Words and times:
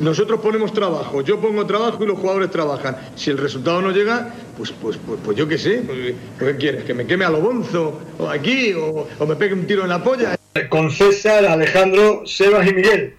Nosotros 0.00 0.40
ponemos 0.40 0.74
trabajo, 0.74 1.22
yo 1.22 1.40
pongo 1.40 1.64
trabajo 1.64 2.04
y 2.04 2.06
los 2.06 2.18
jugadores 2.18 2.50
trabajan. 2.50 2.96
Si 3.14 3.30
el 3.30 3.38
resultado 3.38 3.80
no 3.80 3.90
llega, 3.92 4.28
pues, 4.58 4.72
pues, 4.72 4.98
pues, 4.98 5.18
pues 5.24 5.36
yo 5.38 5.48
qué 5.48 5.56
sé. 5.56 5.82
Pues, 5.86 6.14
¿Qué 6.38 6.56
quieres? 6.58 6.84
¿Que 6.84 6.92
me 6.92 7.06
queme 7.06 7.24
a 7.24 7.30
lo 7.30 7.40
bonzo? 7.40 7.98
¿O 8.18 8.28
aquí? 8.28 8.74
O, 8.74 9.08
¿O 9.18 9.26
me 9.26 9.36
pegue 9.36 9.54
un 9.54 9.66
tiro 9.66 9.84
en 9.84 9.88
la 9.88 10.04
polla? 10.04 10.36
Con 10.68 10.90
César, 10.90 11.46
Alejandro, 11.46 12.26
Sebas 12.26 12.66
y 12.68 12.74
Miguel. 12.74 13.16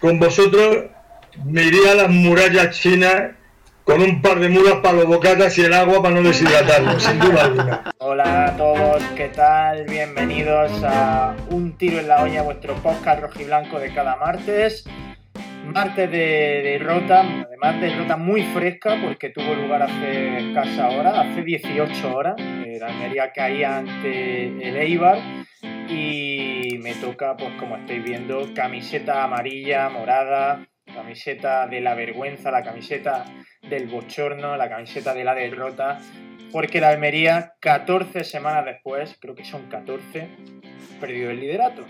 Con 0.00 0.20
vosotros 0.20 0.84
me 1.44 1.64
iría 1.64 1.92
a 1.92 1.94
las 1.96 2.10
murallas 2.10 2.78
chinas 2.78 3.32
con 3.82 4.00
un 4.00 4.22
par 4.22 4.38
de 4.38 4.48
mulas 4.48 4.74
para 4.82 4.98
los 4.98 5.06
bocatas 5.06 5.58
y 5.58 5.62
el 5.62 5.74
agua 5.74 6.00
para 6.00 6.14
no 6.14 6.22
deshidratarlo, 6.22 6.98
sin 7.00 7.18
duda 7.18 7.44
alguna. 7.44 7.92
Hola 7.98 8.46
a 8.46 8.56
todos, 8.56 9.02
¿qué 9.16 9.28
tal? 9.28 9.84
Bienvenidos 9.84 10.70
a 10.84 11.34
Un 11.50 11.76
Tiro 11.76 11.98
en 11.98 12.08
la 12.08 12.22
Olla, 12.22 12.42
vuestro 12.42 12.74
podcast 12.76 13.20
rojiblanco 13.20 13.78
de 13.80 13.92
cada 13.92 14.16
martes. 14.16 14.84
Martes 15.72 16.10
de 16.10 16.60
derrota, 16.62 17.20
además 17.20 17.80
de 17.80 17.88
derrota 17.88 18.16
muy 18.16 18.42
fresca 18.42 18.96
porque 19.02 19.30
tuvo 19.30 19.54
lugar 19.54 19.82
hace 19.82 20.38
escasa 20.38 20.88
hora, 20.90 21.20
hace 21.20 21.42
18 21.42 22.14
horas. 22.14 22.34
Eh, 22.38 22.78
la 22.78 22.86
Almería 22.86 23.32
caía 23.32 23.78
ante 23.78 24.46
el 24.46 24.76
Eibar 24.76 25.18
y 25.88 26.78
me 26.80 26.94
toca, 26.94 27.36
pues 27.36 27.50
como 27.58 27.76
estáis 27.76 28.04
viendo, 28.04 28.52
camiseta 28.54 29.24
amarilla, 29.24 29.88
morada, 29.88 30.66
camiseta 30.86 31.66
de 31.66 31.80
la 31.80 31.94
vergüenza, 31.94 32.50
la 32.50 32.62
camiseta 32.62 33.24
del 33.68 33.88
bochorno, 33.88 34.56
la 34.56 34.68
camiseta 34.68 35.14
de 35.14 35.24
la 35.24 35.34
derrota, 35.34 35.98
porque 36.52 36.80
la 36.80 36.90
Almería, 36.90 37.54
14 37.60 38.22
semanas 38.24 38.64
después, 38.64 39.16
creo 39.20 39.34
que 39.34 39.44
son 39.44 39.68
14, 39.68 40.28
perdió 41.00 41.30
el 41.30 41.40
liderato. 41.40 41.84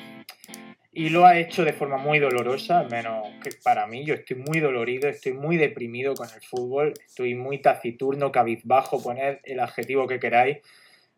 Y 0.96 1.08
lo 1.08 1.26
ha 1.26 1.40
hecho 1.40 1.64
de 1.64 1.72
forma 1.72 1.96
muy 1.96 2.20
dolorosa, 2.20 2.78
al 2.78 2.88
menos 2.88 3.26
que 3.42 3.50
para 3.64 3.84
mí. 3.88 4.04
Yo 4.04 4.14
estoy 4.14 4.36
muy 4.36 4.60
dolorido, 4.60 5.08
estoy 5.08 5.32
muy 5.32 5.56
deprimido 5.56 6.14
con 6.14 6.28
el 6.28 6.40
fútbol, 6.40 6.94
estoy 7.04 7.34
muy 7.34 7.60
taciturno, 7.60 8.30
cabizbajo, 8.30 9.02
poned 9.02 9.38
el 9.42 9.58
adjetivo 9.58 10.06
que 10.06 10.20
queráis. 10.20 10.58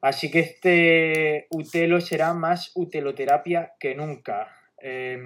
Así 0.01 0.31
que 0.31 0.41
este 0.41 1.47
utelo 1.51 2.01
será 2.01 2.33
más 2.33 2.73
uteloterapia 2.75 3.75
que 3.79 3.95
nunca. 3.95 4.49
Eh, 4.81 5.19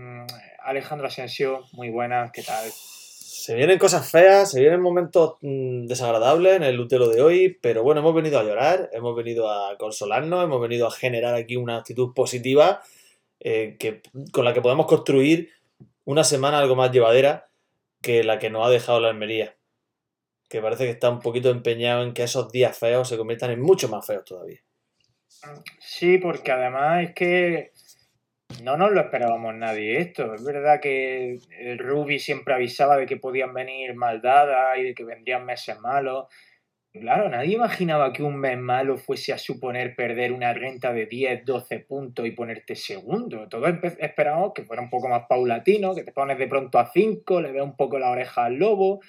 Alejandro 0.64 1.06
Asensio, 1.06 1.62
muy 1.74 1.90
buenas, 1.90 2.32
¿qué 2.32 2.42
tal? 2.42 2.68
Se 2.72 3.54
vienen 3.54 3.78
cosas 3.78 4.10
feas, 4.10 4.50
se 4.50 4.60
vienen 4.60 4.80
momentos 4.80 5.36
mmm, 5.42 5.86
desagradables 5.86 6.56
en 6.56 6.64
el 6.64 6.80
utelo 6.80 7.08
de 7.08 7.22
hoy, 7.22 7.56
pero 7.62 7.84
bueno, 7.84 8.00
hemos 8.00 8.16
venido 8.16 8.40
a 8.40 8.42
llorar, 8.42 8.90
hemos 8.92 9.14
venido 9.14 9.48
a 9.48 9.78
consolarnos, 9.78 10.42
hemos 10.42 10.60
venido 10.60 10.88
a 10.88 10.90
generar 10.90 11.36
aquí 11.36 11.54
una 11.54 11.76
actitud 11.76 12.12
positiva 12.14 12.82
eh, 13.40 13.76
que, 13.78 14.02
con 14.32 14.44
la 14.44 14.52
que 14.52 14.60
podemos 14.60 14.86
construir 14.86 15.50
una 16.04 16.24
semana 16.24 16.58
algo 16.58 16.76
más 16.76 16.92
llevadera 16.92 17.48
que 18.02 18.24
la 18.24 18.38
que 18.38 18.50
nos 18.50 18.66
ha 18.66 18.70
dejado 18.70 19.00
la 19.00 19.08
Almería. 19.08 19.56
Que 20.48 20.60
parece 20.60 20.84
que 20.84 20.90
está 20.90 21.10
un 21.10 21.20
poquito 21.20 21.50
empeñado 21.50 22.02
en 22.02 22.12
que 22.12 22.22
esos 22.22 22.50
días 22.50 22.76
feos 22.76 23.08
se 23.08 23.16
conviertan 23.16 23.50
en 23.50 23.60
mucho 23.60 23.88
más 23.88 24.06
feos 24.06 24.24
todavía. 24.24 24.60
Sí, 25.78 26.18
porque 26.18 26.52
además 26.52 27.04
es 27.04 27.14
que 27.14 27.72
no 28.62 28.76
nos 28.76 28.90
lo 28.92 29.00
esperábamos 29.00 29.54
nadie 29.54 30.00
esto. 30.00 30.34
Es 30.34 30.44
verdad 30.44 30.80
que 30.80 31.38
el 31.58 31.78
Ruby 31.78 32.18
siempre 32.18 32.54
avisaba 32.54 32.96
de 32.96 33.06
que 33.06 33.16
podían 33.16 33.54
venir 33.54 33.94
maldadas 33.94 34.78
y 34.78 34.82
de 34.82 34.94
que 34.94 35.04
vendrían 35.04 35.46
meses 35.46 35.78
malos. 35.80 36.26
Claro, 36.92 37.28
nadie 37.28 37.54
imaginaba 37.54 38.12
que 38.12 38.24
un 38.24 38.36
mes 38.36 38.58
malo 38.58 38.98
fuese 38.98 39.32
a 39.32 39.38
suponer 39.38 39.94
perder 39.94 40.32
una 40.32 40.52
renta 40.52 40.92
de 40.92 41.06
10, 41.06 41.44
12 41.44 41.78
puntos 41.80 42.26
y 42.26 42.32
ponerte 42.32 42.74
segundo. 42.74 43.48
Todos 43.48 43.72
esperábamos 44.00 44.52
que 44.54 44.64
fuera 44.64 44.82
un 44.82 44.90
poco 44.90 45.08
más 45.08 45.26
paulatino, 45.28 45.94
que 45.94 46.02
te 46.02 46.10
pones 46.10 46.36
de 46.36 46.48
pronto 46.48 46.80
a 46.80 46.90
5, 46.90 47.42
le 47.42 47.52
veas 47.52 47.64
un 47.64 47.76
poco 47.76 48.00
la 48.00 48.10
oreja 48.10 48.46
al 48.46 48.56
lobo, 48.56 49.00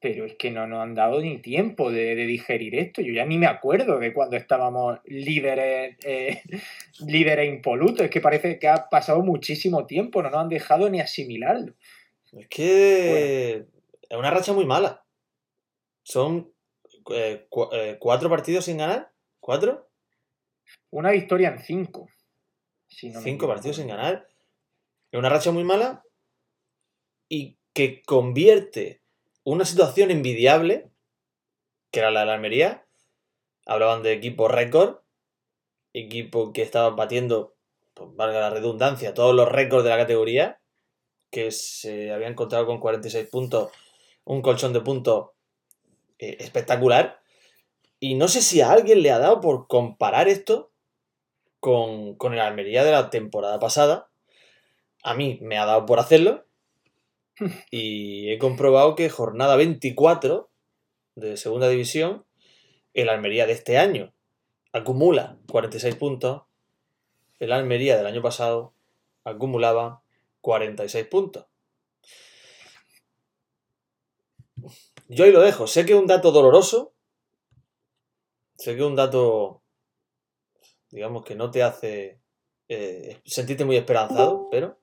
pero 0.00 0.24
es 0.24 0.34
que 0.34 0.50
no 0.50 0.66
nos 0.66 0.82
han 0.82 0.96
dado 0.96 1.20
ni 1.20 1.38
tiempo 1.38 1.92
de, 1.92 2.16
de, 2.16 2.26
digerir 2.26 2.74
esto. 2.74 3.02
Yo 3.02 3.12
ya 3.12 3.24
ni 3.24 3.38
me 3.38 3.46
acuerdo 3.46 4.00
de 4.00 4.12
cuando 4.12 4.36
estábamos 4.36 4.98
líderes, 5.04 5.96
eh, 6.04 6.42
líderes 7.06 7.48
impolutos. 7.48 8.00
Es 8.00 8.10
que 8.10 8.20
parece 8.20 8.58
que 8.58 8.66
ha 8.66 8.88
pasado 8.88 9.22
muchísimo 9.22 9.86
tiempo, 9.86 10.24
no 10.24 10.30
nos 10.30 10.40
han 10.40 10.48
dejado 10.48 10.90
ni 10.90 11.00
asimilarlo. 11.00 11.74
Es 12.32 12.48
que 12.48 13.64
bueno. 13.64 13.86
es 14.10 14.18
una 14.18 14.30
racha 14.32 14.52
muy 14.52 14.66
mala. 14.66 15.04
Son 16.02 16.52
eh, 17.10 17.46
cu 17.48 17.68
eh, 17.72 17.96
cuatro 17.98 18.28
partidos 18.28 18.64
sin 18.64 18.78
ganar. 18.78 19.12
¿Cuatro? 19.40 19.90
Una 20.90 21.10
victoria 21.10 21.50
en 21.50 21.58
cinco. 21.58 22.08
Si 22.86 23.10
no 23.10 23.20
cinco 23.20 23.46
partidos 23.46 23.76
sin 23.76 23.88
ganar. 23.88 24.28
Una 25.12 25.28
racha 25.28 25.50
muy 25.52 25.64
mala 25.64 26.04
y 27.28 27.58
que 27.72 28.02
convierte 28.02 29.02
una 29.44 29.64
situación 29.64 30.10
envidiable, 30.10 30.90
que 31.90 32.00
era 32.00 32.10
la 32.10 32.20
de 32.20 32.26
la 32.26 32.34
Almería. 32.34 32.86
Hablaban 33.66 34.02
de 34.02 34.12
equipo 34.12 34.48
récord, 34.48 35.00
equipo 35.92 36.52
que 36.52 36.62
estaba 36.62 36.90
batiendo, 36.90 37.56
pues 37.94 38.10
valga 38.14 38.40
la 38.40 38.50
redundancia, 38.50 39.14
todos 39.14 39.34
los 39.34 39.48
récords 39.48 39.84
de 39.84 39.90
la 39.90 39.98
categoría, 39.98 40.60
que 41.30 41.50
se 41.50 42.10
había 42.12 42.28
encontrado 42.28 42.66
con 42.66 42.80
46 42.80 43.28
puntos, 43.28 43.70
un 44.24 44.40
colchón 44.40 44.72
de 44.72 44.80
puntos 44.80 45.30
eh, 46.18 46.36
espectacular. 46.40 47.20
Y 48.00 48.14
no 48.14 48.28
sé 48.28 48.42
si 48.42 48.60
a 48.60 48.70
alguien 48.70 49.02
le 49.02 49.10
ha 49.10 49.18
dado 49.18 49.40
por 49.40 49.66
comparar 49.66 50.28
esto 50.28 50.70
con, 51.60 52.14
con 52.14 52.34
el 52.34 52.40
Almería 52.40 52.84
de 52.84 52.92
la 52.92 53.10
temporada 53.10 53.58
pasada. 53.58 54.08
A 55.02 55.14
mí 55.14 55.38
me 55.42 55.58
ha 55.58 55.66
dado 55.66 55.86
por 55.86 55.98
hacerlo. 55.98 56.44
Y 57.70 58.30
he 58.30 58.38
comprobado 58.38 58.96
que 58.96 59.08
jornada 59.08 59.56
24 59.56 60.50
de 61.14 61.36
segunda 61.36 61.68
división, 61.68 62.24
el 62.94 63.08
Almería 63.08 63.46
de 63.46 63.52
este 63.52 63.78
año 63.78 64.12
acumula 64.72 65.38
46 65.50 65.94
puntos, 65.96 66.42
el 67.38 67.52
Almería 67.52 67.96
del 67.96 68.06
año 68.06 68.22
pasado 68.22 68.74
acumulaba 69.24 70.02
46 70.40 71.06
puntos. 71.06 71.46
Yo 75.08 75.24
ahí 75.24 75.32
lo 75.32 75.40
dejo. 75.40 75.66
Sé 75.66 75.84
que 75.84 75.92
es 75.92 75.98
un 75.98 76.06
dato 76.06 76.30
doloroso, 76.30 76.94
sé 78.56 78.74
que 78.74 78.80
es 78.80 78.86
un 78.86 78.96
dato, 78.96 79.62
digamos, 80.90 81.24
que 81.24 81.34
no 81.34 81.50
te 81.50 81.62
hace 81.62 82.20
eh, 82.68 83.20
sentirte 83.24 83.64
muy 83.64 83.76
esperanzado, 83.76 84.48
pero 84.50 84.78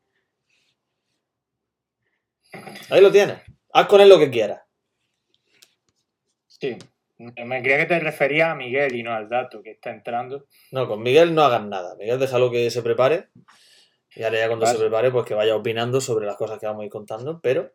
Ahí 2.89 3.01
lo 3.01 3.11
tienes. 3.11 3.41
Haz 3.73 3.87
con 3.87 4.01
él 4.01 4.09
lo 4.09 4.19
que 4.19 4.29
quieras. 4.29 4.61
Sí. 6.47 6.77
Me 7.17 7.61
creía 7.61 7.77
que 7.77 7.85
te 7.85 7.99
refería 7.99 8.51
a 8.51 8.55
Miguel 8.55 8.95
y 8.95 9.03
no 9.03 9.13
al 9.13 9.29
dato 9.29 9.61
que 9.61 9.71
está 9.71 9.91
entrando. 9.91 10.45
No, 10.71 10.87
con 10.87 11.01
Miguel 11.01 11.33
no 11.33 11.43
hagas 11.43 11.65
nada. 11.65 11.95
Miguel 11.95 12.19
déjalo 12.19 12.51
que 12.51 12.69
se 12.69 12.81
prepare. 12.81 13.29
Y 14.15 14.23
ahora 14.23 14.39
ya 14.39 14.47
cuando 14.47 14.65
vale. 14.65 14.77
se 14.77 14.83
prepare, 14.83 15.11
pues 15.11 15.25
que 15.25 15.33
vaya 15.33 15.55
opinando 15.55 16.01
sobre 16.01 16.25
las 16.25 16.35
cosas 16.35 16.59
que 16.59 16.65
vamos 16.65 16.81
a 16.81 16.85
ir 16.85 16.91
contando. 16.91 17.39
Pero 17.41 17.71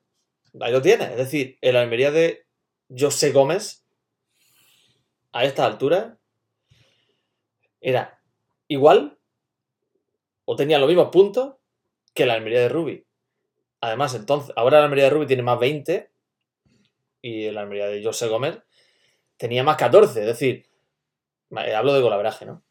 ahí 0.61 0.73
lo 0.73 0.83
tienes. 0.83 1.11
Es 1.11 1.17
decir, 1.17 1.59
el 1.61 1.77
Almería 1.77 2.11
de 2.11 2.47
José 2.97 3.33
Gómez, 3.33 3.85
a 5.33 5.45
esta 5.45 5.65
altura, 5.65 6.19
era 7.81 8.21
igual 8.69 9.19
o 10.45 10.57
tenía 10.57 10.79
los 10.79 10.89
mismos 10.89 11.11
puntos 11.11 11.55
que 12.15 12.27
la 12.27 12.35
Almería 12.35 12.61
de 12.61 12.69
Rubi. 12.69 13.07
Además, 13.81 14.15
entonces, 14.15 14.53
ahora 14.57 14.79
la 14.79 14.85
Almería 14.85 15.05
de 15.05 15.11
Rubí 15.11 15.27
tiene 15.27 15.43
más 15.43 15.59
20 15.59 16.11
y 17.23 17.51
la 17.51 17.63
Almería 17.63 17.87
de 17.87 18.03
José 18.03 18.29
Gómez 18.29 18.59
tenía 19.37 19.63
más 19.65 19.77
14. 19.77 20.21
Es 20.21 20.27
decir, 20.27 20.69
hablo 21.75 21.95
de 21.95 22.03
golabraje, 22.03 22.47
¿no? 22.47 22.63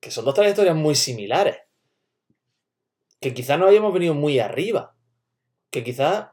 Que 0.00 0.10
son 0.10 0.24
dos 0.24 0.34
trayectorias 0.34 0.76
muy 0.76 0.94
similares. 0.94 1.56
Que 3.20 3.34
quizás 3.34 3.58
no 3.58 3.66
habíamos 3.66 3.92
venido 3.92 4.14
muy 4.14 4.38
arriba. 4.38 4.95
Que 5.70 5.84
quizás 5.84 6.28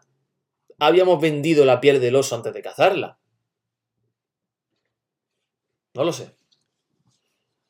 habíamos 0.80 1.22
vendido 1.22 1.66
la 1.66 1.82
piel 1.82 2.00
del 2.00 2.16
oso 2.16 2.36
antes 2.36 2.54
de 2.54 2.62
cazarla. 2.62 3.20
No 5.94 6.04
lo 6.04 6.14
sé. 6.14 6.32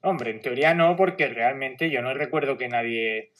Hombre, 0.01 0.31
en 0.31 0.41
teoría 0.41 0.73
no, 0.73 0.95
porque 0.95 1.27
realmente 1.27 1.89
yo 1.89 2.01
no 2.01 2.13
recuerdo 2.13 2.57
que 2.57 2.67
nadie 2.67 3.31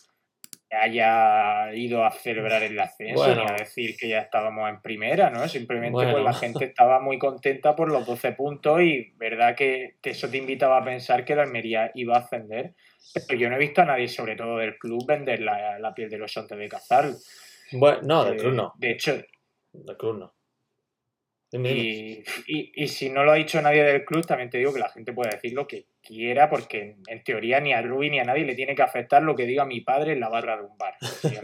haya 0.71 1.73
ido 1.73 2.03
a 2.03 2.11
celebrar 2.11 2.63
el 2.63 2.79
ascenso 2.79 3.23
bueno. 3.23 3.45
ni 3.45 3.51
a 3.51 3.55
decir 3.55 3.95
que 3.97 4.07
ya 4.07 4.19
estábamos 4.19 4.69
en 4.69 4.81
primera, 4.81 5.29
¿no? 5.29 5.47
Simplemente 5.47 5.91
bueno. 5.91 6.13
pues 6.13 6.23
la 6.23 6.33
gente 6.33 6.65
estaba 6.65 6.99
muy 6.99 7.19
contenta 7.19 7.75
por 7.75 7.91
los 7.91 8.05
12 8.05 8.31
puntos 8.33 8.81
y 8.81 9.11
verdad 9.17 9.55
que, 9.55 9.97
que, 10.01 10.11
eso 10.11 10.29
te 10.29 10.37
invitaba 10.37 10.77
a 10.77 10.83
pensar 10.83 11.25
que 11.25 11.35
la 11.35 11.43
Almería 11.43 11.91
iba 11.95 12.15
a 12.15 12.19
ascender. 12.19 12.73
Pero 13.27 13.39
yo 13.39 13.49
no 13.49 13.57
he 13.57 13.59
visto 13.59 13.81
a 13.81 13.85
nadie, 13.85 14.07
sobre 14.07 14.35
todo 14.35 14.57
del 14.57 14.77
club, 14.77 15.05
vender 15.05 15.41
la, 15.41 15.77
la 15.77 15.93
piel 15.93 16.09
de 16.09 16.17
los 16.17 16.35
antes 16.37 16.57
de 16.57 16.69
cazar. 16.69 17.11
Bueno, 17.73 17.99
no, 18.03 18.25
del 18.25 18.35
eh, 18.35 18.37
club 18.37 18.53
no. 18.53 18.73
De 18.77 18.91
hecho, 18.91 19.21
del 19.71 19.97
club 19.97 20.17
no. 20.17 20.33
Y, 21.55 22.23
y, 22.47 22.87
si 22.87 23.11
no 23.11 23.23
lo 23.23 23.31
ha 23.31 23.35
dicho 23.35 23.61
nadie 23.61 23.83
del 23.83 24.05
club, 24.05 24.25
también 24.25 24.49
te 24.49 24.57
digo 24.57 24.73
que 24.73 24.79
la 24.79 24.89
gente 24.89 25.13
puede 25.13 25.29
decir 25.35 25.53
lo 25.53 25.67
que 25.67 25.85
quiera, 26.01 26.49
porque 26.49 26.95
en 27.05 27.23
teoría 27.23 27.59
ni 27.59 27.73
a 27.73 27.81
Rubí 27.83 28.09
ni 28.09 28.19
a 28.19 28.23
nadie 28.23 28.43
le 28.43 28.55
tiene 28.55 28.73
que 28.73 28.81
afectar 28.81 29.21
lo 29.21 29.35
que 29.35 29.45
diga 29.45 29.63
mi 29.63 29.81
padre 29.81 30.13
en 30.13 30.19
la 30.19 30.29
barra 30.29 30.57
de 30.57 30.63
un 30.63 30.75
bar. 30.77 30.95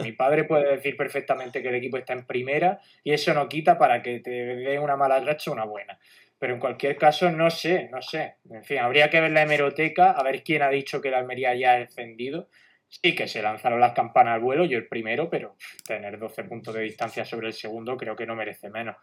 mi 0.03 0.13
padre 0.13 0.45
puede 0.45 0.77
decir 0.77 0.97
perfectamente 0.97 1.61
que 1.61 1.69
el 1.69 1.75
equipo 1.75 1.97
está 1.97 2.13
en 2.13 2.25
primera 2.25 2.79
y 3.03 3.13
eso 3.13 3.35
no 3.35 3.47
quita 3.47 3.77
para 3.77 4.01
que 4.01 4.19
te 4.19 4.31
dé 4.31 4.79
una 4.79 4.97
mala 4.97 5.19
racha 5.19 5.51
una 5.51 5.65
buena. 5.65 5.99
Pero 6.39 6.53
en 6.53 6.59
cualquier 6.59 6.97
caso, 6.97 7.29
no 7.29 7.51
sé, 7.51 7.89
no 7.91 8.01
sé. 8.01 8.37
En 8.49 8.63
fin, 8.63 8.79
habría 8.79 9.09
que 9.09 9.21
ver 9.21 9.31
la 9.31 9.43
hemeroteca, 9.43 10.11
a 10.11 10.23
ver 10.23 10.41
quién 10.41 10.63
ha 10.63 10.69
dicho 10.69 11.01
que 11.01 11.11
la 11.11 11.19
Almería 11.19 11.53
ya 11.53 11.73
ha 11.73 11.79
descendido. 11.79 12.49
Sí 12.89 13.15
que 13.15 13.27
se 13.27 13.41
lanzaron 13.41 13.79
las 13.79 13.93
campanas 13.93 14.35
al 14.35 14.41
vuelo, 14.41 14.65
yo 14.65 14.77
el 14.77 14.87
primero, 14.87 15.29
pero 15.29 15.55
tener 15.87 16.17
12 16.17 16.43
puntos 16.45 16.73
de 16.73 16.81
distancia 16.81 17.23
sobre 17.23 17.47
el 17.47 17.53
segundo 17.53 17.95
creo 17.95 18.15
que 18.15 18.25
no 18.25 18.35
merece 18.35 18.69
menos. 18.69 18.97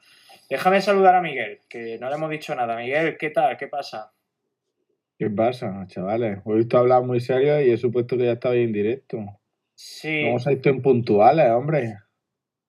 Déjame 0.51 0.81
saludar 0.81 1.15
a 1.15 1.23
Miguel, 1.23 1.61
que 1.69 1.97
no 1.99 2.09
le 2.09 2.17
hemos 2.17 2.31
dicho 2.31 2.55
nada. 2.55 2.77
Miguel, 2.77 3.17
¿qué 3.17 3.31
tal? 3.31 3.57
¿Qué 3.57 3.69
pasa? 3.69 4.13
¿Qué 5.19 5.31
pasa, 5.31 5.87
chavales? 5.87 6.41
Os 6.45 6.55
he 6.55 6.59
visto 6.59 6.77
hablar 6.77 7.03
muy 7.05 7.21
serio 7.21 7.61
y 7.61 7.71
he 7.71 7.77
supuesto 7.79 8.17
que 8.17 8.25
ya 8.25 8.33
estabais 8.33 8.67
en 8.67 8.73
directo. 8.73 9.19
Sí. 9.75 10.25
¿Cómo 10.25 10.39
sois 10.41 10.61
tan 10.61 10.83
puntuales, 10.83 11.49
hombre? 11.51 11.99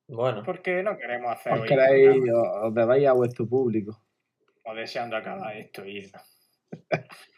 Bueno. 0.08 0.44
Porque 0.46 0.84
no 0.84 0.98
queremos 0.98 1.31
hacer. 1.31 1.54
Os 1.54 1.66
queréis, 1.66 2.22
os 2.31 2.74
debáis 2.74 3.08
a 3.08 3.13
vuestro 3.13 3.48
público. 3.48 4.02
O 4.63 4.75
deseando 4.75 5.18
acabar 5.18 5.58
esto 5.58 5.86
y 5.86 6.10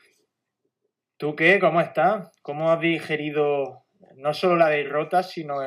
¿Tú 1.19 1.35
qué? 1.35 1.59
¿Cómo 1.59 1.81
estás? 1.81 2.31
¿Cómo 2.41 2.71
has 2.71 2.79
digerido 2.79 3.83
no 4.15 4.33
solo 4.33 4.55
la 4.55 4.69
derrota, 4.69 5.21
sino... 5.21 5.57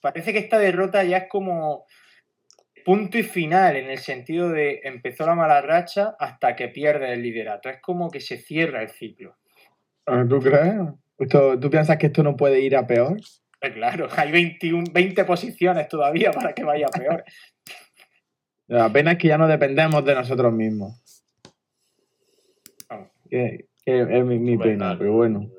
Parece 0.00 0.32
que 0.32 0.38
esta 0.38 0.56
derrota 0.56 1.02
ya 1.02 1.16
es 1.16 1.28
como 1.28 1.84
punto 2.84 3.18
y 3.18 3.24
final 3.24 3.74
en 3.74 3.90
el 3.90 3.98
sentido 3.98 4.50
de 4.50 4.82
empezó 4.84 5.26
la 5.26 5.34
mala 5.34 5.60
racha 5.62 6.14
hasta 6.20 6.54
que 6.54 6.68
pierde 6.68 7.12
el 7.12 7.22
liderato. 7.22 7.68
Es 7.68 7.80
como 7.80 8.08
que 8.08 8.20
se 8.20 8.36
cierra 8.36 8.82
el 8.82 8.90
ciclo. 8.90 9.36
Ah, 10.06 10.24
¿Tú 10.28 10.38
crees? 10.38 10.76
¿Tú 11.60 11.70
piensas 11.70 11.96
que 11.96 12.06
esto 12.06 12.22
no 12.22 12.36
puede 12.36 12.60
ir 12.60 12.76
a 12.76 12.86
peor? 12.86 13.16
Pues 13.60 13.72
claro, 13.72 14.06
hay 14.16 14.30
21, 14.30 14.92
20 14.92 15.24
posiciones 15.24 15.88
todavía 15.88 16.30
para 16.30 16.52
que 16.52 16.62
vaya 16.62 16.86
peor. 16.86 17.24
La 18.68 18.88
pena 18.92 19.12
es 19.12 19.18
que 19.18 19.28
ya 19.28 19.38
no 19.38 19.48
dependemos 19.48 20.04
de 20.04 20.14
nosotros 20.14 20.52
mismos. 20.52 21.24
Es, 23.86 24.24
mi, 24.24 24.56
pena, 24.56 24.96
pero 24.98 25.12
bueno. 25.12 25.50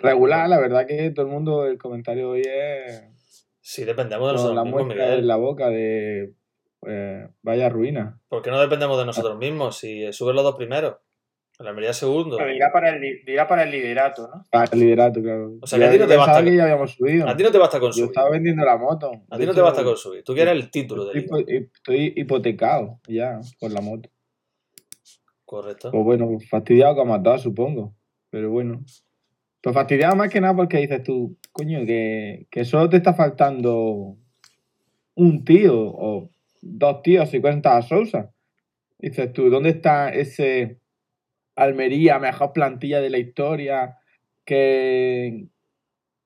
Regular, 0.00 0.48
la 0.48 0.60
verdad 0.60 0.86
que 0.86 1.10
todo 1.10 1.26
el 1.26 1.32
mundo, 1.32 1.66
el 1.66 1.78
comentario 1.78 2.30
hoy 2.30 2.42
es. 2.44 3.04
Sí, 3.60 3.84
dependemos 3.84 4.28
de 4.28 4.32
nosotros 4.34 4.56
la 4.56 4.64
mismos. 4.64 4.96
La 4.96 5.14
en 5.14 5.26
la 5.26 5.36
boca 5.36 5.68
de. 5.70 6.34
Eh, 6.86 7.28
vaya 7.42 7.68
ruina. 7.68 8.20
¿Por 8.28 8.42
qué 8.42 8.50
no 8.50 8.60
dependemos 8.60 8.98
de 8.98 9.06
nosotros 9.06 9.38
mismos? 9.38 9.78
Si 9.78 10.12
suben 10.12 10.36
los 10.36 10.44
dos 10.44 10.56
primeros. 10.56 10.96
La 11.58 11.70
Almería 11.70 11.92
segundo. 11.92 12.36
Pero 12.36 12.50
dirá 12.50 12.72
para, 12.72 12.90
el, 12.90 13.24
dirá 13.24 13.46
para 13.46 13.62
el 13.62 13.70
liderato, 13.70 14.28
¿no? 14.28 14.44
Para 14.50 14.68
el 14.72 14.80
liderato, 14.80 15.22
claro. 15.22 15.52
O 15.62 15.66
sea, 15.66 15.78
que 15.78 15.84
a 15.84 15.90
ti 15.92 15.98
no 15.98 16.06
te 16.08 16.16
basta. 16.16 16.42
Que 16.42 16.56
ya 16.56 16.64
habíamos 16.64 16.90
subido. 16.92 17.28
A 17.28 17.36
ti 17.36 17.44
no 17.44 17.52
te 17.52 17.58
basta 17.58 17.78
con 17.78 17.92
subir. 17.92 18.06
Yo 18.06 18.10
estaba 18.10 18.30
vendiendo 18.30 18.64
la 18.64 18.76
moto. 18.76 19.12
A 19.30 19.38
ti 19.38 19.46
no 19.46 19.54
te 19.54 19.60
basta 19.60 19.84
con 19.84 19.96
subir. 19.96 20.24
Tú 20.24 20.34
quieres 20.34 20.52
el 20.52 20.70
título 20.70 21.06
de 21.06 21.20
Estoy 21.72 22.12
hipotecado 22.16 22.98
ya 23.06 23.40
por 23.60 23.70
la 23.70 23.80
moto. 23.80 24.10
Correcto. 25.54 25.92
Pues 25.92 26.04
bueno, 26.04 26.36
fastidiado 26.50 26.96
como 26.96 27.14
a 27.14 27.22
todos, 27.22 27.42
supongo. 27.42 27.94
Pero 28.28 28.50
bueno. 28.50 28.84
Pues 29.60 29.72
fastidiado 29.72 30.16
más 30.16 30.28
que 30.28 30.40
nada 30.40 30.56
porque 30.56 30.78
dices 30.78 31.04
tú, 31.04 31.38
coño, 31.52 31.86
que, 31.86 32.48
que 32.50 32.64
solo 32.64 32.88
te 32.90 32.96
está 32.96 33.14
faltando 33.14 34.16
un 35.14 35.44
tío 35.44 35.74
o 35.76 36.30
dos 36.60 37.02
tíos 37.02 37.30
si 37.30 37.40
cuentas 37.40 37.72
a 37.72 37.88
Sousa. 37.88 38.32
Dices 38.98 39.32
tú, 39.32 39.48
¿dónde 39.48 39.70
está 39.70 40.08
ese 40.08 40.80
Almería, 41.54 42.18
mejor 42.18 42.52
plantilla 42.52 43.00
de 43.00 43.10
la 43.10 43.18
historia? 43.18 43.98
Que, 44.44 45.46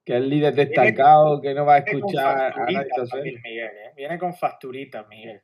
que 0.07 0.17
es 0.17 0.23
líder 0.23 0.55
destacado, 0.55 1.43
que 1.43 1.53
no 1.53 1.67
va 1.67 1.75
a 1.75 1.79
escuchar 1.79 2.55
a 2.55 2.65
nadie. 2.65 3.35
¿eh? 3.45 3.93
Viene 3.95 4.19
con 4.19 4.33
facturitas, 4.33 5.07
Miguel. 5.07 5.43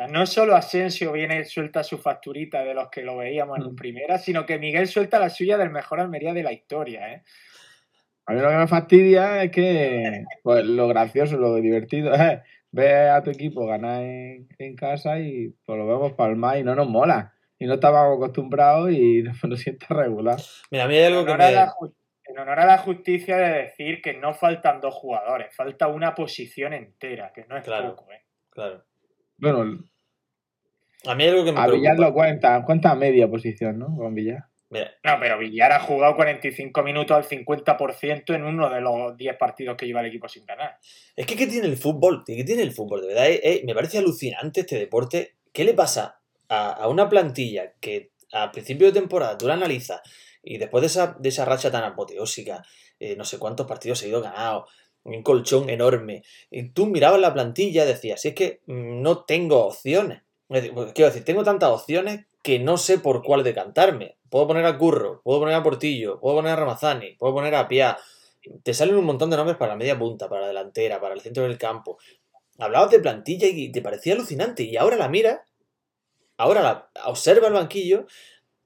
Sea, 0.00 0.08
no 0.08 0.24
solo 0.24 0.56
Asensio 0.56 1.12
viene 1.12 1.44
suelta 1.44 1.82
su 1.84 1.98
facturita 1.98 2.64
de 2.64 2.72
los 2.72 2.88
que 2.88 3.02
lo 3.02 3.18
veíamos 3.18 3.58
en 3.58 3.72
mm. 3.72 3.76
primera, 3.76 4.16
sino 4.16 4.46
que 4.46 4.58
Miguel 4.58 4.88
suelta 4.88 5.18
la 5.18 5.28
suya 5.28 5.58
del 5.58 5.68
mejor 5.68 6.00
Almería 6.00 6.32
de 6.32 6.42
la 6.42 6.52
historia, 6.52 7.12
¿eh? 7.12 7.22
A 8.24 8.32
mí 8.32 8.40
lo 8.40 8.48
que 8.48 8.56
me 8.56 8.66
fastidia 8.66 9.42
es 9.42 9.50
que 9.50 10.24
pues, 10.42 10.64
lo 10.64 10.88
gracioso, 10.88 11.36
lo 11.36 11.56
divertido 11.56 12.14
es 12.14 12.40
ver 12.70 13.08
a 13.10 13.22
tu 13.22 13.30
equipo 13.30 13.66
ganar 13.66 14.02
en, 14.02 14.76
casa 14.76 15.18
y 15.18 15.48
pues 15.66 15.78
lo 15.78 15.86
vemos 15.86 16.12
palmar 16.12 16.56
y 16.56 16.62
no 16.62 16.74
nos 16.74 16.88
mola. 16.88 17.34
Y 17.58 17.66
no 17.66 17.74
estábamos 17.74 18.16
acostumbrados 18.16 18.92
y 18.92 19.22
nos, 19.42 19.60
siente 19.60 19.86
regular. 19.90 20.38
Mira, 20.70 20.84
a 20.84 20.88
mí 20.88 20.96
hay 20.96 21.04
algo 21.12 21.26
que 21.26 21.34
me... 21.34 21.44
En 22.24 22.38
honor 22.38 22.60
a 22.60 22.64
la 22.64 22.78
justicia 22.78 23.36
de 23.36 23.62
decir 23.64 24.00
que 24.00 24.14
no 24.14 24.32
faltan 24.32 24.80
dos 24.80 24.94
jugadores, 24.94 25.54
falta 25.54 25.88
una 25.88 26.14
posición 26.14 26.72
entera, 26.72 27.32
que 27.34 27.44
no 27.46 27.56
es 27.58 27.64
poco, 27.64 28.10
¿eh? 28.12 28.24
Claro. 28.50 28.84
Bueno, 29.40 29.78
a 31.06 31.14
mí 31.14 31.24
algo 31.24 31.44
que 31.44 31.52
me 31.52 31.60
A 31.60 31.66
Villar 31.66 31.98
lo 31.98 32.12
cuenta, 32.12 32.62
cuenta 32.64 32.94
media 32.94 33.28
posición, 33.28 33.78
¿no? 33.78 33.96
Con 33.96 34.14
Villar. 34.14 34.44
No, 34.70 35.18
pero 35.20 35.38
Villar 35.38 35.72
ha 35.72 35.80
jugado 35.80 36.14
45 36.14 36.82
minutos 36.84 37.16
al 37.16 37.24
50% 37.24 38.34
en 38.34 38.44
uno 38.44 38.70
de 38.70 38.80
los 38.80 39.16
10 39.16 39.36
partidos 39.36 39.76
que 39.76 39.86
lleva 39.86 40.00
el 40.00 40.06
equipo 40.06 40.28
sin 40.28 40.46
ganar. 40.46 40.78
Es 41.16 41.26
que 41.26 41.34
¿qué 41.34 41.48
tiene 41.48 41.66
el 41.66 41.76
fútbol? 41.76 42.22
¿Qué 42.24 42.44
tiene 42.44 42.62
el 42.62 42.70
fútbol? 42.70 43.00
De 43.00 43.08
verdad, 43.08 43.28
eh, 43.28 43.40
eh, 43.42 43.62
me 43.66 43.74
parece 43.74 43.98
alucinante 43.98 44.60
este 44.60 44.78
deporte. 44.78 45.34
¿Qué 45.52 45.64
le 45.64 45.74
pasa 45.74 46.20
a, 46.48 46.86
una 46.86 47.08
plantilla 47.08 47.72
que 47.80 48.12
a 48.32 48.52
principio 48.52 48.86
de 48.86 48.92
temporada 48.92 49.36
tú 49.36 49.48
la 49.48 49.54
analizas 49.54 50.02
y 50.42 50.58
después 50.58 50.82
de 50.82 50.86
esa, 50.86 51.16
de 51.18 51.28
esa 51.28 51.44
racha 51.44 51.72
tan 51.72 51.82
apoteósica, 51.82 52.62
eh, 53.00 53.16
no 53.16 53.24
sé 53.24 53.40
cuántos 53.40 53.66
partidos 53.66 53.98
se 53.98 54.06
ha 54.06 54.08
ido 54.10 54.22
ganados, 54.22 54.70
un 55.04 55.22
colchón 55.22 55.70
enorme, 55.70 56.22
y 56.50 56.70
tú 56.70 56.86
mirabas 56.86 57.20
la 57.20 57.32
plantilla 57.32 57.84
y 57.84 57.88
decías, 57.88 58.20
si 58.20 58.28
es 58.28 58.34
que 58.34 58.60
no 58.66 59.24
tengo 59.24 59.64
opciones. 59.66 60.22
Pues, 60.48 60.70
quiero 60.94 61.10
decir, 61.10 61.24
tengo 61.24 61.44
tantas 61.44 61.70
opciones 61.70 62.26
que 62.42 62.58
no 62.58 62.76
sé 62.76 62.98
por 62.98 63.22
cuál 63.22 63.44
decantarme. 63.44 64.16
Puedo 64.28 64.48
poner 64.48 64.64
a 64.66 64.78
Curro, 64.78 65.20
puedo 65.22 65.40
poner 65.40 65.54
a 65.54 65.62
Portillo, 65.62 66.20
puedo 66.20 66.36
poner 66.36 66.52
a 66.52 66.56
Ramazani, 66.56 67.14
puedo 67.16 67.34
poner 67.34 67.54
a 67.54 67.68
Pia. 67.68 67.98
Te 68.62 68.74
salen 68.74 68.96
un 68.96 69.04
montón 69.04 69.30
de 69.30 69.36
nombres 69.36 69.56
para 69.56 69.72
la 69.72 69.76
media 69.76 69.98
punta, 69.98 70.28
para 70.28 70.42
la 70.42 70.48
delantera, 70.48 71.00
para 71.00 71.14
el 71.14 71.20
centro 71.20 71.42
del 71.44 71.58
campo. 71.58 71.98
Hablabas 72.58 72.90
de 72.90 73.00
plantilla 73.00 73.46
y 73.48 73.70
te 73.70 73.82
parecía 73.82 74.14
alucinante. 74.14 74.62
Y 74.62 74.76
ahora 74.76 74.96
la 74.96 75.08
mira, 75.08 75.44
ahora 76.36 76.62
la, 76.62 76.90
observa 77.06 77.48
el 77.48 77.54
banquillo, 77.54 78.06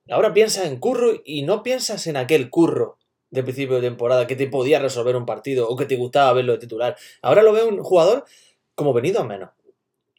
ahora 0.08 0.32
piensas 0.32 0.66
en 0.66 0.78
Curro 0.78 1.20
y 1.24 1.42
no 1.42 1.62
piensas 1.62 2.06
en 2.06 2.16
aquel 2.16 2.50
Curro 2.50 2.98
de 3.34 3.42
principio 3.42 3.76
de 3.76 3.88
temporada 3.88 4.26
que 4.26 4.36
te 4.36 4.46
podía 4.46 4.78
resolver 4.78 5.16
un 5.16 5.26
partido 5.26 5.68
o 5.68 5.76
que 5.76 5.86
te 5.86 5.96
gustaba 5.96 6.32
verlo 6.32 6.52
de 6.52 6.58
titular. 6.58 6.96
Ahora 7.20 7.42
lo 7.42 7.52
veo 7.52 7.68
un 7.68 7.82
jugador 7.82 8.24
como 8.76 8.92
venido 8.92 9.20
a 9.20 9.24
menos. 9.24 9.50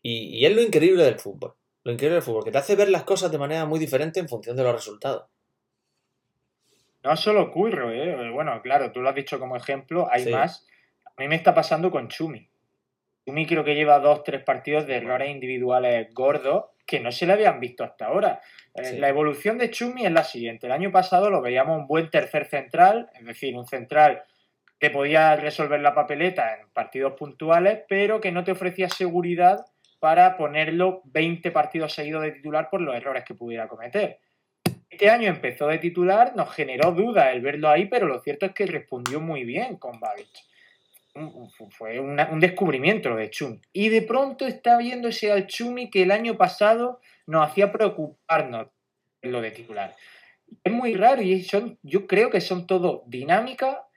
Y, 0.02 0.46
es 0.46 0.54
lo 0.54 0.62
increíble 0.62 1.04
del 1.04 1.18
fútbol. 1.18 1.56
Lo 1.84 1.94
increíble 1.94 2.16
del 2.16 2.24
fútbol, 2.24 2.44
que 2.44 2.52
te 2.52 2.58
hace 2.58 2.76
ver 2.76 2.90
las 2.90 3.04
cosas 3.04 3.32
de 3.32 3.38
manera 3.38 3.66
muy 3.66 3.80
diferente 3.80 4.20
en 4.20 4.28
función 4.28 4.58
de 4.58 4.64
los 4.64 4.74
resultados. 4.74 5.28
No 7.04 7.16
solo 7.16 7.52
Curro, 7.52 7.92
¿eh? 7.92 8.32
Bueno, 8.32 8.60
claro, 8.62 8.92
tú 8.92 9.02
lo 9.02 9.10
has 9.10 9.16
dicho 9.16 9.40
como 9.40 9.56
ejemplo, 9.56 10.08
hay 10.12 10.26
más. 10.26 10.68
A 11.06 11.22
mí 11.22 11.28
me 11.28 11.36
está 11.36 11.54
pasando 11.54 11.92
con 11.92 12.10
Chumi. 12.10 12.50
Chumi 13.26 13.46
creo 13.46 13.64
que 13.64 13.76
lleva 13.76 14.00
dos, 14.00 14.24
tres 14.24 14.44
partidos 14.44 14.88
de 14.88 14.98
errores 14.98 15.30
individuales 15.30 16.14
gordos 16.14 16.66
que 16.86 17.00
no 17.00 17.12
se 17.12 17.26
le 17.26 17.34
habían 17.34 17.60
visto 17.60 17.84
hasta 17.84 18.06
ahora. 18.06 18.42
Eh, 18.74 18.98
la 19.00 19.10
evolución 19.10 19.58
de 19.58 19.72
Chumi 19.72 20.06
es 20.06 20.12
la 20.12 20.24
siguiente. 20.24 20.68
El 20.68 20.74
año 20.74 20.92
pasado 20.92 21.30
lo 21.30 21.42
veíamos 21.42 21.80
un 21.80 21.88
buen 21.88 22.10
tercer 22.10 22.46
central, 22.46 23.10
es 23.14 23.26
decir, 23.26 23.56
un 23.56 23.66
central 23.66 24.24
que 24.80 24.90
podía 24.90 25.36
resolver 25.36 25.80
la 25.80 25.96
papeleta 25.96 26.56
en 26.56 26.70
partidos 26.70 27.14
puntuales, 27.14 27.84
pero 27.88 28.20
que 28.20 28.32
no 28.32 28.44
te 28.44 28.52
ofrecía 28.52 28.90
seguridad 28.90 29.66
para 30.00 30.38
ponerlo 30.38 31.02
20 31.06 31.50
partidos 31.52 31.94
seguidos 31.94 32.24
de 32.24 32.32
titular 32.32 32.70
por 32.70 32.82
los 32.82 32.96
errores 32.96 33.24
que 33.24 33.34
pudiera 33.34 33.68
cometer. 33.68 34.20
Este 34.90 35.10
año 35.10 35.30
empezó 35.30 35.68
de 35.68 35.80
titular, 35.80 36.36
nos 36.36 36.54
generó 36.54 36.92
duda 36.92 37.32
el 37.32 37.42
verlo 37.42 37.70
ahí, 37.70 37.88
pero 37.88 38.08
lo 38.08 38.20
cierto 38.20 38.46
es 38.46 38.54
que 38.54 38.66
respondió 38.66 39.20
muy 39.20 39.44
bien 39.44 39.78
con 39.78 40.00
Babic. 40.00 40.28
Fue 41.70 42.00
un 42.00 42.40
descubrimiento 42.42 43.10
lo 43.10 43.16
de 43.16 43.30
Chumi. 43.30 43.62
Y 43.72 43.88
de 43.88 44.02
pronto 44.02 44.46
está 44.46 44.78
viéndose 44.78 45.32
al 45.32 45.48
Chumi 45.48 45.90
que 45.90 46.04
el 46.04 46.12
año 46.12 46.36
pasado 46.38 47.00
nos 47.26 47.48
hacía 47.48 47.72
preocuparnos 47.72 48.68
en 49.22 49.32
lo 49.32 49.42
de 49.42 49.52
titular. 49.52 49.96
Es 50.64 50.74
muy 50.74 50.94
raro 50.96 51.22
y 51.22 51.42
son, 51.44 51.80
yo 51.84 52.06
creo 52.06 52.30
que 52.30 52.42
son 52.42 52.68
todo 52.68 53.04
dinámica, 53.08 53.88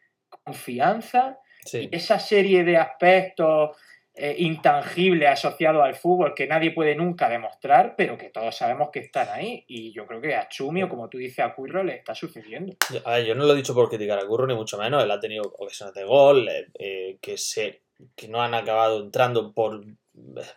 confianza 0.44 1.38
y 1.72 1.94
esa 1.94 2.20
serie 2.20 2.62
de 2.62 2.76
aspectos 2.76 3.76
eh, 4.20 4.34
intangible 4.38 5.28
asociado 5.28 5.80
al 5.80 5.94
fútbol 5.94 6.34
que 6.34 6.48
nadie 6.48 6.72
puede 6.72 6.96
nunca 6.96 7.28
demostrar, 7.28 7.94
pero 7.96 8.18
que 8.18 8.30
todos 8.30 8.56
sabemos 8.56 8.88
que 8.92 8.98
están 8.98 9.28
ahí. 9.28 9.64
Y 9.68 9.92
yo 9.92 10.08
creo 10.08 10.20
que 10.20 10.34
a 10.34 10.48
Chumi, 10.48 10.82
o 10.82 10.88
como 10.88 11.08
tú 11.08 11.18
dices, 11.18 11.38
a 11.38 11.54
Curro 11.54 11.84
le 11.84 11.94
está 11.94 12.16
sucediendo. 12.16 12.74
A 13.04 13.12
ver, 13.12 13.26
yo 13.26 13.36
no 13.36 13.44
lo 13.44 13.52
he 13.52 13.56
dicho 13.56 13.74
por 13.74 13.88
criticar 13.88 14.18
a 14.18 14.26
Curro, 14.26 14.48
ni 14.48 14.56
mucho 14.56 14.76
menos. 14.76 15.04
Él 15.04 15.10
ha 15.12 15.20
tenido 15.20 15.44
ocasiones 15.44 15.94
de 15.94 16.02
gol 16.02 16.48
eh, 16.48 16.66
eh, 16.80 17.18
que, 17.20 17.38
se, 17.38 17.82
que 18.16 18.26
no 18.26 18.42
han 18.42 18.54
acabado 18.54 19.00
entrando 19.00 19.52
por, 19.52 19.84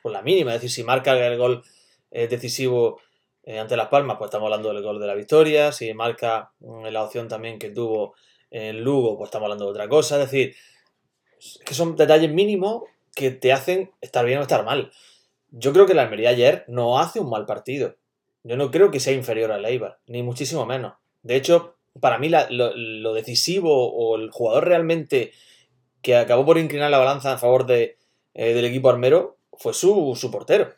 por 0.01 0.11
la 0.11 0.23
mínima. 0.23 0.55
Es 0.55 0.61
decir, 0.61 0.71
si 0.71 0.83
marca 0.83 1.13
el 1.13 1.37
gol 1.37 1.63
decisivo 2.09 2.99
ante 3.45 3.77
Las 3.77 3.89
Palmas, 3.89 4.17
pues 4.17 4.29
estamos 4.29 4.47
hablando 4.47 4.73
del 4.73 4.81
gol 4.81 4.99
de 4.99 5.05
la 5.05 5.13
victoria. 5.13 5.71
Si 5.71 5.93
marca 5.93 6.51
mm, 6.61 6.85
la 6.87 7.03
opción 7.03 7.27
también 7.27 7.59
que 7.59 7.69
tuvo 7.69 8.15
en 8.49 8.83
Lugo, 8.83 9.19
pues 9.19 9.27
estamos 9.27 9.45
hablando 9.45 9.65
de 9.65 9.71
otra 9.71 9.87
cosa. 9.87 10.15
Es 10.15 10.31
decir, 10.31 10.55
que 11.63 11.75
son 11.75 11.95
detalles 11.95 12.31
mínimos 12.31 12.85
que 13.15 13.31
te 13.31 13.51
hacen 13.51 13.91
estar 14.01 14.25
bien 14.25 14.39
o 14.39 14.41
estar 14.41 14.63
mal. 14.63 14.91
Yo 15.49 15.73
creo 15.73 15.85
que 15.85 15.93
la 15.93 16.03
Almería 16.03 16.29
ayer 16.29 16.63
no 16.67 16.99
hace 16.99 17.19
un 17.19 17.29
mal 17.29 17.45
partido. 17.45 17.95
Yo 18.43 18.57
no 18.57 18.71
creo 18.71 18.89
que 18.89 18.99
sea 18.99 19.13
inferior 19.13 19.51
al 19.51 19.65
Eibar, 19.65 19.99
ni 20.07 20.23
muchísimo 20.23 20.65
menos. 20.65 20.93
De 21.21 21.35
hecho, 21.35 21.77
para 21.99 22.17
mí 22.17 22.29
lo, 22.29 23.13
decisivo 23.13 23.91
o 23.91 24.15
el 24.15 24.31
jugador 24.31 24.67
realmente 24.67 25.31
que 26.01 26.15
acabó 26.15 26.45
por 26.45 26.57
inclinar 26.57 26.89
la 26.89 26.97
balanza 26.97 27.33
a 27.33 27.37
favor 27.37 27.65
de, 27.65 27.97
eh, 28.33 28.53
del 28.53 28.65
equipo 28.65 28.89
armero 28.89 29.37
fue 29.53 29.73
su, 29.73 30.15
su 30.15 30.31
portero. 30.31 30.73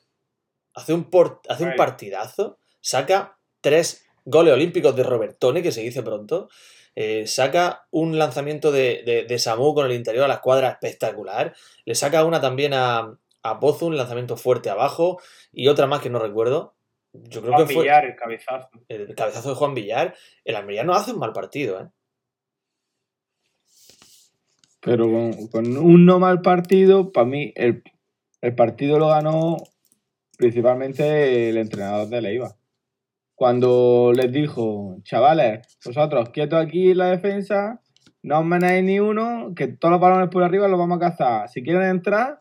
Hace 0.74 0.94
un, 0.94 1.10
hace 1.48 1.64
un 1.64 1.76
partidazo, 1.76 2.58
saca 2.82 3.38
tres 3.62 4.06
goles 4.26 4.54
olímpicos 4.54 4.96
de 4.96 5.04
Robertone, 5.04 5.62
que 5.62 5.72
se 5.72 5.82
dice 5.82 6.02
pronto. 6.02 6.50
Eh, 6.96 7.26
saca 7.28 7.88
un 7.92 8.18
lanzamiento 8.18 8.72
de, 8.72 9.26
de, 9.28 9.40
Samu 9.40 9.74
con 9.74 9.86
el 9.86 9.94
interior 9.94 10.26
a 10.26 10.28
la 10.28 10.36
escuadra 10.36 10.70
espectacular. 10.70 11.56
Le 11.86 11.96
saca 11.96 12.24
una 12.26 12.40
también 12.40 12.74
a, 12.74 13.18
a 13.42 13.60
Pozo, 13.60 13.88
un 13.88 13.98
lanzamiento 13.98 14.38
fuerte 14.38 14.70
abajo. 14.70 15.20
Y 15.52 15.68
otra 15.68 15.88
más 15.88 16.02
que 16.02 16.10
no 16.10 16.20
recuerdo. 16.20 16.76
Yo 17.14 17.42
creo 17.42 17.54
Juan 17.54 17.68
que 17.68 17.74
fue. 17.74 17.84
Villar, 17.84 18.06
el 18.06 18.16
cabezazo. 18.16 18.70
El 18.88 19.16
cabezazo 19.16 19.50
de 19.50 19.56
Juan 19.56 19.74
Villar. 19.74 20.16
El 20.44 20.56
Almería 20.56 20.84
no 20.84 20.94
hace 20.94 21.14
un 21.14 21.20
mal 21.20 21.34
partido, 21.34 21.82
¿eh? 21.82 21.90
Pero 24.82 25.08
con, 25.50 25.78
un 25.78 26.06
no 26.06 26.20
mal 26.20 26.42
partido, 26.42 27.14
para 27.14 27.26
mí, 27.26 27.54
el, 27.56 27.84
el 28.42 28.54
partido 28.54 29.00
lo 29.00 29.08
ganó 29.08 29.56
principalmente 30.38 31.50
el 31.50 31.58
entrenador 31.58 32.10
de 32.10 32.22
Leiva. 32.22 32.58
Cuando 33.36 34.12
les 34.16 34.32
dijo, 34.32 34.98
chavales, 35.04 35.68
vosotros 35.86 36.30
quietos 36.30 36.64
aquí 36.64 36.92
en 36.92 36.98
la 36.98 37.08
defensa, 37.08 37.82
no 38.22 38.40
os 38.40 38.46
menéis 38.46 38.84
ni 38.84 39.00
uno, 39.00 39.54
que 39.56 39.68
todos 39.68 39.92
los 39.92 40.02
balones 40.02 40.30
por 40.30 40.44
arriba 40.44 40.68
los 40.68 40.80
vamos 40.80 40.98
a 40.98 41.00
cazar. 41.00 41.50
Si 41.50 41.62
quieren 41.62 41.84
entrar, 41.84 42.38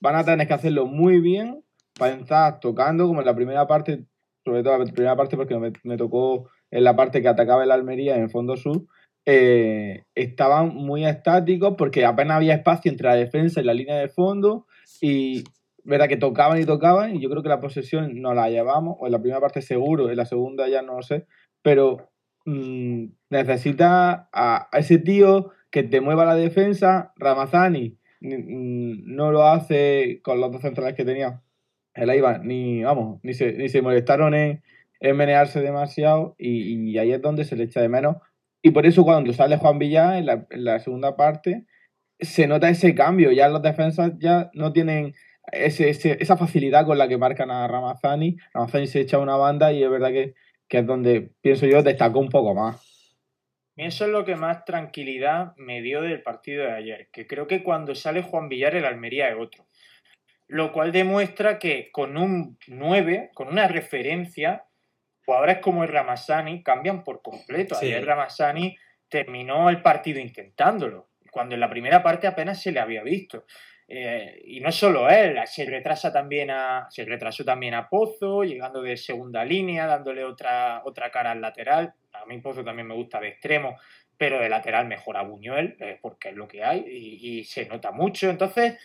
van 0.00 0.16
a 0.16 0.24
tener 0.24 0.46
que 0.46 0.54
hacerlo 0.54 0.86
muy 0.86 1.20
bien 1.20 1.62
para 1.98 2.12
entrar 2.12 2.60
tocando, 2.60 3.06
como 3.06 3.20
en 3.20 3.26
la 3.26 3.34
primera 3.34 3.66
parte, 3.66 4.04
sobre 4.44 4.62
todo 4.62 4.78
la 4.78 4.84
primera 4.84 5.16
parte 5.16 5.36
porque 5.36 5.72
me, 5.82 5.96
tocó 5.96 6.48
en 6.70 6.84
la 6.84 6.94
parte 6.94 7.22
que 7.22 7.28
atacaba 7.28 7.64
el 7.64 7.70
Almería 7.70 8.16
en 8.16 8.24
el 8.24 8.30
fondo 8.30 8.56
sur, 8.56 8.84
eh, 9.24 10.04
estaban 10.14 10.74
muy 10.74 11.04
estáticos 11.04 11.74
porque 11.76 12.04
apenas 12.04 12.36
había 12.36 12.54
espacio 12.54 12.90
entre 12.90 13.08
la 13.08 13.14
defensa 13.14 13.60
y 13.60 13.64
la 13.64 13.74
línea 13.74 13.96
de 13.96 14.08
fondo 14.08 14.66
y 15.00 15.44
verdad 15.88 16.08
que 16.08 16.16
tocaban 16.16 16.60
y 16.60 16.66
tocaban 16.66 17.16
y 17.16 17.20
yo 17.20 17.30
creo 17.30 17.42
que 17.42 17.48
la 17.48 17.60
posesión 17.60 18.20
no 18.20 18.34
la 18.34 18.50
llevamos, 18.50 18.96
o 19.00 19.06
en 19.06 19.12
la 19.12 19.20
primera 19.20 19.40
parte 19.40 19.62
seguro, 19.62 20.10
en 20.10 20.16
la 20.16 20.26
segunda 20.26 20.68
ya 20.68 20.82
no 20.82 20.96
lo 20.96 21.02
sé, 21.02 21.26
pero 21.62 22.10
mm, 22.44 23.06
necesita 23.30 24.28
a, 24.32 24.68
ese 24.72 24.98
tío 24.98 25.50
que 25.70 25.82
te 25.82 26.00
mueva 26.00 26.26
la 26.26 26.34
defensa, 26.34 27.12
Ramazani. 27.16 27.98
Mm, 28.20 29.14
no 29.14 29.32
lo 29.32 29.46
hace 29.46 30.20
con 30.22 30.40
los 30.40 30.52
dos 30.52 30.62
centrales 30.62 30.94
que 30.94 31.04
tenía. 31.04 31.42
El 31.94 32.14
Ivan, 32.14 32.46
ni 32.46 32.82
vamos, 32.84 33.20
ni 33.22 33.34
se, 33.34 33.54
ni 33.54 33.68
se 33.68 33.82
molestaron 33.82 34.34
en, 34.34 34.62
menearse 35.00 35.60
demasiado 35.60 36.34
y, 36.38 36.98
ahí 36.98 37.12
es 37.12 37.22
donde 37.22 37.44
se 37.44 37.56
le 37.56 37.64
echa 37.64 37.80
de 37.80 37.88
menos. 37.88 38.16
Y 38.62 38.72
por 38.72 38.86
eso 38.86 39.04
cuando 39.04 39.32
sale 39.32 39.56
Juan 39.56 39.78
Villar 39.78 40.16
en 40.16 40.26
la, 40.26 40.46
en 40.50 40.64
la 40.64 40.80
segunda 40.80 41.16
parte, 41.16 41.64
se 42.20 42.46
nota 42.46 42.68
ese 42.68 42.94
cambio, 42.94 43.32
ya 43.32 43.48
los 43.48 43.62
defensas 43.62 44.12
ya 44.18 44.50
no 44.54 44.72
tienen 44.72 45.14
esa 45.52 46.36
facilidad 46.36 46.86
con 46.86 46.98
la 46.98 47.08
que 47.08 47.18
marcan 47.18 47.50
a 47.50 47.66
Ramazani. 47.66 48.36
Ramazani 48.52 48.86
se 48.86 49.00
echa 49.00 49.18
una 49.18 49.36
banda 49.36 49.72
y 49.72 49.82
es 49.82 49.90
verdad 49.90 50.10
que, 50.10 50.34
es 50.68 50.86
donde, 50.86 51.30
pienso 51.40 51.66
yo, 51.66 51.82
destacó 51.82 52.18
un 52.18 52.28
poco 52.28 52.54
más. 52.54 53.16
Eso 53.76 54.06
es 54.06 54.10
lo 54.10 54.24
que 54.24 54.34
más 54.34 54.64
tranquilidad 54.64 55.54
me 55.56 55.82
dio 55.82 56.02
del 56.02 56.22
partido 56.22 56.64
de 56.64 56.72
ayer, 56.72 57.08
que 57.12 57.26
creo 57.26 57.46
que 57.46 57.62
cuando 57.62 57.94
sale 57.94 58.22
Juan 58.22 58.48
Villar 58.48 58.74
el 58.74 58.84
Almería 58.84 59.28
es 59.28 59.36
otro. 59.38 59.66
Lo 60.48 60.72
cual 60.72 60.92
demuestra 60.92 61.58
que 61.58 61.90
con 61.92 62.16
un 62.16 62.58
9, 62.66 63.30
con 63.34 63.48
una 63.48 63.68
referencia, 63.68 64.64
jugadores 65.24 65.58
como 65.58 65.84
el 65.84 65.90
Ramazani 65.90 66.62
cambian 66.62 67.04
por 67.04 67.22
completo. 67.22 67.76
Ayer 67.80 68.04
Ramazani 68.04 68.76
terminó 69.08 69.70
el 69.70 69.82
partido 69.82 70.18
intentándolo, 70.18 71.10
cuando 71.30 71.54
en 71.54 71.60
la 71.60 71.70
primera 71.70 72.02
parte 72.02 72.26
apenas 72.26 72.60
se 72.60 72.72
le 72.72 72.80
había 72.80 73.02
visto. 73.02 73.44
Eh, 73.90 74.42
y 74.44 74.60
no 74.60 74.70
solo 74.70 75.08
él, 75.08 75.38
se 75.46 75.64
retrasa 75.64 76.12
también. 76.12 76.50
Se 76.90 77.04
retrasó 77.04 77.44
también 77.44 77.74
a 77.74 77.88
Pozo, 77.88 78.44
llegando 78.44 78.82
de 78.82 78.96
segunda 78.96 79.44
línea, 79.44 79.86
dándole 79.86 80.24
otra, 80.24 80.82
otra 80.84 81.10
cara 81.10 81.30
al 81.30 81.40
lateral. 81.40 81.94
A 82.12 82.26
mí 82.26 82.38
Pozo 82.38 82.62
también 82.62 82.86
me 82.86 82.94
gusta 82.94 83.18
de 83.18 83.28
extremo, 83.28 83.78
pero 84.18 84.38
de 84.40 84.48
lateral 84.48 84.86
mejor 84.86 85.16
a 85.16 85.22
Buñuel, 85.22 85.76
eh, 85.80 85.98
porque 86.02 86.28
es 86.30 86.36
lo 86.36 86.46
que 86.46 86.64
hay, 86.64 86.84
y, 86.86 87.44
se 87.44 87.66
nota 87.66 87.90
mucho. 87.90 88.28
Entonces, 88.28 88.78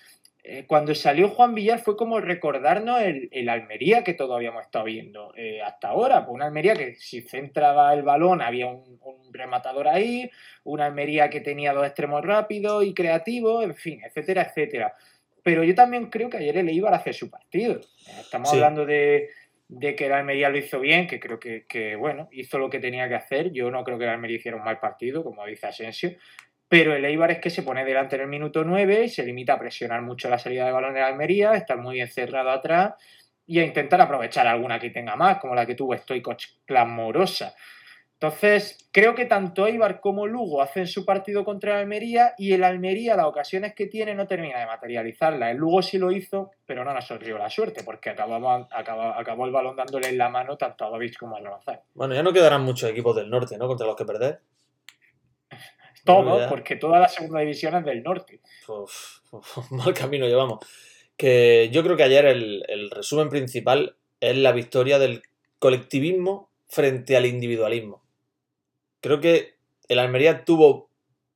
eh, 0.43 0.65
cuando 0.67 0.93
salió 0.93 1.29
Juan 1.29 1.55
Villar 1.55 1.79
fue 1.79 1.95
como 1.95 2.19
recordarnos 2.19 3.01
el, 3.01 3.49
Almería 3.49 4.03
que 4.03 4.13
todos 4.13 4.35
habíamos 4.35 4.63
estado 4.63 4.85
viendo 4.85 5.33
hasta 5.65 5.87
ahora. 5.87 6.25
Pues 6.25 6.35
una 6.35 6.45
Almería 6.45 6.75
que 6.75 6.95
si 6.95 7.21
centraba 7.21 7.93
el 7.93 8.03
balón 8.03 8.41
había 8.41 8.67
un, 8.67 8.99
un, 9.01 9.33
rematador 9.33 9.87
ahí, 9.87 10.29
una 10.63 10.85
Almería 10.85 11.29
que 11.29 11.41
tenía 11.41 11.73
dos 11.73 11.85
extremos 11.85 12.23
rápidos 12.23 12.85
y 12.85 12.93
creativos, 12.93 13.63
en 13.63 13.75
fin, 13.75 14.01
etcétera, 14.03 14.43
etcétera. 14.43 14.93
Pero 15.43 15.63
yo 15.65 15.75
también 15.75 16.09
creo 16.09 16.29
que 16.29 16.37
ayer 16.37 16.57
el 16.57 16.69
Eibar 16.69 16.93
hace 16.93 17.11
su 17.11 17.29
partido. 17.29 17.81
Estamos 18.21 18.51
hablando 18.53 18.85
de, 18.85 19.29
que 19.79 20.05
el 20.05 20.13
Almería 20.13 20.49
lo 20.49 20.57
hizo 20.57 20.79
bien, 20.79 21.05
que 21.05 21.19
creo 21.19 21.37
que, 21.37 21.65
que, 21.67 21.97
bueno, 21.97 22.29
hizo 22.31 22.57
lo 22.57 22.69
que 22.69 22.79
tenía 22.79 23.09
que 23.09 23.15
hacer. 23.15 23.51
Yo 23.51 23.69
no 23.69 23.83
creo 23.83 23.97
que 23.97 24.05
el 24.05 24.11
Almería 24.11 24.37
hiciera 24.37 24.57
un 24.57 24.63
mal 24.63 24.79
partido, 24.79 25.21
como 25.21 25.45
dice 25.45 25.67
Asensio. 25.67 26.15
Pero 26.67 26.95
el 26.95 27.05
Eibar 27.05 27.31
es 27.31 27.39
que 27.39 27.49
se 27.49 27.63
pone 27.63 27.85
delante 27.85 28.15
en 28.15 28.23
el 28.23 28.27
minuto 28.27 28.63
9 28.63 29.05
y 29.05 29.09
se 29.09 29.23
limita 29.23 29.53
a 29.53 29.59
presionar 29.59 30.01
mucho 30.01 30.29
la 30.29 30.39
salida 30.39 30.65
de 30.65 30.71
balón 30.71 30.93
de 30.93 31.01
la 31.01 31.07
Almería, 31.07 31.53
estar 31.53 31.77
muy 31.77 32.01
encerrado 32.01 32.49
atrás 32.49 32.93
y 33.45 33.59
a 33.59 33.65
intentar 33.65 34.01
aprovechar 34.01 34.47
alguna 34.47 34.79
que 34.79 34.89
tenga 34.89 35.15
más, 35.15 35.39
como 35.39 35.53
la 35.53 35.65
que 35.65 35.75
tuvo 35.75 35.95
Stoico 35.95 36.35
clamorosa. 36.65 37.53
Entonces, 38.13 38.87
creo 38.93 39.15
que 39.15 39.25
tanto 39.25 39.67
Eibar 39.67 39.99
como 39.99 40.25
Lugo 40.27 40.61
hacen 40.61 40.87
su 40.87 41.03
partido 41.03 41.43
contra 41.43 41.73
el 41.73 41.79
Almería 41.81 42.35
y 42.37 42.53
el 42.53 42.63
Almería, 42.63 43.17
las 43.17 43.25
ocasiones 43.25 43.75
que 43.75 43.87
tiene, 43.87 44.15
no 44.15 44.27
termina 44.27 44.61
de 44.61 44.65
materializarla. 44.65 45.51
El 45.51 45.57
Lugo 45.57 45.81
sí 45.81 45.97
lo 45.97 46.09
hizo, 46.09 46.51
pero 46.65 46.85
no 46.85 46.93
nos 46.93 47.05
sonrió 47.05 47.37
la 47.37 47.49
suerte, 47.49 47.83
porque 47.83 48.11
acabó, 48.11 48.65
el 49.45 49.51
balón 49.51 49.75
dándole 49.75 50.07
en 50.07 50.17
la 50.17 50.29
mano 50.29 50.55
tanto 50.55 50.85
a 50.85 50.89
David 50.89 51.15
como 51.19 51.35
a 51.35 51.39
Ronaldo. 51.39 51.83
Bueno, 51.93 52.15
ya 52.15 52.23
no 52.23 52.31
quedarán 52.31 52.63
muchos 52.63 52.89
equipos 52.89 53.13
del 53.13 53.29
norte, 53.29 53.57
¿no? 53.57 53.67
Contra 53.67 53.85
los 53.85 53.97
que 53.97 54.05
perder. 54.05 54.39
Todos, 56.03 56.49
porque 56.49 56.75
toda 56.75 56.99
la 56.99 57.07
segunda 57.07 57.39
división 57.39 57.75
es 57.75 57.85
del 57.85 58.03
norte. 58.03 58.41
mal 59.71 59.93
camino 59.93 60.27
llevamos. 60.27 60.59
Que 61.15 61.69
yo 61.71 61.83
creo 61.83 61.95
que 61.95 62.03
ayer 62.03 62.25
el, 62.25 62.89
resumen 62.91 63.29
principal 63.29 63.95
es 64.19 64.37
la 64.37 64.51
victoria 64.51 64.99
del 64.99 65.23
colectivismo 65.59 66.49
frente 66.67 67.15
al 67.15 67.25
individualismo. 67.25 68.03
Creo 68.99 69.21
que 69.21 69.55
el 69.87 69.99
Almería 69.99 70.43
tuvo 70.43 70.89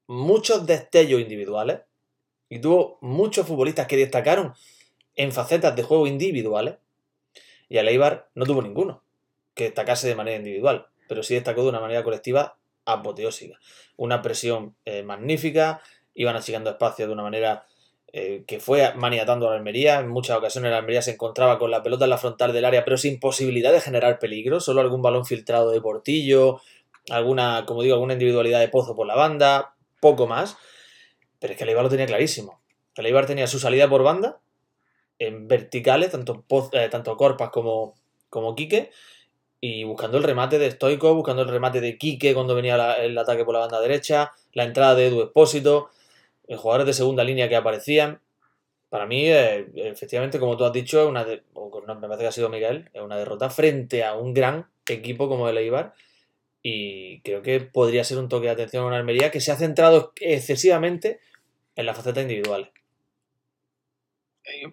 muchos 0.08 0.66
destellos 0.66 1.22
individuales 1.22 1.82
y 2.50 2.60
tuvo 2.60 2.98
muchos 3.02 3.46
futbolistas 3.48 3.88
que 3.88 3.98
destacaron 3.98 4.54
en 5.16 5.32
facetas 5.32 5.76
de 5.76 5.84
juego 5.84 6.08
individuales 6.08 6.76
y 7.70 7.78
el 7.78 7.88
Eibar 7.88 8.30
no 8.36 8.46
tuvo 8.46 8.62
ninguno 8.62 9.04
que 9.54 9.66
destacase 9.66 10.08
de 10.08 10.16
manera 10.16 10.38
individual, 10.38 10.88
pero 11.10 11.24
sí 11.24 11.34
destacó 11.34 11.64
de 11.64 11.70
una 11.70 11.80
manera 11.80 12.04
colectiva 12.04 12.58
apoteósica. 12.88 13.60
Una 13.98 14.24
presión 14.24 14.76
eh, 14.86 15.04
magnífica, 15.04 15.82
iban 16.16 16.36
achicando 16.36 16.72
espacio 16.72 17.06
de 17.06 17.14
una 17.14 17.24
manera 17.24 17.68
eh, 18.14 18.46
que 18.48 18.60
fue 18.60 18.94
maniatando 18.96 19.48
a 19.48 19.52
la 19.52 19.58
Almería. 19.58 20.00
En 20.00 20.08
muchas 20.08 20.38
ocasiones 20.38 20.72
la 20.72 20.78
Almería 20.78 21.02
se 21.02 21.12
encontraba 21.12 21.60
con 21.60 21.70
la 21.70 21.84
pelota 21.84 22.06
en 22.06 22.10
la 22.10 22.18
frontal 22.18 22.54
del 22.54 22.66
área, 22.66 22.84
pero 22.84 22.98
sin 22.98 23.20
posibilidad 23.20 23.72
de 23.72 23.82
generar 23.82 24.18
peligro, 24.18 24.60
solo 24.60 24.82
algún 24.82 25.02
balón 25.02 25.26
filtrado 25.26 25.70
de 25.72 25.82
Portillo, 25.82 26.62
alguna, 27.10 27.66
como 27.68 27.84
digo, 27.84 27.96
alguna 27.96 28.14
individualidad 28.14 28.60
de 28.60 28.70
Pozo 28.70 28.96
por 28.96 29.06
la 29.06 29.16
banda, 29.16 29.76
poco 30.00 30.26
más. 30.26 30.58
Pero 31.40 31.52
es 31.52 31.58
que 31.58 31.66
el 31.66 31.70
Eibar 31.70 31.84
lo 31.84 31.90
tenía 31.90 32.06
clarísimo. 32.06 32.62
El 32.96 33.06
Eibar 33.06 33.28
tenía 33.28 33.46
su 33.46 33.60
salida 33.60 33.88
por 33.90 34.02
banda, 34.04 34.40
en 35.20 35.48
verticales, 35.48 36.12
tanto, 36.12 36.46
eh, 36.72 36.88
tanto 36.90 37.18
Corpas 37.18 37.50
como, 37.50 37.96
como 38.30 38.56
Quique, 38.56 38.92
y 39.60 39.84
buscando 39.84 40.18
el 40.18 40.24
remate 40.24 40.60
de 40.60 40.72
Stoico, 40.72 41.16
buscando 41.16 41.42
el 41.42 41.50
remate 41.50 41.82
de 41.82 41.98
Quique 41.98 42.34
cuando 42.34 42.56
venía 42.56 42.94
el 42.96 43.18
ataque 43.18 43.44
por 43.44 43.54
la 43.54 43.62
banda 43.62 43.82
derecha, 43.82 44.34
la 44.54 44.64
entrada 44.64 44.96
de 44.96 45.08
Edu 45.08 45.24
Espósito, 45.24 45.90
los 46.48 46.60
jugadores 46.60 46.88
de 46.88 46.94
segunda 46.94 47.24
línea 47.24 47.50
que 47.50 47.56
aparecían. 47.56 48.22
Para 48.90 49.06
mí, 49.06 49.26
eh, 49.28 49.68
efectivamente, 49.76 50.40
como 50.40 50.56
tú 50.56 50.64
has 50.64 50.72
dicho, 50.72 51.08
una 51.08 51.26
me 51.26 52.08
parece 52.08 52.20
que 52.20 52.28
ha 52.28 52.32
sido 52.32 52.50
Miguel, 52.50 52.90
es 52.94 53.02
una 53.02 53.18
derrota 53.18 53.50
frente 53.50 54.04
a 54.04 54.16
un 54.16 54.34
gran 54.34 54.68
equipo 54.88 55.28
como 55.28 55.50
el 55.50 55.58
Eibar. 55.58 55.94
Y 56.62 57.22
creo 57.22 57.42
que 57.42 57.62
podría 57.62 58.04
ser 58.04 58.18
un 58.18 58.30
toque 58.30 58.48
de 58.48 58.54
atención 58.54 58.84
a 58.84 58.88
una 58.88 58.98
Almería 58.98 59.32
que 59.32 59.42
se 59.42 59.52
ha 59.52 59.56
centrado 59.56 60.14
excesivamente 60.20 61.20
en 61.76 61.86
la 61.86 61.94
faceta 61.94 62.22
individual. 62.22 62.72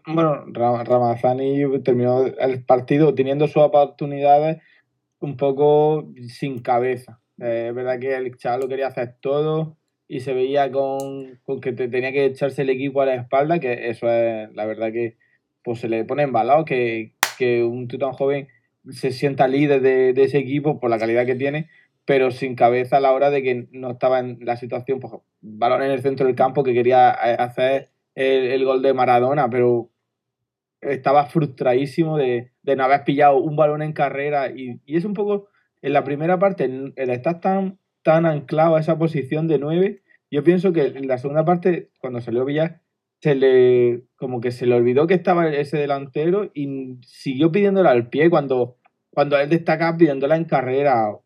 Bueno, 0.06 0.44
Ramazani 0.46 1.82
terminó 1.82 2.26
el 2.26 2.64
partido 2.64 3.14
teniendo 3.14 3.46
sus 3.48 3.62
oportunidades 3.62 4.58
un 5.24 5.36
poco 5.36 6.12
sin 6.28 6.60
cabeza. 6.60 7.20
Eh, 7.40 7.66
es 7.68 7.74
verdad 7.74 7.98
que 7.98 8.14
el 8.14 8.36
chaval 8.36 8.68
quería 8.68 8.88
hacer 8.88 9.16
todo 9.20 9.76
y 10.06 10.20
se 10.20 10.34
veía 10.34 10.70
con, 10.70 11.40
que 11.60 11.72
tenía 11.72 12.12
que 12.12 12.26
echarse 12.26 12.62
el 12.62 12.70
equipo 12.70 13.00
a 13.00 13.06
la 13.06 13.14
espalda, 13.14 13.58
que 13.58 13.88
eso 13.88 14.08
es 14.08 14.52
la 14.54 14.66
verdad 14.66 14.92
que 14.92 15.16
pues 15.62 15.80
se 15.80 15.88
le 15.88 16.04
pone 16.04 16.22
en 16.22 16.32
balado 16.32 16.64
que, 16.64 17.14
que 17.38 17.64
un 17.64 17.88
tío 17.88 17.98
tan 17.98 18.12
joven 18.12 18.48
se 18.90 19.12
sienta 19.12 19.48
líder 19.48 19.80
de, 19.80 20.22
ese 20.22 20.38
equipo 20.38 20.78
por 20.78 20.90
la 20.90 20.98
calidad 20.98 21.26
que 21.26 21.34
tiene, 21.34 21.70
pero 22.04 22.30
sin 22.30 22.54
cabeza 22.54 22.98
a 22.98 23.00
la 23.00 23.12
hora 23.12 23.30
de 23.30 23.42
que 23.42 23.68
no 23.72 23.92
estaba 23.92 24.18
en 24.18 24.38
la 24.42 24.56
situación, 24.56 25.00
pues 25.00 25.14
balón 25.40 25.82
en 25.82 25.90
el 25.90 26.02
centro 26.02 26.26
del 26.26 26.36
campo 26.36 26.62
que 26.62 26.74
quería 26.74 27.10
eh, 27.10 27.36
hacer 27.38 27.90
el, 28.14 28.64
gol 28.64 28.82
de 28.82 28.92
Maradona, 28.92 29.48
pero 29.48 29.90
estaba 30.90 31.26
frustradísimo 31.26 32.16
de, 32.16 32.52
no 32.62 32.84
haber 32.84 33.04
pillado 33.04 33.36
un 33.38 33.56
balón 33.56 33.82
en 33.82 33.92
carrera 33.92 34.50
y, 34.50 34.80
es 34.86 35.04
un 35.04 35.14
poco, 35.14 35.48
en 35.82 35.92
la 35.92 36.04
primera 36.04 36.38
parte, 36.38 36.64
el 36.64 37.10
estar 37.10 37.40
tan, 37.40 37.78
tan 38.02 38.26
anclado 38.26 38.76
a 38.76 38.80
esa 38.80 38.98
posición 38.98 39.48
de 39.48 39.58
nueve, 39.58 40.02
yo 40.30 40.42
pienso 40.42 40.72
que 40.72 40.86
en 40.86 41.06
la 41.06 41.18
segunda 41.18 41.44
parte, 41.44 41.90
cuando 42.00 42.20
salió 42.20 42.44
Villar, 42.44 42.80
se 43.20 43.34
le, 43.34 44.04
como 44.16 44.40
que 44.40 44.50
se 44.50 44.66
le 44.66 44.74
olvidó 44.74 45.06
que 45.06 45.14
estaba 45.14 45.48
ese 45.48 45.78
delantero 45.78 46.50
y 46.54 46.98
siguió 47.02 47.50
pidiéndola 47.52 47.90
al 47.90 48.08
pie 48.08 48.28
cuando, 48.28 48.76
cuando 49.10 49.38
él 49.38 49.48
destacaba 49.48 49.96
pidiéndola 49.96 50.36
en 50.36 50.44
carrera. 50.44 51.16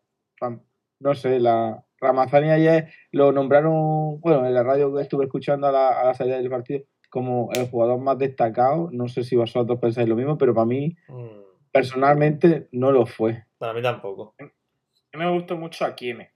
No 0.99 1.15
sé, 1.15 1.39
la 1.39 1.83
Ramazani 1.99 2.49
ayer 2.49 2.89
lo 3.11 3.31
nombraron, 3.31 4.21
bueno, 4.21 4.45
en 4.45 4.53
la 4.53 4.63
radio 4.63 4.93
que 4.93 5.01
estuve 5.01 5.25
escuchando 5.25 5.67
a 5.67 5.71
la, 5.71 5.99
a 5.99 6.05
la 6.05 6.13
salida 6.13 6.37
del 6.37 6.49
partido, 6.49 6.83
como 7.09 7.49
el 7.53 7.69
jugador 7.69 7.99
más 7.99 8.17
destacado. 8.17 8.89
No 8.91 9.07
sé 9.07 9.23
si 9.23 9.35
vosotros 9.35 9.79
pensáis 9.79 10.07
lo 10.07 10.15
mismo, 10.15 10.37
pero 10.37 10.53
para 10.53 10.65
mí, 10.65 10.95
mm. 11.07 11.71
personalmente, 11.71 12.67
no 12.71 12.91
lo 12.91 13.05
fue. 13.05 13.45
Para 13.57 13.73
mí 13.73 13.81
tampoco. 13.81 14.35
A 14.39 14.43
mí 15.17 15.25
me 15.25 15.31
gustó 15.31 15.57
mucho 15.57 15.85
a 15.85 15.95
Kieme. 15.95 16.31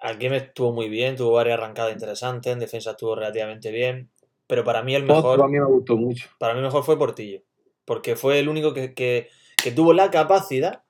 A 0.00 0.18
Kieme 0.18 0.38
estuvo 0.38 0.72
muy 0.72 0.88
bien, 0.88 1.16
tuvo 1.16 1.32
varias 1.32 1.58
arrancadas 1.58 1.92
interesantes, 1.92 2.52
en 2.52 2.58
defensa 2.58 2.92
estuvo 2.92 3.14
relativamente 3.14 3.70
bien. 3.70 4.10
Pero 4.46 4.64
para 4.64 4.82
mí 4.82 4.94
el 4.94 5.04
mejor. 5.04 5.40
a 5.40 5.46
mí 5.46 5.58
me 5.58 5.64
gustó 5.64 5.96
mucho. 5.96 6.28
Para 6.38 6.54
mí 6.54 6.60
mejor 6.60 6.82
fue 6.84 6.98
Portillo. 6.98 7.42
Porque 7.84 8.16
fue 8.16 8.38
el 8.38 8.48
único 8.48 8.74
que, 8.74 9.28
tuvo 9.74 9.92
la 9.92 10.10
capacidad 10.10 10.82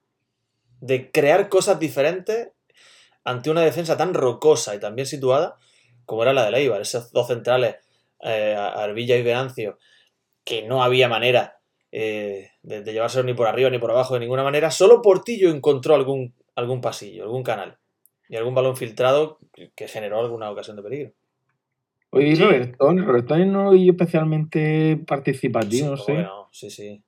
de 0.81 1.11
crear 1.11 1.49
cosas 1.49 1.79
diferentes 1.79 2.51
ante 3.25 3.51
una 3.51 3.61
defensa 3.61 3.97
tan 3.97 4.15
rocosa 4.15 4.75
y 4.75 4.81
tan 4.81 4.97
bien 4.97 5.07
situada 5.07 5.59
como 6.07 6.23
era 6.23 6.33
la 6.33 6.45
de 6.45 6.51
Leibar. 6.51 6.81
Esos 6.81 7.13
dos 7.13 7.29
centrales, 7.29 7.77
eh, 8.23 8.55
Arbilla 8.57 9.17
y 9.17 9.23
Venancio, 9.23 9.79
que 10.45 10.67
no 10.67 10.83
había 10.83 11.09
manera 11.09 11.59
eh, 11.91 12.51
de, 12.63 12.83
de, 12.83 12.93
llevárselo 12.93 13.25
ni 13.25 13.35
por 13.35 13.47
arriba 13.47 13.71
ni 13.71 13.79
por 13.79 13.91
abajo 13.91 14.15
de 14.15 14.21
ninguna 14.21 14.45
manera. 14.45 14.71
Solo 14.71 15.03
Portillo 15.03 15.51
encontró 15.51 15.95
algún, 15.95 16.35
algún 16.55 16.81
pasillo, 16.81 17.25
algún 17.25 17.43
canal 17.43 17.79
y 18.29 18.37
algún 18.37 18.55
balón 18.55 18.77
filtrado 18.77 19.39
que 19.75 19.89
generó 19.89 20.21
alguna 20.21 20.51
ocasión 20.51 20.77
de 20.77 20.83
peligro. 20.83 21.13
Oye, 22.15 22.37
sí. 22.37 22.43
Robertón, 22.43 23.05
Robertón 23.05 23.53
no 23.53 23.65
lo 23.65 23.71
vi 23.71 23.89
especialmente 23.89 24.99
participativo, 25.07 25.91
no 25.91 25.97
sé. 25.97 26.13
Bueno, 26.13 26.49
sí, 26.53 26.71
sí. 26.71 27.03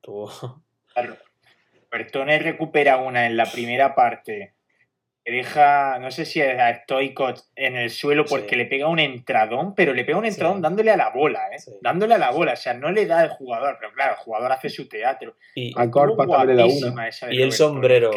Tuvo. 0.00 0.30
Claro. 0.92 1.16
Robertone 1.90 2.38
recupera 2.38 2.96
una 2.96 3.26
en 3.26 3.36
la 3.36 3.44
primera 3.44 3.94
parte. 3.94 4.54
Que 5.30 5.36
deja, 5.36 5.98
no 6.00 6.10
sé 6.10 6.24
si 6.24 6.40
a 6.40 6.82
Stoico 6.82 7.32
en 7.54 7.76
el 7.76 7.90
suelo 7.90 8.24
porque 8.24 8.56
le 8.56 8.66
pega 8.66 8.88
un 8.88 8.98
entradón, 8.98 9.74
pero 9.76 9.94
le 9.94 10.04
pega 10.04 10.18
un 10.18 10.24
entradón 10.24 10.60
dándole 10.60 10.90
a 10.90 10.96
la 10.96 11.10
bola, 11.10 11.40
¿eh? 11.52 11.58
Dándole 11.82 12.14
a 12.14 12.18
la 12.18 12.32
bola. 12.32 12.54
O 12.54 12.56
sea, 12.56 12.74
no 12.74 12.90
le 12.90 13.06
da 13.06 13.24
el 13.24 13.30
jugador, 13.30 13.76
pero 13.78 13.92
claro, 13.92 14.14
el 14.14 14.18
jugador 14.18 14.50
hace 14.50 14.68
su 14.70 14.88
teatro. 14.88 15.36
Y, 15.54 15.72
una. 16.66 17.10
Y 17.30 17.42
el 17.42 17.52
sombrero. 17.52 18.10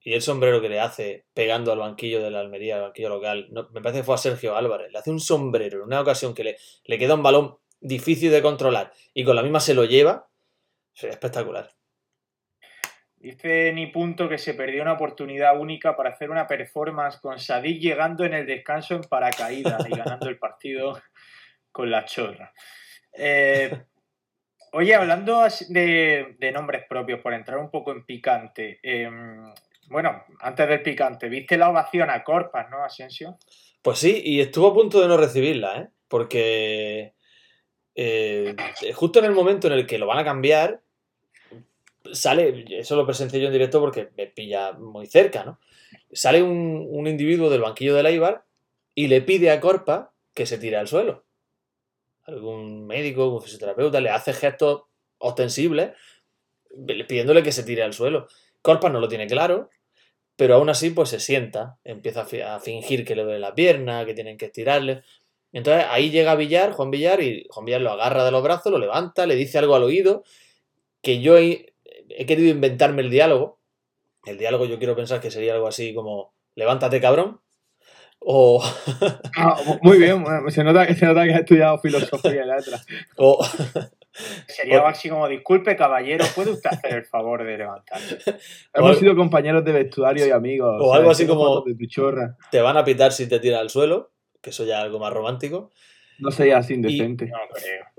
Y 0.00 0.12
el 0.12 0.22
sombrero 0.22 0.60
que 0.60 0.68
le 0.68 0.80
hace 0.80 1.24
pegando 1.34 1.72
al 1.72 1.78
banquillo 1.78 2.22
de 2.22 2.30
la 2.30 2.40
Almería, 2.40 2.76
al 2.76 2.82
banquillo 2.82 3.08
local, 3.08 3.48
me 3.72 3.80
parece 3.80 4.00
que 4.00 4.04
fue 4.04 4.14
a 4.14 4.18
Sergio 4.18 4.54
Álvarez. 4.54 4.92
Le 4.92 4.98
hace 4.98 5.10
un 5.10 5.18
sombrero 5.18 5.78
en 5.78 5.84
una 5.86 6.00
ocasión 6.02 6.34
que 6.34 6.44
le, 6.44 6.56
le 6.84 6.98
queda 6.98 7.14
un 7.14 7.22
balón 7.22 7.56
difícil 7.80 8.30
de 8.30 8.42
controlar 8.42 8.92
y 9.12 9.24
con 9.24 9.34
la 9.34 9.42
misma 9.42 9.60
se 9.60 9.74
lo 9.74 9.84
lleva. 9.84 10.28
Sería 10.92 11.14
espectacular. 11.14 11.70
Dice 13.24 13.72
Ni 13.72 13.86
Punto 13.86 14.28
que 14.28 14.36
se 14.36 14.52
perdió 14.52 14.82
una 14.82 14.92
oportunidad 14.92 15.58
única 15.58 15.96
para 15.96 16.10
hacer 16.10 16.28
una 16.28 16.46
performance 16.46 17.16
con 17.16 17.38
Sadik 17.38 17.80
llegando 17.80 18.26
en 18.26 18.34
el 18.34 18.44
descanso 18.44 18.96
en 18.96 19.00
paracaídas 19.00 19.82
y 19.88 19.96
ganando 19.96 20.28
el 20.28 20.36
partido 20.36 21.00
con 21.72 21.90
la 21.90 22.04
chorra. 22.04 22.52
Eh, 23.14 23.74
oye, 24.72 24.94
hablando 24.94 25.42
de, 25.70 26.36
nombres 26.52 26.84
propios, 26.86 27.22
por 27.22 27.32
entrar 27.32 27.56
un 27.56 27.70
poco 27.70 27.92
en 27.92 28.04
picante, 28.04 28.78
em, 28.82 29.50
bueno, 29.88 30.22
antes 30.40 30.68
del 30.68 30.82
picante, 30.82 31.30
¿viste 31.30 31.56
la 31.56 31.70
ovación 31.70 32.10
a 32.10 32.22
Corpas, 32.22 32.68
no, 32.68 32.84
Asensio? 32.84 33.38
Pues 33.80 34.00
sí, 34.00 34.20
y 34.22 34.42
estuvo 34.42 34.68
a 34.68 34.74
punto 34.74 35.00
de 35.00 35.08
no 35.08 35.16
recibirla, 35.16 35.78
¿eh? 35.78 35.88
Porque 36.08 37.14
eh, 37.94 38.54
justo 38.94 39.18
en 39.20 39.24
el 39.24 39.32
momento 39.32 39.68
en 39.68 39.72
el 39.72 39.86
que 39.86 39.96
lo 39.96 40.06
van 40.06 40.18
a 40.18 40.24
cambiar, 40.24 40.82
sale, 42.14 42.64
eso 42.70 42.96
lo 42.96 43.06
presencié 43.06 43.40
yo 43.40 43.46
en 43.46 43.52
directo 43.52 43.80
porque 43.80 44.10
me 44.16 44.26
pilla 44.26 44.72
muy 44.72 45.06
cerca, 45.06 45.44
¿no? 45.44 45.60
Sale 46.12 46.42
un, 46.42 47.06
individuo 47.06 47.50
del 47.50 47.60
banquillo 47.60 47.94
de 47.94 48.02
la 48.02 48.10
Ibar 48.10 48.44
y 48.94 49.08
le 49.08 49.20
pide 49.20 49.50
a 49.50 49.60
Corpa 49.60 50.12
que 50.32 50.46
se 50.46 50.58
tire 50.58 50.76
al 50.76 50.88
suelo. 50.88 51.24
Algún 52.22 52.86
médico, 52.86 53.28
un 53.28 53.42
fisioterapeuta, 53.42 54.00
le 54.00 54.10
hace 54.10 54.32
gestos 54.32 54.84
ostensibles 55.18 55.92
pidiéndole 57.08 57.42
que 57.42 57.52
se 57.52 57.64
tire 57.64 57.82
al 57.82 57.92
suelo. 57.92 58.28
Corpa 58.62 58.88
no 58.88 59.00
lo 59.00 59.08
tiene 59.08 59.26
claro, 59.26 59.68
pero 60.36 60.54
aún 60.54 60.68
así 60.68 60.90
pues 60.90 61.10
se 61.10 61.20
sienta, 61.20 61.78
empieza 61.84 62.26
a 62.46 62.60
fingir 62.60 63.04
que 63.04 63.14
le 63.14 63.24
duele 63.24 63.38
la 63.38 63.54
pierna, 63.54 64.04
que 64.04 64.14
tienen 64.14 64.38
que 64.38 64.46
estirarle. 64.46 65.02
Entonces 65.52 65.86
ahí 65.88 66.10
llega 66.10 66.34
Villar, 66.34 66.72
Juan 66.72 66.90
Villar, 66.90 67.22
y 67.22 67.46
Juan 67.50 67.66
Villar 67.66 67.80
lo 67.80 67.92
agarra 67.92 68.24
de 68.24 68.32
los 68.32 68.42
brazos, 68.42 68.72
lo 68.72 68.78
levanta, 68.78 69.26
le 69.26 69.36
dice 69.36 69.58
algo 69.58 69.76
al 69.76 69.84
oído, 69.84 70.24
que 71.00 71.20
yo 71.20 71.38
he, 71.38 71.73
querido 72.26 72.48
inventarme 72.48 73.02
el 73.02 73.10
diálogo. 73.10 73.60
El 74.24 74.38
diálogo 74.38 74.64
yo 74.64 74.78
quiero 74.78 74.96
pensar 74.96 75.20
que 75.20 75.30
sería 75.30 75.54
algo 75.54 75.68
así 75.68 75.94
como, 75.94 76.34
levántate 76.54 77.00
cabrón, 77.00 77.40
o... 78.20 78.62
Ah, 79.36 79.56
muy 79.82 79.98
bien, 79.98 80.24
se 80.48 80.64
nota, 80.64 80.86
se 80.94 81.04
nota 81.06 81.24
que 81.24 81.34
has 81.34 81.40
estudiado 81.40 81.78
filosofía 81.78 82.44
y 82.44 82.46
letras. 82.46 82.86
O, 83.16 83.44
Sería 84.46 84.86
así 84.86 85.08
como, 85.08 85.28
disculpe 85.28 85.76
caballero, 85.76 86.24
¿puede 86.34 86.52
usted 86.52 86.70
hacer 86.70 86.94
el 86.94 87.04
favor 87.04 87.44
de 87.44 87.58
levantarse? 87.58 88.18
Hemos 88.74 88.98
sido 88.98 89.16
compañeros 89.16 89.64
de 89.64 89.72
vestuario 89.72 90.26
y 90.26 90.30
amigos. 90.30 90.80
O, 90.80 90.94
algo 90.94 91.10
así 91.10 91.26
como, 91.26 91.64
te 92.50 92.60
van 92.60 92.76
a 92.76 92.84
pitar 92.84 93.12
si 93.12 93.28
te 93.28 93.40
tiras 93.40 93.60
al 93.60 93.70
suelo, 93.70 94.12
que 94.40 94.50
eso 94.50 94.64
ya 94.64 94.78
es 94.78 94.84
algo 94.84 95.00
más 95.00 95.12
romántico. 95.12 95.70
No 96.20 96.30
sería 96.30 96.58
así 96.58 96.74
indecente. 96.74 97.32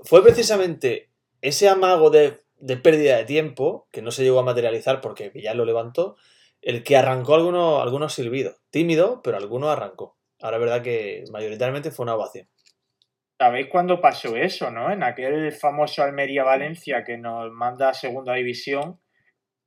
Fue 0.00 0.22
precisamente 0.22 1.10
ese 1.42 1.68
amago 1.68 2.08
de, 2.08 2.40
pérdida 2.82 3.16
de 3.16 3.24
tiempo, 3.24 3.88
que 3.92 4.02
no 4.02 4.10
se 4.10 4.22
llegó 4.22 4.40
a 4.40 4.44
materializar 4.44 5.00
porque 5.00 5.30
ya 5.34 5.54
lo 5.54 5.64
levantó, 5.64 6.16
el 6.62 6.82
que 6.82 6.96
arrancó 6.96 7.34
algunos, 7.34 7.82
algunos 7.82 8.14
silbidos. 8.14 8.56
Tímido, 8.70 9.20
pero 9.22 9.36
algunos 9.36 9.70
arrancó. 9.70 10.16
Ahora 10.40 10.56
es 10.56 10.60
verdad 10.60 10.82
que 10.82 11.24
mayoritariamente 11.32 11.90
fue 11.90 12.04
una 12.04 12.14
ovación. 12.14 12.48
¿Sabéis 13.38 13.68
cuándo 13.68 14.00
pasó 14.00 14.34
eso, 14.34 14.70
no? 14.70 14.90
En 14.90 15.02
aquel 15.02 15.52
famoso 15.52 16.02
Almería-Valencia 16.02 17.04
que 17.04 17.18
nos 17.18 17.52
manda 17.52 17.90
a 17.90 17.94
segunda 17.94 18.34
división, 18.34 18.98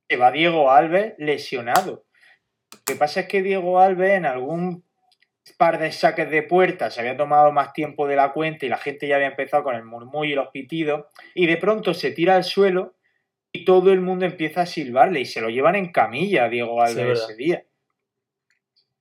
que 0.08 0.16
va 0.16 0.32
Diego 0.32 0.70
Alves 0.70 1.14
lesionado. 1.18 2.04
Lo 2.72 2.80
que 2.84 2.96
pasa 2.96 3.20
es 3.20 3.28
que 3.28 3.42
Diego 3.42 3.78
Alves 3.78 4.10
en 4.10 4.26
algún 4.26 4.84
par 5.56 5.78
de 5.78 5.92
saques 5.92 6.30
de 6.30 6.42
puerta 6.42 6.90
se 6.90 7.00
había 7.00 7.16
tomado 7.16 7.52
más 7.52 7.72
tiempo 7.72 8.06
de 8.06 8.16
la 8.16 8.32
cuenta 8.32 8.66
y 8.66 8.68
la 8.68 8.78
gente 8.78 9.06
ya 9.06 9.16
había 9.16 9.28
empezado 9.28 9.62
con 9.62 9.74
el 9.74 9.84
murmullo 9.84 10.32
y 10.32 10.34
los 10.34 10.48
pitidos 10.48 11.06
y 11.34 11.46
de 11.46 11.56
pronto 11.56 11.94
se 11.94 12.10
tira 12.10 12.36
al 12.36 12.44
suelo 12.44 12.94
y 13.52 13.64
todo 13.64 13.92
el 13.92 14.00
mundo 14.00 14.24
empieza 14.24 14.62
a 14.62 14.66
silbarle 14.66 15.20
y 15.20 15.24
se 15.24 15.40
lo 15.40 15.48
llevan 15.48 15.74
en 15.74 15.92
camilla 15.92 16.48
Diego 16.48 16.82
Alves 16.82 17.20
ese 17.20 17.34
día. 17.34 17.64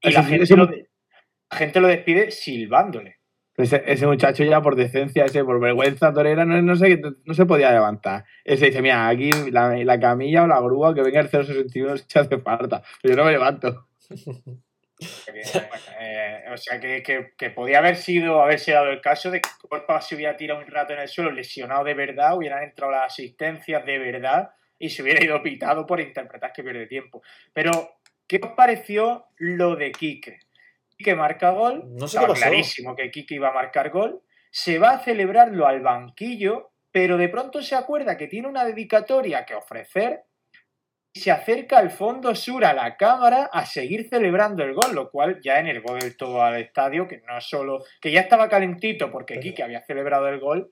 Y 0.01 0.11
la 0.11 0.23
gente, 0.23 0.55
lo, 0.55 0.65
la 0.65 1.57
gente 1.57 1.81
lo 1.81 1.87
despide 1.87 2.31
silbándole. 2.31 3.19
Ese, 3.59 4.07
muchacho 4.07 4.45
ya 4.45 4.61
por 4.61 4.77
decencia, 4.77 5.25
ese 5.25 5.43
por 5.43 5.59
vergüenza 5.59 6.13
torera, 6.13 6.45
no, 6.45 6.61
no, 6.61 6.77
sé, 6.77 7.01
no 7.25 7.33
se 7.33 7.45
podía 7.45 7.73
levantar. 7.73 8.23
Ese 8.45 8.67
dice, 8.67 8.81
mira, 8.81 9.09
aquí 9.09 9.31
la, 9.51 9.99
camilla 9.99 10.43
o 10.43 10.47
la 10.47 10.61
grúa 10.61 10.95
que 10.95 11.01
venga 11.01 11.19
el 11.19 11.27
061 11.27 11.97
se 11.97 12.19
hace 12.19 12.37
falta. 12.39 12.81
Pero 13.01 13.15
yo 13.15 13.17
no 13.17 13.25
me 13.25 13.33
levanto. 13.33 13.87
Eh, 16.01 16.43
o 16.51 16.57
sea, 16.57 16.79
que, 16.79 17.01
que, 17.37 17.49
podía 17.51 17.79
haber 17.79 17.95
sido, 17.95 18.41
haberse 18.41 18.73
dado 18.73 18.89
el 18.89 19.01
caso 19.01 19.31
de 19.31 19.39
que 19.39 19.49
Corpa 19.67 20.01
se 20.01 20.15
hubiera 20.15 20.35
tirado 20.35 20.59
un 20.59 20.67
rato 20.67 20.93
en 20.93 20.99
el 20.99 21.07
suelo 21.07 21.31
lesionado 21.31 21.83
de 21.83 21.93
verdad, 21.93 22.37
hubieran 22.37 22.63
entrado 22.63 22.91
las 22.91 23.13
asistencias 23.13 23.85
de 23.85 23.97
verdad 23.97 24.49
y 24.77 24.89
se 24.89 25.01
hubiera 25.01 25.23
ido 25.23 25.41
pitado 25.41 25.85
por 25.85 25.99
interpretar 25.99 26.51
que 26.51 26.63
pierde 26.63 26.87
tiempo. 26.87 27.21
Pero, 27.53 27.99
¿qué 28.27 28.39
os 28.43 28.51
pareció 28.51 29.27
lo 29.37 29.75
de 29.75 29.91
Quique? 29.91 30.39
que 30.97 31.15
marca 31.15 31.51
gol, 31.51 31.83
no 31.95 32.09
sé 32.09 32.17
Estaba 32.17 32.33
clarísimo 32.33 32.93
que 32.93 33.09
Kiki 33.09 33.35
iba 33.35 33.47
a 33.47 33.53
marcar 33.53 33.89
gol, 33.89 34.21
se 34.51 34.79
va 34.79 34.89
a 34.89 34.99
celebrarlo 34.99 35.65
al 35.65 35.79
banquillo 35.79 36.73
pero 36.91 37.17
de 37.17 37.29
pronto 37.29 37.61
se 37.61 37.75
acuerda 37.75 38.17
que 38.17 38.27
tiene 38.27 38.47
una 38.47 38.65
dedicatoria 38.65 39.45
que 39.45 39.55
ofrecer 39.55 40.23
se 41.19 41.31
acerca 41.31 41.77
al 41.77 41.91
fondo 41.91 42.33
sur 42.33 42.65
a 42.65 42.73
la 42.73 42.97
cámara 42.97 43.49
a 43.51 43.65
seguir 43.65 44.07
celebrando 44.09 44.63
el 44.63 44.73
gol, 44.73 44.95
lo 44.95 45.11
cual 45.11 45.39
ya 45.41 45.59
enervó 45.59 45.93
del 45.95 46.17
todo 46.17 46.41
al 46.41 46.59
estadio, 46.59 47.07
que 47.07 47.21
no 47.27 47.39
solo, 47.41 47.83
que 48.01 48.11
ya 48.11 48.21
estaba 48.21 48.49
calentito 48.49 49.11
porque 49.11 49.39
Quique 49.39 49.63
había 49.63 49.81
celebrado 49.81 50.27
el 50.27 50.39
gol, 50.39 50.71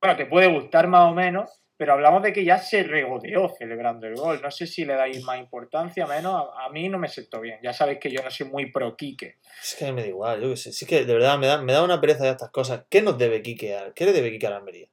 bueno, 0.00 0.16
te 0.16 0.26
puede 0.26 0.48
gustar 0.48 0.88
más 0.88 1.10
o 1.10 1.14
menos, 1.14 1.62
pero 1.76 1.92
hablamos 1.92 2.22
de 2.22 2.32
que 2.32 2.44
ya 2.44 2.58
se 2.58 2.82
regodeó 2.82 3.48
celebrando 3.58 4.06
el 4.06 4.14
gol. 4.14 4.40
No 4.42 4.50
sé 4.50 4.66
si 4.66 4.84
le 4.84 4.94
dais 4.94 5.22
más 5.24 5.38
importancia, 5.38 6.06
menos. 6.06 6.48
A, 6.58 6.70
mí 6.70 6.88
no 6.88 6.98
me 6.98 7.08
sentó 7.08 7.40
bien. 7.40 7.58
Ya 7.62 7.72
sabéis 7.72 7.98
que 8.00 8.10
yo 8.10 8.22
no 8.22 8.30
soy 8.30 8.48
muy 8.48 8.70
pro 8.70 8.96
Quique. 8.96 9.38
Es 9.62 9.74
que 9.78 9.92
me 9.92 10.02
da 10.02 10.08
igual, 10.08 10.40
yo 10.40 10.50
qué 10.50 10.56
sé. 10.56 10.72
Sí 10.72 10.86
que 10.86 11.04
de 11.04 11.12
verdad 11.12 11.38
me 11.38 11.46
da, 11.46 11.60
me 11.60 11.72
da 11.72 11.82
una 11.82 12.00
pereza 12.00 12.24
de 12.24 12.30
estas 12.30 12.50
cosas. 12.50 12.84
¿Qué 12.88 13.02
nos 13.02 13.18
debe 13.18 13.42
Quique 13.42 13.76
a, 13.76 13.92
¿Qué 13.92 14.06
le 14.06 14.12
debe 14.12 14.30
Quique 14.30 14.46
a 14.46 14.50
la 14.50 14.56
Almería? 14.56 14.88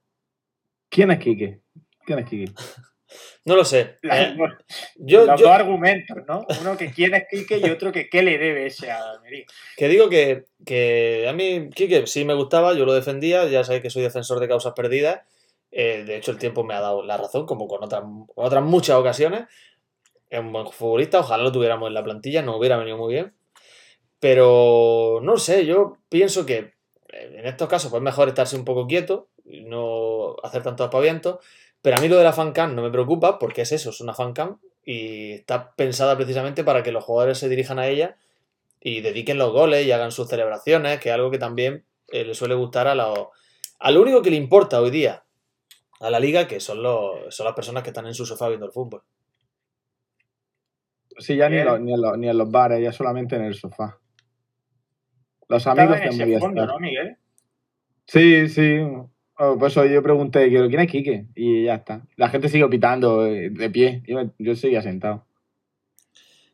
¿Quién 0.90 1.12
es 1.12 1.20
Quique? 1.20 1.62
¿Quién 2.06 2.20
es 2.20 2.26
Quique? 2.30 2.52
no 3.46 3.56
lo 3.56 3.66
sé. 3.66 3.98
Eh, 4.04 4.36
yo, 4.96 5.26
los 5.26 5.40
dos 5.40 5.50
argumentos, 5.50 6.18
¿no? 6.28 6.46
Uno 6.62 6.78
que 6.78 6.92
quién 6.92 7.14
es 7.14 7.24
Quique 7.30 7.58
y 7.58 7.70
otro 7.70 7.92
que 7.92 8.10
qué 8.10 8.22
le 8.24 8.38
debe 8.38 8.68
ese 8.68 8.92
a 8.92 9.12
Almería. 9.12 9.46
Que 9.78 9.88
digo 9.88 10.10
que, 10.10 10.46
que 10.66 11.28
a 11.28 11.34
mí 11.34 11.70
Quique 11.74 12.08
sí 12.08 12.26
me 12.26 12.34
gustaba, 12.34 12.74
yo 12.74 12.86
lo 12.86 12.94
defendía, 12.94 13.46
ya 13.48 13.64
sabéis 13.64 13.84
que 13.84 13.90
soy 13.90 14.04
defensor 14.04 14.40
de 14.40 14.48
causas 14.48 14.74
perdidas 14.74 15.22
eh, 15.76 16.04
de 16.06 16.18
hecho, 16.18 16.32
el 16.32 16.38
tiempo 16.38 16.64
me 16.64 16.76
ha 16.76 16.80
dado 16.80 17.04
la 17.04 17.18
razón, 17.18 17.48
como 17.48 17.68
con 17.68 17.84
otras, 17.84 18.04
otras 18.36 18.64
muchas 18.64 18.96
ocasiones. 18.96 19.46
Es 20.30 20.40
un 20.40 20.54
buen 20.54 20.68
futbolista, 20.68 21.20
ojalá 21.20 21.44
lo 21.44 21.52
tuviéramos 21.52 21.88
en 21.88 21.96
la 21.96 22.04
plantilla, 22.04 22.44
no 22.44 22.58
hubiera 22.58 22.78
venido 22.78 22.98
muy 22.98 23.14
bien. 23.14 23.34
Pero 24.20 25.20
no 25.24 25.38
sé, 25.38 25.66
yo 25.66 25.98
pienso 26.10 26.46
que 26.46 26.58
eh, 27.10 27.36
en 27.38 27.48
estos 27.48 27.68
casos 27.68 27.90
pues 27.90 28.02
es 28.02 28.04
mejor 28.04 28.28
estarse 28.30 28.56
un 28.56 28.66
poco 28.66 28.88
quieto, 28.88 29.30
y 29.46 29.64
no 29.66 30.36
hacer 30.44 30.64
tanto 30.64 30.84
aspavientos. 30.84 31.40
Pero 31.84 31.98
a 31.98 32.00
mí 32.00 32.08
lo 32.08 32.18
de 32.18 32.24
la 32.24 32.32
fancam 32.32 32.74
no 32.74 32.82
me 32.82 32.90
preocupa 32.90 33.38
porque 33.38 33.62
es 33.62 33.74
eso, 33.74 33.90
es 33.90 34.00
una 34.00 34.14
fancam 34.14 34.58
y 34.86 35.34
está 35.34 35.76
pensada 35.76 36.16
precisamente 36.16 36.64
para 36.64 36.82
que 36.82 36.94
los 36.94 37.04
jugadores 37.04 37.38
se 37.38 37.50
dirijan 37.50 37.78
a 37.78 37.88
ella 37.88 38.16
y 38.80 39.02
dediquen 39.02 39.38
los 39.38 39.52
goles 39.52 39.86
y 39.86 39.92
hagan 39.92 40.14
sus 40.14 40.30
celebraciones, 40.30 41.00
que 41.02 41.10
es 41.10 41.16
algo 41.16 41.30
que 41.30 41.40
también 41.40 41.86
eh, 42.08 42.24
le 42.24 42.34
suele 42.34 42.56
gustar 42.56 42.88
a 42.88 42.96
los... 42.96 43.28
A 43.80 43.92
lo 43.92 44.02
único 44.02 44.22
que 44.22 44.30
le 44.30 44.38
importa 44.38 44.80
hoy 44.80 44.92
día 44.92 45.26
a 46.00 46.10
la 46.10 46.22
liga, 46.22 46.48
que 46.48 46.62
son, 46.62 46.82
los, 46.82 47.36
son 47.36 47.46
las 47.46 47.54
personas 47.54 47.84
que 47.84 47.90
están 47.90 48.08
en 48.08 48.14
su 48.14 48.26
sofá 48.26 48.48
viendo 48.48 48.66
el 48.66 48.72
fútbol. 48.72 49.04
Sí, 51.18 51.36
ya 51.36 51.50
ni, 51.50 51.58
ni, 51.82 51.94
en 52.30 52.38
los, 52.38 52.50
bares, 52.50 52.82
ya 52.82 52.94
solamente 52.94 53.36
en 53.36 53.44
el 53.44 53.56
sofá. 53.56 54.00
Los 55.50 55.68
amigos 55.68 56.00
también 56.02 56.40
fondo, 56.40 56.66
¿no, 56.66 56.80
Miguel? 56.80 57.18
Sí, 58.06 58.48
sí. 58.48 58.80
Oh, 59.38 59.58
por 59.58 59.70
eso 59.70 59.86
yo 59.86 60.04
pregunté, 60.04 60.50
¿quién 60.50 60.80
es 60.80 60.92
Quique? 60.92 61.26
Y 61.36 61.66
ya 61.66 61.76
está. 61.76 62.06
La 62.16 62.30
gente 62.30 62.50
sigue 62.50 62.68
pitando 62.68 63.26
eh, 63.26 63.50
de 63.50 63.70
pie. 63.70 64.04
Yo, 64.06 64.22
yo 64.38 64.56
seguía 64.56 64.82
sentado. 64.82 65.26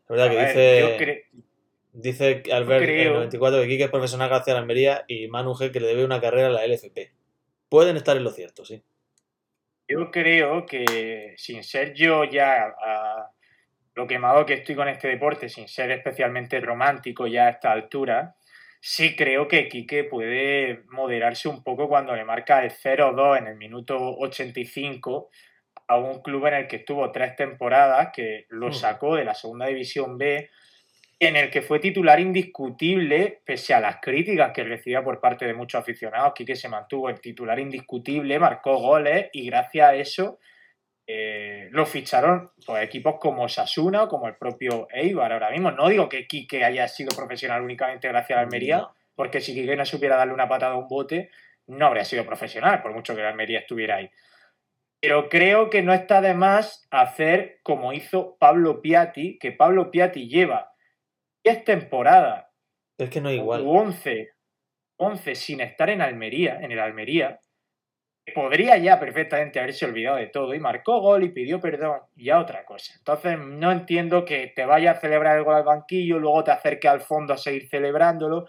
La 0.07 0.15
verdad 0.15 0.31
que 0.31 0.47
dice... 0.47 1.29
Dice 1.91 2.43
Albert 2.53 2.87
el 2.87 3.13
94 3.13 3.61
que 3.61 3.67
Quique 3.67 3.83
es 3.85 3.89
profesional 3.89 4.29
gracias 4.29 4.49
a 4.49 4.53
la 4.53 4.59
Almería 4.59 5.03
y 5.07 5.27
Manu 5.27 5.53
G 5.53 5.71
que 5.71 5.79
le 5.79 5.87
debe 5.87 6.05
una 6.05 6.21
carrera 6.21 6.47
a 6.47 6.51
la 6.51 6.65
LFP. 6.65 7.11
Pueden 7.67 7.97
estar 7.97 8.15
en 8.15 8.23
lo 8.23 8.31
cierto, 8.31 8.63
sí. 8.63 8.83
Yo 9.87 10.11
creo 10.11 10.65
que 10.65 11.33
sin 11.37 11.63
ser 11.63 11.93
yo 11.95 12.23
ya 12.23 12.75
lo 13.95 14.07
quemado 14.07 14.45
que 14.45 14.53
estoy 14.53 14.75
con 14.75 14.87
este 14.87 15.07
deporte, 15.07 15.49
sin 15.49 15.67
ser 15.67 15.91
especialmente 15.91 16.59
romántico 16.61 17.27
ya 17.27 17.47
a 17.47 17.49
esta 17.49 17.71
altura, 17.71 18.35
sí 18.79 19.15
creo 19.15 19.47
que 19.47 19.67
Quique 19.67 20.03
puede 20.03 20.83
moderarse 20.89 21.47
un 21.47 21.63
poco 21.63 21.87
cuando 21.87 22.15
le 22.15 22.25
marca 22.25 22.63
el 22.63 22.71
0-2 22.71 23.39
en 23.39 23.47
el 23.47 23.55
minuto 23.55 23.97
85 23.97 25.29
a 25.87 25.97
un 25.97 26.21
club 26.21 26.45
en 26.47 26.53
el 26.53 26.67
que 26.67 26.77
estuvo 26.77 27.11
tres 27.11 27.35
temporadas, 27.35 28.09
que 28.13 28.45
lo 28.49 28.71
sacó 28.71 29.15
de 29.15 29.25
la 29.25 29.33
segunda 29.33 29.65
división 29.65 30.17
B 30.17 30.49
en 31.21 31.35
el 31.35 31.49
que 31.49 31.61
fue 31.61 31.79
titular 31.79 32.19
indiscutible, 32.19 33.41
pese 33.43 33.73
a 33.73 33.81
las 33.81 33.97
críticas 34.01 34.53
que 34.53 34.63
recibía 34.63 35.03
por 35.03 35.19
parte 35.19 35.45
de 35.45 35.53
muchos 35.53 35.81
aficionados. 35.81 36.33
Quique 36.33 36.55
se 36.55 36.69
mantuvo 36.69 37.09
el 37.09 37.19
titular 37.19 37.59
indiscutible, 37.59 38.39
marcó 38.39 38.77
goles 38.77 39.29
y 39.33 39.45
gracias 39.45 39.89
a 39.89 39.95
eso 39.95 40.39
eh, 41.11 41.69
lo 41.71 41.87
ficharon 41.87 42.51
pues, 42.63 42.83
equipos 42.83 43.15
como 43.19 43.49
Sasuna 43.49 44.03
o 44.03 44.07
como 44.07 44.27
el 44.27 44.35
propio 44.35 44.87
Eibar 44.91 45.33
ahora 45.33 45.49
mismo. 45.49 45.71
No 45.71 45.89
digo 45.89 46.07
que 46.07 46.27
Quique 46.27 46.63
haya 46.63 46.87
sido 46.87 47.09
profesional 47.15 47.63
únicamente 47.63 48.07
gracias 48.07 48.37
a 48.37 48.41
Almería, 48.41 48.87
porque 49.15 49.41
si 49.41 49.55
Quique 49.55 49.75
no 49.75 49.87
supiera 49.87 50.17
darle 50.17 50.35
una 50.35 50.47
patada 50.47 50.73
a 50.73 50.77
un 50.77 50.87
bote, 50.87 51.31
no 51.65 51.87
habría 51.87 52.05
sido 52.05 52.27
profesional, 52.27 52.83
por 52.83 52.93
mucho 52.93 53.15
que 53.15 53.23
la 53.23 53.29
Almería 53.29 53.61
estuviera 53.61 53.95
ahí. 53.95 54.11
Pero 55.01 55.29
creo 55.29 55.71
que 55.71 55.81
no 55.81 55.93
está 55.93 56.21
de 56.21 56.35
más 56.35 56.87
hacer 56.91 57.59
como 57.63 57.91
hizo 57.91 58.37
Pablo 58.37 58.79
Piatti, 58.79 59.39
que 59.39 59.51
Pablo 59.51 59.89
Piatti 59.89 60.29
lleva 60.29 60.73
10 61.43 61.63
temporadas. 61.63 62.45
Es 62.99 63.09
que 63.09 63.19
no 63.19 63.29
es 63.29 63.37
igual. 63.37 63.63
11, 63.65 64.29
11 64.97 65.33
sin 65.33 65.61
estar 65.61 65.89
en 65.89 66.03
Almería, 66.03 66.59
en 66.61 66.71
el 66.71 66.79
Almería. 66.79 67.39
Podría 68.33 68.77
ya 68.77 68.99
perfectamente 68.99 69.59
haberse 69.59 69.85
olvidado 69.85 70.17
de 70.17 70.27
todo 70.27 70.53
y 70.53 70.59
marcó 70.59 70.99
gol 71.01 71.23
y 71.23 71.29
pidió 71.29 71.59
perdón 71.59 71.99
y 72.15 72.25
ya 72.25 72.39
otra 72.39 72.65
cosa. 72.65 72.93
Entonces 72.97 73.37
no 73.39 73.71
entiendo 73.71 74.25
que 74.25 74.51
te 74.55 74.65
vaya 74.65 74.91
a 74.91 74.99
celebrar 74.99 75.37
el 75.37 75.43
gol 75.43 75.55
al 75.55 75.63
banquillo, 75.63 76.19
luego 76.19 76.43
te 76.43 76.51
acerque 76.51 76.87
al 76.87 77.01
fondo 77.01 77.33
a 77.33 77.37
seguir 77.37 77.67
celebrándolo 77.69 78.47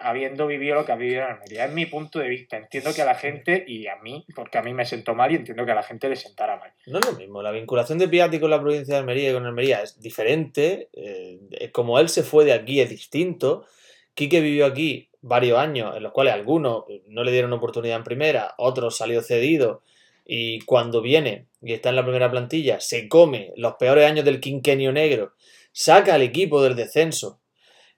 habiendo 0.00 0.46
vivido 0.46 0.76
lo 0.76 0.84
que 0.84 0.92
ha 0.92 0.96
vivido 0.96 1.22
en 1.22 1.32
Almería. 1.32 1.66
Es 1.66 1.72
mi 1.72 1.86
punto 1.86 2.18
de 2.18 2.28
vista. 2.28 2.56
Entiendo 2.56 2.92
que 2.94 3.02
a 3.02 3.04
la 3.04 3.14
gente, 3.14 3.64
y 3.66 3.86
a 3.86 3.96
mí, 3.96 4.26
porque 4.34 4.58
a 4.58 4.62
mí 4.62 4.72
me 4.72 4.86
sentó 4.86 5.14
mal 5.14 5.30
y 5.30 5.36
entiendo 5.36 5.64
que 5.64 5.72
a 5.72 5.74
la 5.74 5.82
gente 5.82 6.08
le 6.08 6.16
sentara 6.16 6.56
mal. 6.56 6.72
No 6.86 6.98
es 6.98 7.06
lo 7.06 7.12
mismo. 7.12 7.42
La 7.42 7.52
vinculación 7.52 7.98
de 7.98 8.08
Piatti 8.08 8.40
con 8.40 8.50
la 8.50 8.60
provincia 8.60 8.94
de 8.94 9.00
Almería 9.00 9.30
y 9.30 9.32
con 9.34 9.46
Almería 9.46 9.82
es 9.82 10.00
diferente. 10.00 10.88
Eh, 10.94 11.70
como 11.72 11.98
él 11.98 12.08
se 12.08 12.22
fue 12.22 12.44
de 12.44 12.54
aquí 12.54 12.80
es 12.80 12.88
distinto. 12.88 13.66
Quique 14.14 14.40
vivió 14.40 14.66
aquí 14.66 15.10
varios 15.22 15.58
años, 15.58 15.96
en 15.96 16.02
los 16.02 16.12
cuales 16.12 16.34
algunos 16.34 16.84
no 17.06 17.24
le 17.24 17.32
dieron 17.32 17.52
oportunidad 17.52 17.98
en 17.98 18.04
primera, 18.04 18.54
otros 18.58 18.96
salió 18.96 19.22
cedido. 19.22 19.82
Y 20.24 20.60
cuando 20.60 21.02
viene 21.02 21.46
y 21.60 21.72
está 21.72 21.90
en 21.90 21.96
la 21.96 22.04
primera 22.04 22.30
plantilla, 22.30 22.80
se 22.80 23.08
come 23.08 23.52
los 23.56 23.74
peores 23.74 24.06
años 24.06 24.24
del 24.24 24.40
quinquenio 24.40 24.92
negro, 24.92 25.34
saca 25.72 26.14
al 26.14 26.22
equipo 26.22 26.62
del 26.62 26.76
descenso 26.76 27.40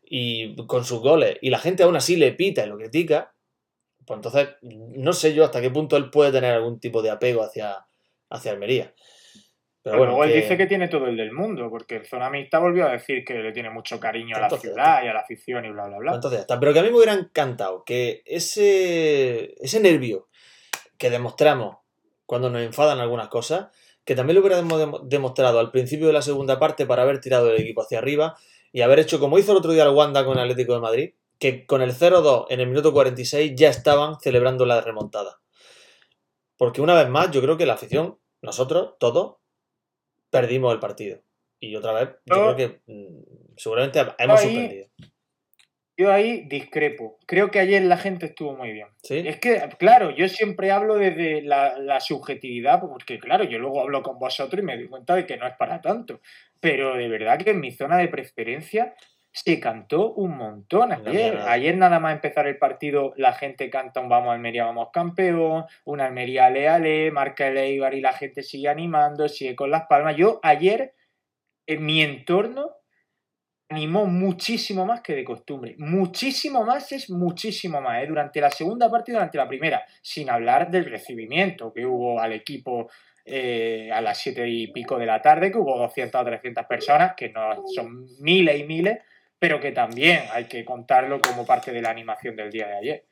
y 0.02 0.56
con 0.66 0.84
sus 0.84 1.00
goles 1.00 1.38
y 1.40 1.50
la 1.50 1.58
gente 1.58 1.82
aún 1.82 1.96
así 1.96 2.16
le 2.16 2.32
pita 2.32 2.64
y 2.64 2.68
lo 2.68 2.76
critica, 2.76 3.34
pues 4.06 4.18
entonces 4.18 4.48
no 4.62 5.12
sé 5.12 5.34
yo 5.34 5.44
hasta 5.44 5.60
qué 5.60 5.70
punto 5.70 5.96
él 5.96 6.10
puede 6.10 6.32
tener 6.32 6.54
algún 6.54 6.80
tipo 6.80 7.02
de 7.02 7.10
apego 7.10 7.42
hacia, 7.42 7.86
hacia 8.28 8.52
Almería. 8.52 8.94
Pero, 9.82 9.98
bueno, 9.98 10.22
él 10.22 10.32
dice 10.32 10.56
que 10.56 10.66
tiene 10.66 10.86
todo 10.86 11.06
el 11.06 11.16
del 11.16 11.32
mundo, 11.32 11.68
porque 11.68 11.96
el 11.96 12.06
Zona 12.06 12.30
Mixta 12.30 12.60
volvió 12.60 12.86
a 12.86 12.92
decir 12.92 13.24
que 13.24 13.34
le 13.34 13.50
tiene 13.50 13.68
mucho 13.68 13.98
cariño 13.98 14.36
a 14.36 14.40
la 14.40 14.50
ciudad 14.50 15.02
y 15.02 15.08
a 15.08 15.12
la 15.12 15.20
afición 15.20 15.64
y 15.64 15.70
bla, 15.70 15.88
bla, 15.88 15.98
bla. 15.98 16.14
Entonces 16.14 16.40
está. 16.40 16.60
Pero 16.60 16.72
que 16.72 16.78
a 16.78 16.82
mí 16.82 16.90
me 16.90 16.96
hubiera 16.96 17.14
encantado 17.14 17.82
que 17.84 18.22
ese, 18.24 19.54
ese 19.60 19.80
nervio 19.80 20.28
que 20.98 21.10
demostramos 21.10 21.78
cuando 22.26 22.48
nos 22.48 22.62
enfadan 22.62 23.00
algunas 23.00 23.26
cosas, 23.26 23.70
que 24.04 24.14
también 24.14 24.36
lo 24.36 24.46
hubiéramos 24.46 25.08
demostrado 25.08 25.58
al 25.58 25.72
principio 25.72 26.06
de 26.06 26.12
la 26.12 26.22
segunda 26.22 26.60
parte 26.60 26.86
para 26.86 27.02
haber 27.02 27.20
tirado 27.20 27.50
el 27.50 27.60
equipo 27.60 27.82
hacia 27.82 27.98
arriba 27.98 28.36
y 28.72 28.82
haber 28.82 29.00
hecho 29.00 29.18
como 29.18 29.38
hizo 29.38 29.50
el 29.52 29.58
otro 29.58 29.72
día 29.72 29.82
el 29.82 29.90
Wanda 29.90 30.24
con 30.24 30.38
el 30.38 30.44
Atlético 30.44 30.74
de 30.74 30.80
Madrid, 30.80 31.14
que 31.38 31.66
con 31.66 31.82
el 31.82 31.92
0-2 31.92 32.46
en 32.50 32.60
el 32.60 32.68
minuto 32.68 32.92
46 32.92 33.52
ya 33.56 33.68
estaban 33.68 34.20
celebrando 34.20 34.64
la 34.64 34.80
remontada. 34.80 35.40
Porque 36.56 36.80
una 36.80 36.94
vez 36.94 37.08
más, 37.08 37.32
yo 37.32 37.42
creo 37.42 37.56
que 37.56 37.66
la 37.66 37.74
afición, 37.74 38.18
nosotros, 38.40 38.94
todos, 39.00 39.41
perdimos 40.32 40.72
el 40.72 40.80
partido. 40.80 41.20
Y 41.60 41.76
otra 41.76 41.92
vez, 41.92 42.08
yo 42.26 42.34
creo 42.34 42.56
que 42.56 42.80
mm, 42.86 43.54
seguramente 43.56 44.00
hemos 44.18 44.40
suspendido. 44.40 44.88
Yo 45.96 46.10
ahí 46.10 46.46
discrepo. 46.48 47.18
Creo 47.26 47.50
que 47.50 47.60
ayer 47.60 47.82
la 47.82 47.98
gente 47.98 48.26
estuvo 48.26 48.56
muy 48.56 48.72
bien. 48.72 48.88
Es 49.08 49.38
que, 49.38 49.60
claro, 49.78 50.10
yo 50.10 50.26
siempre 50.28 50.70
hablo 50.72 50.96
desde 50.96 51.42
la, 51.42 52.00
subjetividad, 52.00 52.80
porque 52.80 53.20
claro, 53.20 53.44
yo 53.44 53.58
luego 53.58 53.82
hablo 53.82 54.02
con 54.02 54.18
vosotros 54.18 54.60
y 54.60 54.64
me 54.64 54.76
doy 54.76 54.88
cuenta 54.88 55.14
de 55.14 55.26
que 55.26 55.36
no 55.36 55.46
es 55.46 55.54
para 55.56 55.80
tanto. 55.80 56.20
Pero 56.58 56.96
de 56.96 57.08
verdad 57.08 57.38
que 57.38 57.50
en 57.50 57.60
mi 57.60 57.70
zona 57.70 57.98
de 57.98 58.08
preferencia 58.08 58.94
se 59.32 59.58
cantó 59.58 60.12
un 60.12 60.36
montón 60.36 60.92
ayer. 60.92 61.38
Ayer 61.48 61.76
nada 61.76 61.98
más 61.98 62.14
empezar 62.14 62.46
el 62.46 62.58
partido, 62.58 63.14
la 63.16 63.32
gente 63.32 63.70
canta 63.70 64.00
un 64.00 64.08
vamos 64.08 64.34
Almería, 64.34 64.66
vamos 64.66 64.88
campeón, 64.92 65.64
una 65.84 66.06
Almería 66.06 66.50
leale, 66.50 67.10
marca 67.10 67.48
el 67.48 67.56
Eibar 67.56 67.94
y 67.94 68.02
la 68.02 68.12
gente 68.12 68.42
sigue 68.42 68.68
animando, 68.68 69.28
sigue 69.28 69.56
con 69.56 69.70
las 69.70 69.86
palmas. 69.86 70.16
Yo 70.16 70.38
ayer, 70.42 70.94
en 71.66 71.84
mi 71.84 72.02
entorno, 72.02 72.76
animó 73.70 74.04
muchísimo 74.04 74.84
más 74.84 75.00
que 75.00 75.14
de 75.14 75.24
costumbre. 75.24 75.76
Muchísimo 75.78 76.64
más 76.64 76.92
es 76.92 77.08
muchísimo 77.08 77.80
más, 77.80 78.02
¿eh? 78.02 78.06
durante 78.06 78.38
la 78.38 78.50
segunda 78.50 78.90
parte 78.90 79.12
y 79.12 79.14
durante 79.14 79.38
la 79.38 79.48
primera, 79.48 79.82
sin 80.02 80.28
hablar 80.28 80.70
del 80.70 80.84
recibimiento 80.84 81.72
que 81.72 81.86
hubo 81.86 82.20
al 82.20 82.34
equipo 82.34 82.90
eh, 83.24 83.88
a 83.92 84.02
las 84.02 84.18
siete 84.18 84.46
y 84.46 84.66
pico 84.72 84.98
de 84.98 85.06
la 85.06 85.22
tarde, 85.22 85.50
que 85.50 85.58
hubo 85.58 85.78
200 85.78 86.20
o 86.20 86.24
300 86.24 86.66
personas, 86.66 87.14
que 87.16 87.30
no 87.30 87.62
son 87.74 88.06
miles 88.20 88.60
y 88.60 88.64
miles, 88.64 88.98
pero 89.42 89.58
que 89.58 89.72
también 89.72 90.20
hay 90.32 90.44
que 90.44 90.64
contarlo 90.64 91.20
como 91.20 91.44
parte 91.44 91.72
de 91.72 91.82
la 91.82 91.90
animación 91.90 92.36
del 92.36 92.52
día 92.52 92.68
de 92.68 92.76
ayer. 92.76 93.04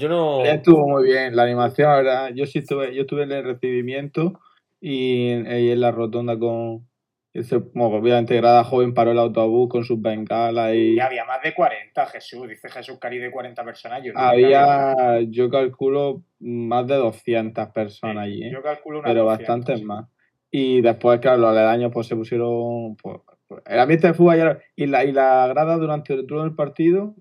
Yo 0.00 0.08
no. 0.08 0.44
Estuvo 0.44 0.84
muy 0.88 1.04
bien 1.04 1.36
la 1.36 1.44
animación, 1.44 1.88
la 1.88 1.96
verdad. 1.98 2.30
Yo 2.34 2.44
sí 2.44 2.58
estuve, 2.58 2.92
yo 2.92 3.02
estuve 3.02 3.22
en 3.22 3.30
el 3.30 3.44
recibimiento 3.44 4.40
y 4.80 5.28
en, 5.30 5.46
y 5.46 5.70
en 5.70 5.80
la 5.80 5.92
rotonda 5.92 6.36
con. 6.36 6.88
Ese, 7.32 7.58
bueno, 7.58 7.98
obviamente 7.98 8.34
Grada 8.34 8.64
Joven 8.64 8.94
paró 8.94 9.12
el 9.12 9.20
autobús 9.20 9.68
con 9.68 9.84
sus 9.84 10.02
bengalas 10.02 10.74
y. 10.74 10.94
Y 10.94 10.98
había 10.98 11.24
más 11.24 11.40
de 11.40 11.54
40, 11.54 12.04
Jesús. 12.06 12.48
Dice 12.48 12.68
Jesús 12.68 12.98
Cari 12.98 13.18
de 13.18 13.30
40 13.30 13.62
personas. 13.64 14.02
Yo 14.02 14.12
Había, 14.16 15.20
yo 15.28 15.48
calculo, 15.48 16.24
más 16.40 16.84
de 16.88 16.96
200 16.96 17.68
personas 17.68 18.24
allí, 18.24 18.42
¿eh? 18.42 18.50
Yo 18.52 18.60
calculo 18.60 18.98
una 18.98 19.06
pero 19.06 19.22
200. 19.22 19.38
bastantes 19.38 19.84
más. 19.84 20.08
Y 20.50 20.80
después, 20.80 21.20
claro, 21.20 21.38
los 21.38 21.50
aledaños 21.50 21.92
pues 21.94 22.08
se 22.08 22.16
pusieron. 22.16 22.96
Pues, 22.96 23.20
el 23.64 23.78
ambiente 23.78 24.08
de 24.08 24.14
fútbol 24.14 24.60
y 24.76 24.86
la, 24.86 25.04
y 25.04 25.12
la 25.12 25.46
grada 25.46 25.76
durante 25.76 26.22
todo 26.24 26.44
el 26.44 26.54
partido, 26.54 27.14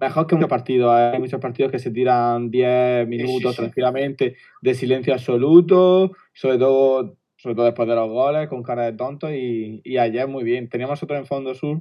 mejor 0.00 0.26
que 0.26 0.34
muchos 0.34 0.50
partidos. 0.50 0.92
Hay 0.92 1.18
muchos 1.18 1.40
partidos 1.40 1.72
que 1.72 1.78
se 1.78 1.90
tiran 1.90 2.50
10 2.50 3.08
minutos 3.08 3.54
sí. 3.54 3.62
tranquilamente 3.62 4.36
de 4.62 4.74
silencio 4.74 5.12
absoluto, 5.14 6.12
sobre 6.34 6.58
todo, 6.58 7.16
sobre 7.36 7.56
todo 7.56 7.66
después 7.66 7.88
de 7.88 7.94
los 7.94 8.08
goles, 8.08 8.48
con 8.48 8.62
cara 8.62 8.84
de 8.84 8.92
tontos. 8.92 9.30
Y, 9.32 9.80
y 9.84 9.98
ayer 9.98 10.28
muy 10.28 10.44
bien. 10.44 10.68
Teníamos 10.68 11.02
otro 11.02 11.16
en 11.16 11.26
fondo 11.26 11.54
sur, 11.54 11.80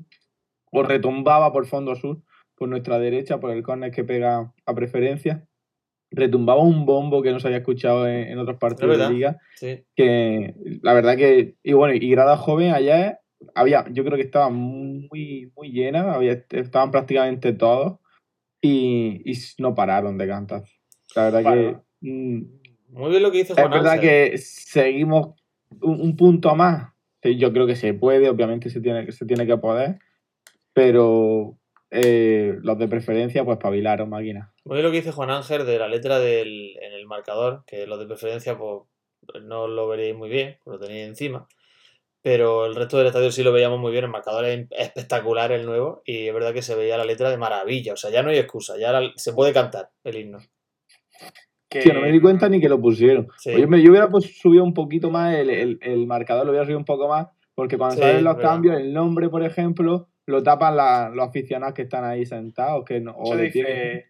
o 0.72 0.84
retumbaba 0.84 1.52
por 1.52 1.66
fondo 1.66 1.96
sur, 1.96 2.20
por 2.56 2.70
nuestra 2.70 3.00
derecha, 3.00 3.40
por 3.40 3.52
el 3.52 3.64
córner 3.64 3.92
que 3.92 4.04
pega 4.04 4.54
a 4.66 4.76
preferencia. 4.76 5.46
Retumbaba 6.10 6.62
un 6.62 6.86
bombo 6.86 7.22
que 7.22 7.32
no 7.32 7.40
se 7.40 7.48
había 7.48 7.60
escuchado 7.60 8.08
en, 8.08 8.30
en 8.30 8.40
otros 8.40 8.58
partidos 8.58 8.92
de 8.92 8.98
verdad. 8.98 9.12
liga 9.12 9.38
Sí. 9.56 9.84
que 9.94 10.54
la 10.82 10.94
verdad 10.94 11.18
que 11.18 11.56
y 11.64 11.74
bueno 11.74 11.96
y 11.96 12.10
grada 12.10 12.38
joven 12.38 12.74
ayer 12.74 13.18
había 13.56 13.86
yo 13.92 14.04
creo 14.04 14.18
que 14.18 14.24
estaba 14.24 14.50
muy 14.50 15.52
muy 15.56 15.72
llena 15.72 16.14
había, 16.14 16.44
estaban 16.50 16.92
prácticamente 16.92 17.54
todos 17.54 18.00
y, 18.62 19.22
y 19.26 19.38
no 19.60 19.76
pararon 19.76 20.18
de 20.18 20.28
cantar 20.28 20.64
la 21.16 21.24
verdad 21.26 21.44
Bueno. 21.44 21.86
que 22.02 22.10
mm, 22.10 22.42
Muy 22.90 23.10
bien 23.10 23.24
lo 23.24 23.32
que 23.32 23.40
dice 23.40 23.54
es 23.54 23.60
Juan 23.60 23.72
verdad 23.72 24.00
que 24.00 24.38
seguimos 24.38 25.36
un, 25.82 26.02
un 26.02 26.16
punto 26.16 26.56
más 26.56 26.94
yo 27.24 27.52
creo 27.52 27.68
que 27.68 27.76
se 27.76 27.94
puede 27.94 28.30
obviamente 28.30 28.70
se 28.70 28.80
tiene 28.80 29.12
se 29.12 29.26
tiene 29.26 29.46
que 29.46 29.58
poder 29.58 30.00
pero 30.74 31.58
eh, 31.90 32.56
los 32.64 32.78
de 32.78 32.88
preferencia 32.88 33.46
pues 33.46 33.58
pavilaron 33.58 34.10
máquina 34.10 34.54
Muy 34.66 34.76
bien 34.76 34.86
lo 34.86 34.92
que 34.92 34.98
dice 34.98 35.12
Juan 35.12 35.30
Ángel 35.30 35.66
de 35.66 35.80
la 35.80 35.88
letra 35.88 36.20
del, 36.20 36.78
en 36.82 36.94
el 36.94 37.06
marcador, 37.06 37.64
que 37.66 37.88
los 37.88 37.98
de 38.00 38.06
preferencia 38.06 38.58
pues 38.58 38.84
no 39.44 39.68
lo 39.68 39.88
veríais 39.88 40.16
muy 40.16 40.30
bien, 40.30 40.58
pues 40.64 40.80
lo 40.80 40.86
tenéis 40.86 41.08
encima. 41.08 41.48
Pero 42.30 42.66
el 42.66 42.76
resto 42.76 42.98
del 42.98 43.08
estadio 43.08 43.32
sí 43.32 43.42
lo 43.42 43.54
veíamos 43.54 43.80
muy 43.80 43.90
bien, 43.94 44.04
el 44.04 44.10
marcador 44.12 44.44
es 44.44 44.68
espectacular 44.72 45.54
el 45.54 45.66
nuevo 45.66 46.02
y 46.04 46.28
es 46.28 46.34
verdad 46.34 46.54
que 46.54 46.62
se 46.62 46.76
veía 46.76 46.98
la 46.98 47.06
letra 47.06 47.30
de 47.30 47.38
maravilla, 47.38 47.94
o 47.94 47.96
sea, 47.96 48.10
ya 48.10 48.22
no 48.22 48.32
hay 48.32 48.38
excusa, 48.38 48.78
ya 48.78 48.92
la- 48.92 49.14
se 49.16 49.32
puede 49.32 49.54
cantar 49.54 49.92
el 50.04 50.18
himno. 50.18 50.40
Que- 51.70 51.80
Tío, 51.84 51.94
no 51.94 52.02
me 52.02 52.12
di 52.12 52.20
cuenta 52.20 52.50
ni 52.50 52.60
que 52.60 52.68
lo 52.68 52.82
pusieron. 52.82 53.30
Sí. 53.38 53.52
Oye, 53.52 53.66
me- 53.68 53.82
yo 53.82 53.92
hubiera 53.92 54.10
pues, 54.10 54.38
subido 54.42 54.66
un 54.66 54.74
poquito 54.74 55.10
más 55.10 55.36
el, 55.36 55.50
el- 55.50 55.80
el 55.82 56.06
marcador, 56.06 56.46
lo 56.46 56.52
hubiera 56.52 56.66
subido 56.66 56.80
un 56.80 56.84
poco 56.86 57.08
más, 57.08 57.28
porque 57.56 57.78
cuando 57.78 57.96
Sí, 57.96 58.02
salen 58.02 58.26
los 58.26 58.36
verdad. 58.36 58.50
cambios, 58.52 58.76
el 58.78 58.92
nombre, 58.94 59.30
por 59.30 59.44
ejemplo, 59.44 60.10
lo 60.26 60.44
tapan 60.44 60.76
la- 60.76 61.10
los 61.14 61.30
aficionados 61.30 61.76
que 61.76 61.84
están 61.84 62.04
ahí 62.04 62.26
sentados, 62.26 62.84
que 62.84 63.00
no, 63.00 63.12
o 63.12 63.24
Eso 63.34 63.36
le 63.36 63.52
tienen- 63.52 64.04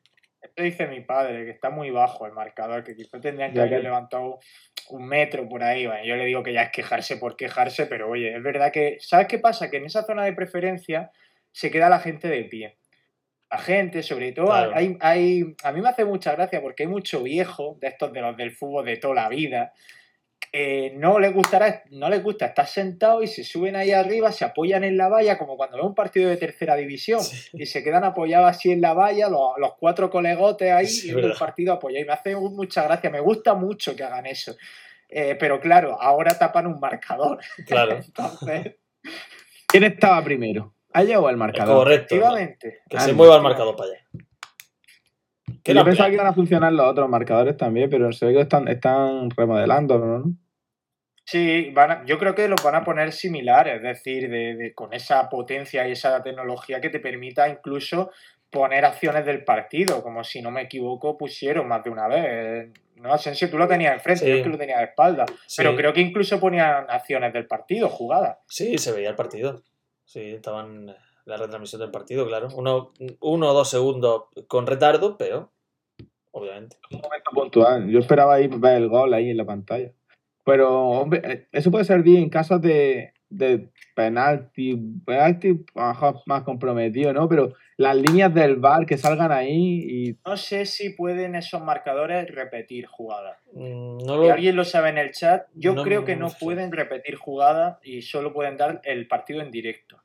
dice, 0.63 0.84
eso 0.84 0.84
dice 0.84 0.88
mi 0.88 1.02
padre, 1.06 1.46
que 1.46 1.52
está 1.52 1.70
muy 1.70 1.89
bajo 1.91 2.26
el 2.26 2.34
marcador, 2.34 2.84
que 2.84 2.96
quizá 2.96 3.20
tendrían 3.20 3.54
que 3.54 3.62
haber 3.62 3.84
levantado 3.84 4.39
un 4.89 5.08
metro 5.08 5.48
por 5.48 5.63
ahí. 5.63 5.86
Bueno, 5.86 6.04
yo 6.06 6.15
le 6.15 6.26
digo 6.26 6.43
que 6.43 6.54
ya 6.54 6.63
es 6.63 6.72
quejarse 6.72 7.17
por 7.17 7.36
quejarse, 7.36 7.86
pero 7.86 8.10
oye, 8.10 8.36
es 8.36 8.43
verdad 8.43 8.72
que, 8.72 8.98
¿sabes 9.00 9.28
qué 9.28 9.39
pasa? 9.39 9.70
Que 9.70 9.78
en 9.78 9.86
esa 9.86 10.04
zona 10.04 10.26
de 10.26 10.34
preferencia 10.34 11.12
se 11.52 11.72
queda 11.72 11.89
la 11.89 12.00
gente 12.00 12.28
de 12.28 12.43
pie. 12.46 12.78
La 13.50 13.58
gente, 13.60 14.04
sobre 14.04 14.34
todo, 14.34 14.48
Claro. 14.48 14.72
hay, 14.76 14.98
hay, 15.00 15.56
a 15.63 15.72
mí 15.72 15.82
me 15.82 15.89
hace 15.89 16.04
mucha 16.04 16.34
gracia 16.34 16.62
porque 16.62 16.84
hay 16.84 16.89
mucho 16.89 17.24
viejo 17.24 17.78
de 17.80 17.88
estos 17.88 18.12
de 18.12 18.22
los 18.22 18.36
del 18.36 18.52
fútbol 18.52 18.86
de 18.86 18.98
toda 18.98 19.15
la 19.15 19.30
vida 19.30 19.74
que 20.39 20.93
no 20.95 21.19
les 21.19 21.34
gustará, 21.34 21.84
no 21.91 22.10
les 22.10 22.23
gusta 22.23 22.45
estar 22.47 22.65
sentados 22.67 23.23
y 23.23 23.28
se 23.28 23.43
suben 23.43 23.76
ahí 23.76 23.91
arriba, 23.91 24.32
se 24.32 24.45
apoyan 24.45 24.84
en 24.84 24.95
la 24.97 25.10
valla, 25.10 25.38
como 25.38 25.58
cuando 25.58 25.78
ves 25.78 25.86
un 25.86 25.95
partido 25.95 26.30
de 26.30 26.38
tercera 26.38 26.76
división, 26.76 27.21
Sí. 27.21 27.50
y 27.54 27.65
se 27.65 27.84
quedan 27.84 28.04
apoyados 28.04 28.50
así 28.50 28.71
en 28.71 28.80
la 28.82 28.93
valla, 28.93 29.30
los, 29.30 29.52
los 29.58 29.73
cuatro 29.80 30.10
colegotes 30.10 30.71
ahí, 30.71 30.88
Sí, 30.88 31.08
viendo 31.10 31.28
el 31.28 31.38
partido 31.38 31.73
apoyados. 31.73 32.04
Y 32.04 32.08
me 32.08 32.13
hace 32.13 32.36
mucha 32.36 32.84
gracia, 32.84 33.10
me 33.10 33.19
gusta 33.19 33.54
mucho 33.56 33.95
que 33.95 34.04
hagan 34.04 34.26
eso. 34.26 34.56
Eh, 35.10 35.36
pero 35.39 35.60
claro, 35.60 36.02
ahora 36.02 36.38
tapan 36.38 36.67
un 36.67 36.80
marcador. 36.80 37.39
Claro, 37.65 37.95
Entonces, 38.06 38.76
¿Quién 39.67 39.84
estaba 39.84 40.23
primero? 40.23 40.73
¿Allá 40.93 41.19
o 41.19 41.28
el 41.30 41.36
es 41.36 41.39
marcador? 41.39 41.78
correcto. 41.78 42.15
efectivamente. 42.15 42.80
Que 42.89 42.97
Ah, 42.97 43.02
se 43.02 43.12
no, 43.12 43.17
mueva 43.17 43.36
el 43.36 43.41
marcador 43.41 43.76
para 43.76 43.89
allá. 43.91 44.02
¿Qué 45.67 45.73
Yo 45.73 45.80
la 45.80 45.84
pensaba 45.86 46.08
que 46.10 46.15
iban 46.15 46.27
a 46.27 46.34
funcionar 46.34 46.71
los 46.71 46.86
otros 46.88 47.10
marcadores 47.10 47.58
también, 47.58 47.89
pero 47.89 48.12
se 48.13 48.25
ve 48.25 48.34
que 48.34 48.39
están, 48.41 48.67
están 48.69 49.30
remodelando, 49.32 49.99
¿no? 49.99 50.23
Sí, 51.25 51.71
van 51.73 51.91
a- 51.91 52.06
yo 52.06 52.17
creo 52.17 52.34
que 52.36 52.47
los 52.47 52.63
van 52.63 52.75
a 52.75 52.84
poner 52.86 53.12
similares, 53.12 53.75
es 53.75 53.82
decir, 53.84 54.30
de, 54.30 54.56
de- 54.56 54.73
con 54.73 54.93
esa 54.93 55.27
potencia 55.30 55.86
y 55.88 55.91
esa 55.91 56.23
tecnología 56.23 56.80
que 56.80 56.89
te 56.89 57.01
permita 57.01 57.49
incluso 57.49 58.12
poner 58.49 58.86
acciones 58.86 59.25
del 59.25 59.43
partido, 59.43 60.01
como 60.01 60.23
si 60.23 60.41
no 60.41 60.51
me 60.51 60.62
equivoco 60.62 61.17
pusieron 61.17 61.67
más 61.67 61.84
de 61.84 61.89
una 61.89 62.08
vez. 62.08 62.69
No, 62.95 63.12
Asensio, 63.13 63.49
tú 63.49 63.58
lo 63.58 63.67
tenías 63.67 63.93
enfrente, 63.93 64.23
Sí. 64.23 64.30
yo 64.32 64.38
es 64.38 64.43
que 64.43 64.49
lo 64.49 64.58
tenía 64.58 64.77
de 64.77 64.86
espalda, 64.86 65.25
Sí. 65.45 65.58
pero 65.58 65.75
creo 65.75 65.91
que 65.91 65.99
incluso 65.99 66.39
ponían 66.39 66.86
acciones 66.89 67.34
del 67.34 67.45
partido, 67.45 67.89
jugadas. 67.89 68.38
Sí, 68.47 68.77
se 68.77 68.93
veía 68.93 69.10
el 69.10 69.15
partido. 69.15 69.62
Sí, 70.06 70.21
estaban 70.36 70.95
la 71.25 71.36
retransmisión 71.36 71.82
del 71.82 71.91
partido, 71.91 72.25
claro. 72.25 72.47
Uno, 72.56 72.93
uno 73.19 73.49
o 73.49 73.53
dos 73.53 73.69
segundos 73.69 74.23
con 74.47 74.65
retardo, 74.65 75.17
pero 75.17 75.51
obviamente. 76.38 76.78
un 76.91 77.02
momento 77.02 77.32
puntual. 77.34 77.89
Yo 77.89 78.00
esperaba 78.00 78.36
ahí 78.36 78.47
ver 78.47 78.78
el 78.78 78.88
gol 78.89 79.13
ahí 79.13 79.30
en 79.30 79.38
la 79.38 79.45
pantalla. 79.45 79.91
Pero, 80.45 80.69
hombre, 80.89 81.21
eh, 81.23 81.47
eso 81.52 81.71
puede 81.71 81.84
servir 81.84 82.19
en 82.19 82.30
casos 82.30 82.62
de, 82.62 83.12
de 83.30 83.69
penalti, 83.95 84.80
penalti 85.06 85.65
más 86.26 86.43
comprometido, 86.43 87.12
¿no? 87.12 87.28
Pero 87.28 87.54
las 87.76 87.95
líneas 87.97 88.34
del 88.34 88.56
bar 88.56 88.86
que 88.86 88.97
salgan 88.97 89.32
ahí 89.32 89.82
y 90.08 90.17
No 90.26 90.38
sé 90.38 90.65
si 90.65 90.91
pueden 90.91 91.36
esos 91.36 91.62
marcadores 91.62 92.34
repetir 92.34 92.86
jugadas. 92.86 93.38
Mm, 93.54 93.97
No 94.06 94.21
Si 94.21 94.28
lo, 94.28 94.34
alguien 94.34 94.56
lo 94.56 94.63
sabe 94.63 94.89
en 94.89 94.97
el 95.00 95.12
chat, 95.12 95.47
yo 95.54 95.73
No, 95.73 95.84
creo 95.84 96.06
que 96.06 96.15
no 96.15 96.21
no 96.26 96.30
sé. 96.30 96.38
pueden 96.39 96.71
repetir 96.71 97.15
jugadas 97.15 97.78
y 97.84 98.02
solo 98.02 98.32
pueden 98.34 98.56
dar 98.56 98.80
el 98.86 99.08
partido 99.08 99.41
en 99.41 99.52
directo. 99.52 100.02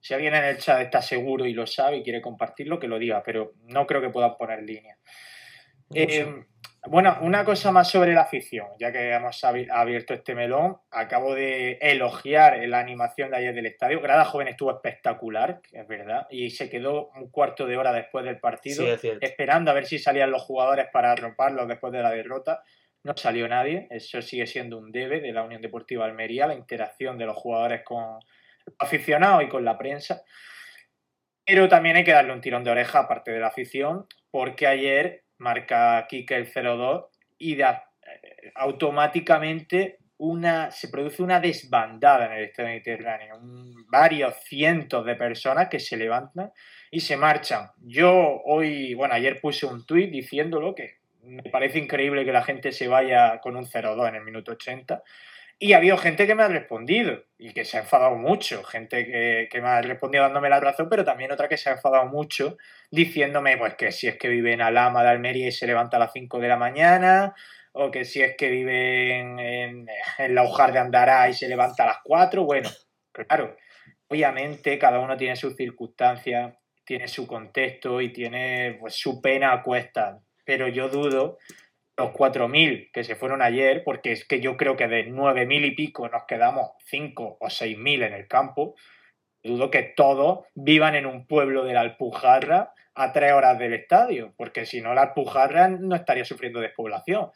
Si 0.00 0.12
alguien 0.14 0.34
en 0.34 0.44
el 0.44 0.58
chat 0.58 0.82
está 0.82 1.00
seguro 1.02 1.46
y 1.46 1.52
lo 1.54 1.66
sabe 1.66 1.96
y 1.96 2.02
quiere 2.02 2.20
compartirlo, 2.20 2.78
que 2.78 2.86
lo 2.86 2.98
diga, 2.98 3.22
pero 3.24 3.54
no 3.64 3.86
creo 3.86 4.00
que 4.02 4.10
puedan 4.10 4.36
poner 4.36 4.62
línea. 4.62 4.98
Eh, 5.94 6.44
bueno, 6.88 7.18
una 7.22 7.44
cosa 7.44 7.72
más 7.72 7.90
sobre 7.90 8.14
la 8.14 8.22
afición, 8.22 8.68
ya 8.78 8.92
que 8.92 9.10
hemos 9.12 9.42
abi- 9.42 9.68
abierto 9.70 10.14
este 10.14 10.34
melón, 10.36 10.76
acabo 10.92 11.34
de 11.34 11.78
elogiar 11.80 12.58
la 12.68 12.78
animación 12.78 13.30
de 13.30 13.38
ayer 13.38 13.54
del 13.54 13.66
estadio. 13.66 14.00
Grada 14.00 14.24
Joven 14.24 14.48
estuvo 14.48 14.70
espectacular, 14.70 15.60
es 15.72 15.86
verdad, 15.88 16.26
y 16.30 16.50
se 16.50 16.70
quedó 16.70 17.08
un 17.16 17.28
cuarto 17.30 17.66
de 17.66 17.76
hora 17.76 17.92
después 17.92 18.24
del 18.24 18.38
partido 18.38 18.84
Sí, 18.84 18.90
es 18.90 19.00
cierto. 19.00 19.26
esperando 19.26 19.70
a 19.70 19.74
ver 19.74 19.86
si 19.86 19.98
salían 19.98 20.30
los 20.30 20.42
jugadores 20.42 20.86
para 20.92 21.10
arroparlos 21.12 21.66
después 21.66 21.92
de 21.92 22.02
la 22.02 22.10
derrota. 22.10 22.62
No 23.02 23.16
salió 23.16 23.48
nadie, 23.48 23.88
eso 23.90 24.22
sigue 24.22 24.46
siendo 24.46 24.78
un 24.78 24.90
debe 24.92 25.20
de 25.20 25.32
la 25.32 25.42
Unión 25.42 25.62
Deportiva 25.62 26.04
Almería, 26.04 26.46
la 26.46 26.54
interacción 26.54 27.18
de 27.18 27.26
los 27.26 27.36
jugadores 27.36 27.82
con 27.84 28.02
los 28.64 28.74
aficionados 28.78 29.42
y 29.44 29.48
con 29.48 29.64
la 29.64 29.76
prensa. 29.78 30.22
Pero 31.44 31.68
también 31.68 31.96
hay 31.96 32.04
que 32.04 32.12
darle 32.12 32.32
un 32.32 32.40
tirón 32.40 32.64
de 32.64 32.70
oreja 32.70 33.00
aparte 33.00 33.30
de 33.30 33.38
la 33.40 33.46
afición, 33.48 34.06
porque 34.32 34.66
ayer 34.66 35.22
marca 35.38 36.06
Kike 36.08 36.36
el 36.36 36.52
0-2 36.52 37.06
y 37.38 37.56
da 37.56 37.90
eh, 38.02 38.52
automáticamente 38.54 39.98
una, 40.18 40.70
se 40.70 40.88
produce 40.88 41.22
una 41.22 41.40
desbandada 41.40 42.26
en 42.26 42.32
el 42.32 42.44
Estadio 42.44 42.70
Mediterráneo. 42.70 43.38
Varios 43.88 44.34
cientos 44.44 45.04
de 45.04 45.14
personas 45.14 45.68
que 45.68 45.78
se 45.78 45.96
levantan 45.96 46.52
y 46.90 47.00
se 47.00 47.16
marchan. 47.16 47.70
Yo 47.82 48.40
hoy, 48.44 48.94
bueno, 48.94 49.14
ayer 49.14 49.40
puse 49.40 49.66
un 49.66 49.84
tuit 49.84 50.10
diciéndolo 50.10 50.74
que 50.74 50.98
me 51.22 51.42
parece 51.42 51.78
increíble 51.78 52.24
que 52.24 52.32
la 52.32 52.44
gente 52.44 52.72
se 52.72 52.88
vaya 52.88 53.40
con 53.40 53.56
un 53.56 53.66
0-2 53.66 54.08
en 54.08 54.14
el 54.14 54.24
minuto 54.24 54.52
80. 54.52 55.02
Y 55.58 55.72
ha 55.72 55.78
habido 55.78 55.96
gente 55.96 56.26
que 56.26 56.34
me 56.34 56.42
ha 56.42 56.48
respondido 56.48 57.24
y 57.38 57.52
que 57.52 57.64
se 57.64 57.78
ha 57.78 57.80
enfadado 57.80 58.16
mucho. 58.16 58.62
Gente 58.62 59.06
que, 59.06 59.48
que 59.50 59.60
me 59.62 59.68
ha 59.68 59.80
respondido 59.80 60.24
dándome 60.24 60.50
la 60.50 60.60
razón, 60.60 60.88
pero 60.90 61.04
también 61.04 61.32
otra 61.32 61.48
que 61.48 61.56
se 61.56 61.70
ha 61.70 61.72
enfadado 61.72 62.06
mucho 62.06 62.58
diciéndome 62.90 63.56
pues 63.56 63.74
que 63.74 63.90
si 63.90 64.06
es 64.06 64.18
que 64.18 64.28
vive 64.28 64.52
en 64.52 64.60
Alama 64.60 65.02
de 65.02 65.10
Almería 65.10 65.48
y 65.48 65.52
se 65.52 65.66
levanta 65.66 65.96
a 65.96 66.00
las 66.00 66.12
5 66.12 66.38
de 66.38 66.48
la 66.48 66.56
mañana, 66.56 67.34
o 67.72 67.90
que 67.90 68.04
si 68.04 68.22
es 68.22 68.36
que 68.36 68.48
vive 68.48 69.18
en, 69.18 69.38
en, 69.38 70.34
la 70.34 70.44
Ujar 70.44 70.72
de 70.72 70.78
Andará 70.78 71.28
y 71.28 71.34
se 71.34 71.48
levanta 71.48 71.84
a 71.84 71.86
las 71.86 71.98
4. 72.04 72.44
Bueno, 72.44 72.70
claro, 73.12 73.56
obviamente 74.08 74.78
cada 74.78 74.98
uno 74.98 75.16
tiene 75.16 75.36
sus 75.36 75.56
circunstancias, 75.56 76.54
tiene 76.84 77.06
su 77.06 77.26
contexto 77.26 78.00
y 78.00 78.12
tiene 78.12 78.78
pues, 78.80 78.94
su 78.94 79.20
pena 79.20 79.52
a 79.52 79.62
cuestas. 79.62 80.22
Pero 80.44 80.68
yo 80.68 80.88
dudo 80.88 81.38
los 81.96 82.10
4.000 82.10 82.90
que 82.92 83.04
se 83.04 83.16
fueron 83.16 83.42
ayer, 83.42 83.82
porque 83.84 84.12
es 84.12 84.26
que 84.26 84.40
yo 84.40 84.56
creo 84.56 84.76
que 84.76 84.88
de 84.88 85.08
9.000 85.08 85.66
y 85.66 85.70
pico 85.72 86.08
nos 86.08 86.24
quedamos 86.24 86.72
5 86.86 87.38
o 87.40 87.46
6.000 87.46 88.06
en 88.06 88.12
el 88.12 88.28
campo. 88.28 88.74
dudo 89.42 89.70
que 89.70 89.82
todos 89.82 90.44
vivan 90.54 90.94
en 90.94 91.06
un 91.06 91.26
pueblo 91.26 91.64
de 91.64 91.74
la 91.74 91.80
Alpujarra 91.80 92.72
a 92.94 93.12
tres 93.12 93.32
horas 93.32 93.58
del 93.58 93.74
estadio, 93.74 94.32
porque 94.36 94.66
si 94.66 94.80
no 94.80 94.94
la 94.94 95.02
Alpujarra 95.02 95.68
no 95.68 95.94
estaría 95.94 96.24
sufriendo 96.24 96.60
despoblación. 96.60 97.30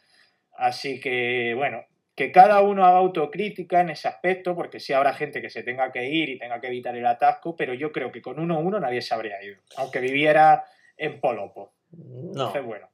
Así 0.53 0.99
que, 0.99 1.53
bueno, 1.55 1.85
que 2.15 2.31
cada 2.31 2.61
uno 2.61 2.85
haga 2.85 2.97
autocrítica 2.97 3.81
en 3.81 3.91
ese 3.91 4.07
aspecto, 4.07 4.55
porque 4.55 4.79
sí 4.79 4.93
habrá 4.93 5.13
gente 5.13 5.41
que 5.41 5.49
se 5.49 5.63
tenga 5.63 5.91
que 5.91 6.09
ir 6.09 6.29
y 6.29 6.37
tenga 6.37 6.59
que 6.59 6.67
evitar 6.67 6.95
el 6.95 7.05
atasco, 7.05 7.55
pero 7.55 7.73
yo 7.73 7.91
creo 7.91 8.11
que 8.11 8.21
con 8.21 8.39
uno 8.39 8.55
a 8.55 8.59
uno 8.59 8.79
nadie 8.79 9.01
se 9.01 9.13
habría 9.13 9.41
ido, 9.41 9.61
aunque 9.77 9.99
viviera 9.99 10.65
en 10.97 11.19
Polopo. 11.19 11.73
No. 11.91 12.51
bueno. 12.63 12.89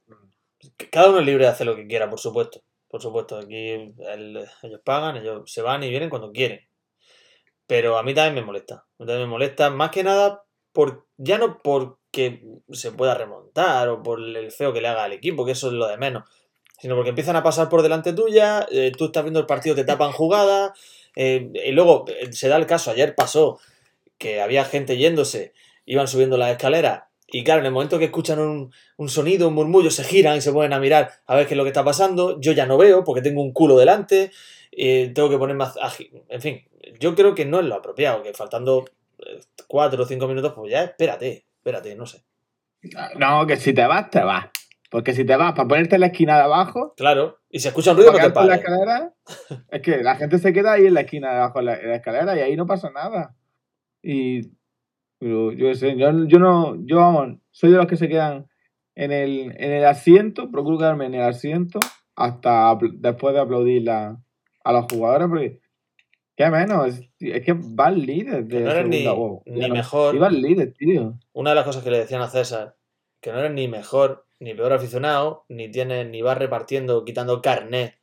Cada 0.90 1.10
uno 1.10 1.20
es 1.20 1.26
libre 1.26 1.44
de 1.44 1.50
hacer 1.50 1.66
lo 1.66 1.76
que 1.76 1.86
quiera, 1.86 2.08
por 2.08 2.20
supuesto. 2.20 2.62
Por 2.88 3.02
supuesto, 3.02 3.38
aquí 3.38 3.70
ellos 3.70 4.80
pagan, 4.84 5.16
ellos 5.16 5.50
se 5.50 5.62
van 5.62 5.82
y 5.82 5.90
vienen 5.90 6.10
cuando 6.10 6.32
quieren. 6.32 6.60
Pero 7.66 7.98
a 7.98 8.02
mí 8.02 8.14
también 8.14 8.34
me 8.34 8.42
molesta. 8.42 8.74
A 8.76 9.02
mí 9.02 9.06
también 9.06 9.22
me 9.22 9.32
molesta, 9.32 9.70
más 9.70 9.90
que 9.90 10.02
nada, 10.02 10.42
por, 10.72 11.06
ya 11.16 11.38
no 11.38 11.58
porque 11.58 12.42
se 12.70 12.92
pueda 12.92 13.14
remontar 13.14 13.88
o 13.88 14.02
por 14.02 14.20
el 14.20 14.50
feo 14.50 14.72
que 14.72 14.80
le 14.80 14.88
haga 14.88 15.04
al 15.04 15.12
equipo, 15.12 15.44
que 15.44 15.52
eso 15.52 15.68
es 15.68 15.74
lo 15.74 15.86
de 15.86 15.98
menos 15.98 16.24
sino 16.78 16.94
porque 16.94 17.10
empiezan 17.10 17.36
a 17.36 17.42
pasar 17.42 17.68
por 17.68 17.82
delante 17.82 18.12
tuya, 18.12 18.66
eh, 18.70 18.92
tú 18.96 19.06
estás 19.06 19.24
viendo 19.24 19.40
el 19.40 19.46
partido, 19.46 19.74
te 19.74 19.84
tapan 19.84 20.12
jugada, 20.12 20.72
eh, 21.16 21.50
y 21.52 21.72
luego 21.72 22.04
eh, 22.08 22.32
se 22.32 22.48
da 22.48 22.56
el 22.56 22.66
caso, 22.66 22.90
ayer 22.90 23.14
pasó 23.14 23.58
que 24.16 24.40
había 24.40 24.64
gente 24.64 24.96
yéndose, 24.96 25.52
iban 25.84 26.06
subiendo 26.06 26.36
las 26.36 26.52
escaleras, 26.52 27.04
y 27.30 27.44
claro, 27.44 27.60
en 27.60 27.66
el 27.66 27.72
momento 27.72 27.98
que 27.98 28.06
escuchan 28.06 28.38
un, 28.40 29.08
sonido, 29.08 29.48
un 29.48 29.54
murmullo, 29.54 29.90
se 29.90 30.02
giran 30.02 30.36
y 30.36 30.40
se 30.40 30.52
ponen 30.52 30.72
a 30.72 30.80
mirar 30.80 31.10
a 31.26 31.36
ver 31.36 31.46
qué 31.46 31.54
es 31.54 31.58
lo 31.58 31.64
que 31.64 31.70
está 31.70 31.84
pasando, 31.84 32.40
yo 32.40 32.52
ya 32.52 32.66
no 32.66 32.78
veo 32.78 33.04
porque 33.04 33.20
tengo 33.20 33.42
un 33.42 33.52
culo 33.52 33.76
delante, 33.76 34.30
tengo 34.70 35.28
que 35.28 35.38
poner 35.38 35.54
más... 35.54 35.78
En 36.28 36.40
fin, 36.40 36.62
yo 36.98 37.14
creo 37.14 37.34
que 37.34 37.44
no 37.44 37.60
es 37.60 37.66
lo 37.66 37.74
apropiado, 37.74 38.22
que 38.22 38.32
faltando 38.32 38.86
cuatro 39.66 40.02
o 40.02 40.06
cinco 40.06 40.26
minutos, 40.26 40.52
pues 40.54 40.72
ya 40.72 40.84
espérate, 40.84 41.44
espérate, 41.58 41.94
no 41.94 42.06
sé. 42.06 42.22
No, 43.16 43.46
que 43.46 43.56
si 43.56 43.72
te 43.72 43.86
vas, 43.86 44.10
te 44.10 44.20
vas. 44.20 44.46
Porque 44.90 45.12
si 45.12 45.24
te 45.24 45.36
vas 45.36 45.52
para 45.52 45.68
ponerte 45.68 45.96
en 45.96 46.00
la 46.00 46.06
esquina 46.06 46.36
de 46.36 46.44
abajo. 46.44 46.94
Claro, 46.96 47.40
y 47.50 47.60
se 47.60 47.68
escucha 47.68 47.90
un 47.90 47.98
ruido, 47.98 48.12
no 48.12 48.32
te 48.32 48.44
la 48.44 48.54
escalera, 48.54 49.12
es 49.70 49.82
que 49.82 50.02
la 50.02 50.16
gente 50.16 50.38
se 50.38 50.52
queda 50.52 50.72
ahí 50.72 50.86
en 50.86 50.94
la 50.94 51.02
esquina 51.02 51.30
de 51.30 51.36
abajo 51.36 51.58
de 51.58 51.64
la, 51.64 51.96
escalera 51.96 52.36
y 52.36 52.40
ahí 52.40 52.56
no 52.56 52.66
pasa 52.66 52.90
nada. 52.90 53.34
Y. 54.02 54.56
yo 55.20 55.74
sé, 55.74 55.96
yo, 55.96 56.12
no. 56.12 56.76
Yo, 56.86 56.96
vamos, 56.96 57.38
soy 57.50 57.70
de 57.70 57.76
los 57.76 57.86
que 57.86 57.96
se 57.96 58.08
quedan 58.08 58.48
en 58.94 59.12
el, 59.12 59.54
en 59.56 59.72
el 59.72 59.84
asiento, 59.84 60.50
procuro 60.50 60.78
quedarme 60.78 61.06
en 61.06 61.14
el 61.14 61.22
asiento 61.22 61.78
hasta 62.16 62.76
después 62.94 63.34
de 63.34 63.40
aplaudir 63.40 63.88
a 63.90 64.72
los 64.72 64.86
jugadores, 64.90 65.28
porque. 65.28 65.60
¿Qué 66.36 66.48
menos? 66.50 67.00
Es, 67.18 67.44
que 67.44 67.52
va 67.52 67.88
el 67.88 68.06
líder 68.06 68.44
de 68.44 68.60
no 68.60 68.82
ni, 68.84 69.60
ni 69.60 69.70
mejor. 69.70 70.14
Iba 70.14 70.28
el 70.28 70.40
líder, 70.40 70.72
tío. 70.72 71.18
Una 71.32 71.50
de 71.50 71.56
las 71.56 71.64
cosas 71.64 71.82
que 71.82 71.90
le 71.90 71.98
decían 71.98 72.22
a 72.22 72.28
César, 72.28 72.76
que 73.20 73.32
no 73.32 73.40
eres 73.40 73.50
ni 73.50 73.66
mejor 73.66 74.24
ni 74.40 74.54
peor 74.54 74.72
aficionado, 74.72 75.44
ni 75.48 75.68
tienes, 75.68 76.08
ni 76.08 76.22
vas 76.22 76.38
repartiendo, 76.38 77.04
quitando 77.04 77.42
carnet 77.42 77.98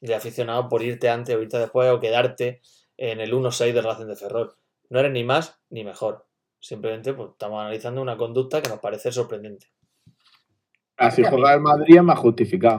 de 0.00 0.14
aficionado 0.14 0.68
por 0.68 0.82
irte 0.82 1.08
antes 1.08 1.34
o 1.34 1.40
irte 1.40 1.58
después 1.58 1.90
o 1.90 1.98
quedarte 1.98 2.60
en 2.96 3.20
el 3.20 3.32
1-6 3.32 3.72
de 3.72 3.80
Relación 3.80 4.08
de 4.08 4.16
Ferrol. 4.16 4.54
No 4.90 5.00
eres 5.00 5.12
ni 5.12 5.24
más 5.24 5.58
ni 5.70 5.84
mejor. 5.84 6.27
Simplemente 6.60 7.12
pues, 7.14 7.30
estamos 7.32 7.60
analizando 7.60 8.02
una 8.02 8.16
conducta 8.16 8.60
que 8.60 8.68
nos 8.68 8.80
parece 8.80 9.12
sorprendente. 9.12 9.66
Así 10.96 11.22
jugar 11.22 11.54
el 11.54 11.60
Madrid 11.60 11.96
es 11.96 12.02
más 12.02 12.18
justificado. 12.18 12.78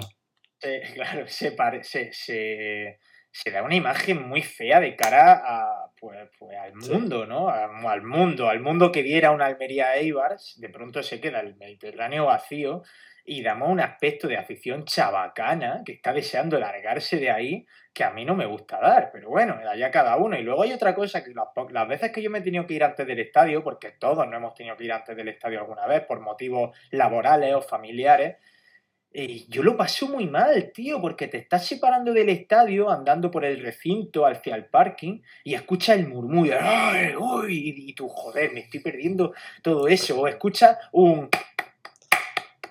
claro, 0.94 1.26
se, 1.28 1.54
parece, 1.54 2.12
se, 2.12 3.00
se 3.32 3.52
da 3.52 3.64
una 3.64 3.76
imagen 3.76 4.28
muy 4.28 4.42
fea 4.42 4.80
de 4.80 4.96
cara 4.96 5.42
a, 5.44 5.92
pues, 6.00 6.18
pues 6.38 6.58
al 6.58 6.76
mundo, 6.76 7.26
¿no? 7.26 7.50
al 7.50 8.02
mundo, 8.02 8.50
al 8.50 8.60
mundo 8.60 8.92
que 8.92 9.04
diera 9.04 9.32
una 9.32 9.46
Almería 9.46 9.96
Eibar, 9.96 10.38
de 10.58 10.70
pronto 10.70 11.02
se 11.04 11.22
queda 11.22 11.40
el 11.40 11.56
Mediterráneo 11.56 12.26
vacío 12.26 12.84
y 13.30 13.44
damos 13.44 13.70
un 13.70 13.80
aspecto 13.80 14.28
de 14.28 14.38
afición 14.38 14.86
chabacana 14.86 15.84
que 15.86 15.92
está 15.92 16.12
deseando 16.14 16.60
largarse 16.60 17.18
de 17.18 17.30
ahí 17.30 17.68
que 17.94 18.04
a 18.04 18.10
mí 18.10 18.26
no 18.26 18.36
me 18.36 18.48
gusta 18.48 18.80
dar, 18.80 19.12
pero 19.14 19.30
bueno, 19.30 19.60
allá 19.70 19.92
cada 19.92 20.18
uno. 20.18 20.36
Y 20.36 20.42
luego 20.42 20.64
hay 20.64 20.74
otra 20.74 20.96
cosa 20.96 21.24
que 21.24 21.32
las, 21.36 21.46
las 21.70 21.88
veces 21.88 22.12
que 22.12 22.24
yo 22.24 22.32
me 22.32 22.40
he 22.40 22.42
tenido 22.42 22.66
que 22.66 22.74
ir 22.74 22.84
antes 22.84 23.06
del 23.06 23.20
estadio, 23.20 23.64
porque 23.64 23.92
todos 23.92 24.28
no 24.28 24.36
hemos 24.36 24.56
tenido 24.56 24.76
que 24.76 24.86
ir 24.86 24.94
antes 24.94 25.16
del 25.16 25.28
estadio 25.28 25.60
alguna 25.60 25.86
vez 25.86 26.02
por 26.06 26.22
motivos 26.22 26.76
laborales 26.90 27.54
o 27.54 27.62
familiares, 27.62 28.38
eh, 29.12 29.46
yo 29.48 29.64
lo 29.64 29.76
paso 29.76 30.08
muy 30.08 30.28
mal, 30.28 30.72
tío, 30.72 31.02
porque 31.02 31.28
te 31.28 31.38
estás 31.38 31.66
separando 31.66 32.14
del 32.14 32.30
estadio, 32.30 32.92
andando 32.92 33.32
por 33.32 33.44
el 33.44 33.60
recinto 33.60 34.24
hacia 34.28 34.56
el 34.56 34.66
parking 34.66 35.22
y 35.44 35.56
escuchas 35.56 35.98
el 35.98 36.08
murmullo, 36.08 36.56
¡ay, 36.62 37.16
uy! 37.16 37.74
Y 37.76 37.94
tú, 37.96 38.08
joder, 38.08 38.54
me 38.54 38.60
estoy 38.60 38.82
perdiendo 38.82 39.34
todo 39.64 39.88
eso. 39.88 40.20
O 40.22 40.28
escuchas 40.28 40.78
un. 40.92 41.28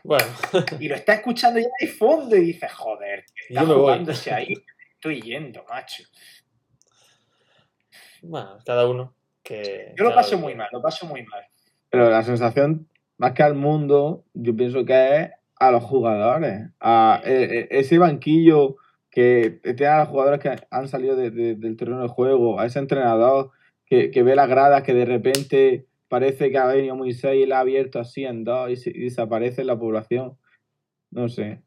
Bueno. 0.04 0.26
y 0.80 0.88
lo 0.88 0.94
estás 0.94 1.18
escuchando 1.18 1.60
ya 1.60 1.68
de 1.80 1.88
fondo 1.88 2.36
y 2.36 2.40
dices, 2.40 2.72
joder, 2.72 3.24
está 3.48 3.64
jugándose 3.64 4.32
ahí. 4.32 4.54
Estoy 4.94 5.22
yendo, 5.22 5.64
macho. 5.68 6.02
Bueno, 8.22 8.58
cada 8.64 8.88
uno 8.88 9.14
que. 9.42 9.94
Yo 9.96 10.04
lo 10.04 10.14
paso 10.14 10.38
muy 10.38 10.54
mal, 10.54 10.68
lo 10.72 10.82
paso 10.82 11.06
muy 11.06 11.22
mal. 11.22 11.44
Pero 11.90 12.10
la 12.10 12.22
sensación, 12.22 12.88
más 13.16 13.32
que 13.32 13.42
al 13.42 13.54
mundo, 13.54 14.24
yo 14.34 14.54
pienso 14.54 14.84
que 14.84 15.16
es 15.16 15.30
a 15.56 15.70
los 15.70 15.82
jugadores, 15.84 16.70
a 16.80 17.20
e, 17.24 17.68
e, 17.70 17.78
ese 17.78 17.98
banquillo 17.98 18.76
que 19.10 19.60
tiene 19.62 19.86
a 19.86 19.98
los 20.00 20.08
jugadores 20.08 20.40
que 20.40 20.54
han 20.70 20.88
salido 20.88 21.16
del 21.16 21.76
terreno 21.76 22.02
de 22.02 22.08
juego, 22.08 22.60
a 22.60 22.66
ese 22.66 22.78
entrenador 22.78 23.50
que, 23.84 24.22
ve 24.22 24.36
las 24.36 24.48
gradas 24.48 24.82
que 24.82 24.94
de 24.94 25.04
repente 25.04 25.86
parece 26.08 26.50
que 26.50 26.58
ha 26.58 26.66
venido 26.66 26.96
Moisés 26.96 27.36
y 27.36 27.46
la 27.46 27.58
ha 27.58 27.60
abierto 27.60 28.00
así 28.00 28.24
en 28.24 28.44
dos 28.44 28.86
y, 28.86 29.04
desaparece 29.04 29.62
en 29.62 29.66
la 29.68 29.78
población. 29.78 30.38
No 31.10 31.28
sé. 31.28 31.62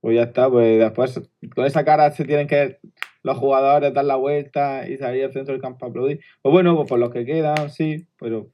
Pues 0.00 0.16
ya 0.16 0.24
está, 0.24 0.48
pues 0.50 0.78
después 0.78 1.20
con 1.54 1.64
esa 1.64 1.84
cara 1.84 2.10
se 2.12 2.24
tienen 2.24 2.46
que 2.46 2.78
los 3.22 3.38
jugadores 3.38 3.92
dar 3.92 4.04
la 4.04 4.16
vuelta 4.16 4.88
y 4.88 4.96
salir 4.98 5.24
al 5.24 5.32
centro 5.32 5.52
del 5.52 5.62
campo 5.62 5.86
a 5.86 5.88
aplaudir. 5.88 6.20
Pues 6.42 6.52
bueno, 6.52 6.76
pues 6.76 6.88
por 6.88 6.98
los 6.98 7.10
que 7.10 7.24
quedan, 7.24 7.70
sí, 7.70 8.06
pero 8.18 8.52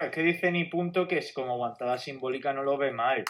es 0.00 0.10
que 0.10 0.22
dice 0.22 0.50
ni 0.50 0.64
punto 0.64 1.06
que 1.06 1.18
es 1.18 1.32
como 1.32 1.52
aguantada 1.52 1.98
simbólica 1.98 2.54
no 2.54 2.62
lo 2.62 2.78
ve 2.78 2.90
mal. 2.90 3.22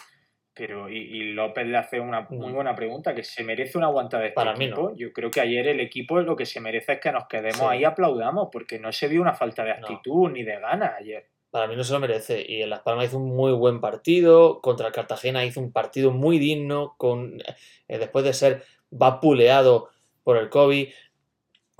Pero, 0.61 0.87
y, 0.87 1.33
López 1.33 1.65
le 1.65 1.75
hace 1.75 1.99
una 1.99 2.27
muy 2.29 2.51
buena 2.51 2.75
pregunta, 2.75 3.15
que 3.15 3.23
se 3.23 3.43
merece 3.43 3.79
una 3.79 3.87
aguantada 3.87 4.21
de 4.21 4.29
este 4.29 4.35
Para 4.35 4.53
equipo. 4.53 4.91
Mí 4.91 4.95
Yo 4.95 5.11
creo 5.11 5.31
que 5.31 5.41
ayer 5.41 5.67
el 5.67 5.79
equipo 5.79 6.21
lo 6.21 6.35
que 6.35 6.45
se 6.45 6.61
merece 6.61 6.93
es 6.93 6.99
que 6.99 7.11
nos 7.11 7.25
quedemos 7.27 7.61
ahí 7.61 7.79
y 7.79 7.83
aplaudamos, 7.83 8.49
porque 8.51 8.77
no 8.77 8.91
se 8.91 9.07
vio 9.07 9.23
una 9.23 9.33
falta 9.33 9.63
de 9.63 9.71
actitud 9.71 10.29
ni 10.29 10.43
de 10.43 10.59
ganas 10.59 10.91
ayer. 10.99 11.25
Para 11.49 11.65
mí 11.65 11.75
no 11.75 11.83
se 11.83 11.93
lo 11.93 11.99
merece. 11.99 12.45
Y 12.47 12.61
en 12.61 12.69
Las 12.69 12.81
Palmas 12.81 13.07
hizo 13.07 13.17
un 13.17 13.35
muy 13.35 13.53
buen 13.53 13.81
partido. 13.81 14.61
Contra 14.61 14.85
el 14.85 14.93
Cartagena 14.93 15.43
hizo 15.43 15.59
un 15.59 15.71
partido 15.71 16.11
muy 16.11 16.37
digno. 16.37 16.93
Con, 16.95 17.41
eh, 17.87 17.97
después 17.97 18.23
de 18.23 18.33
ser 18.33 18.63
vapuleado 18.91 19.89
por 20.23 20.37
el 20.37 20.49
COVID 20.49 20.89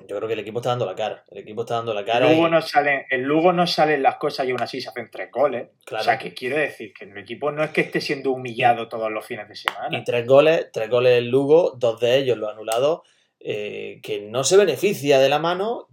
yo 0.08 0.18
creo 0.18 0.28
que 0.28 0.34
el 0.34 0.40
equipo 0.40 0.60
está 0.60 0.70
dando 0.70 0.86
la 0.86 0.96
cara. 0.96 1.24
El 1.30 1.40
equipo 1.40 1.62
está 1.62 1.76
dando 1.76 1.94
la 1.94 2.06
cara. 2.06 2.32
Lugo 2.32 2.50
no 2.50 2.62
sale, 2.62 3.06
el 3.10 3.22
Lugo 3.22 3.54
no 3.54 3.66
salen 3.68 4.04
las 4.04 4.18
cosas 4.18 4.48
y 4.48 4.52
aún 4.52 4.62
así 4.62 4.82
se 4.82 4.90
hacen 4.90 5.10
tres 5.12 5.30
goles. 5.32 5.70
O 5.92 6.00
sea, 6.00 6.18
que 6.18 6.34
quiero 6.34 6.58
decir 6.58 6.94
que 6.94 7.06
el 7.06 7.18
equipo 7.18 7.52
no 7.52 7.64
es 7.64 7.72
que 7.72 7.82
esté 7.82 8.02
siendo 8.02 8.32
humillado 8.32 8.88
todos 8.88 9.12
los 9.12 9.26
fines 9.26 9.48
de 9.48 9.56
semana. 9.56 9.98
Y 9.98 10.04
tres 10.04 10.26
goles, 10.26 10.70
tres 10.72 10.90
goles 10.90 11.18
el 11.18 11.30
Lugo, 11.30 11.76
dos 11.78 12.00
de 12.00 12.18
ellos 12.18 12.38
lo 12.38 12.50
anulado, 12.50 13.04
eh, 13.40 14.00
que 14.04 14.22
no 14.22 14.44
se 14.44 14.58
beneficia 14.58 15.20
de 15.20 15.30
la 15.30 15.40
mano, 15.40 15.88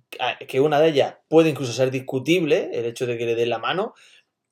que 0.47 0.61
una 0.61 0.81
de 0.81 0.89
ellas 0.89 1.17
puede 1.29 1.51
incluso 1.51 1.73
ser 1.73 1.91
discutible, 1.91 2.71
el 2.73 2.85
hecho 2.85 3.07
de 3.07 3.17
que 3.17 3.27
le 3.27 3.35
dé 3.35 3.47
la 3.47 3.59
mano, 3.59 3.95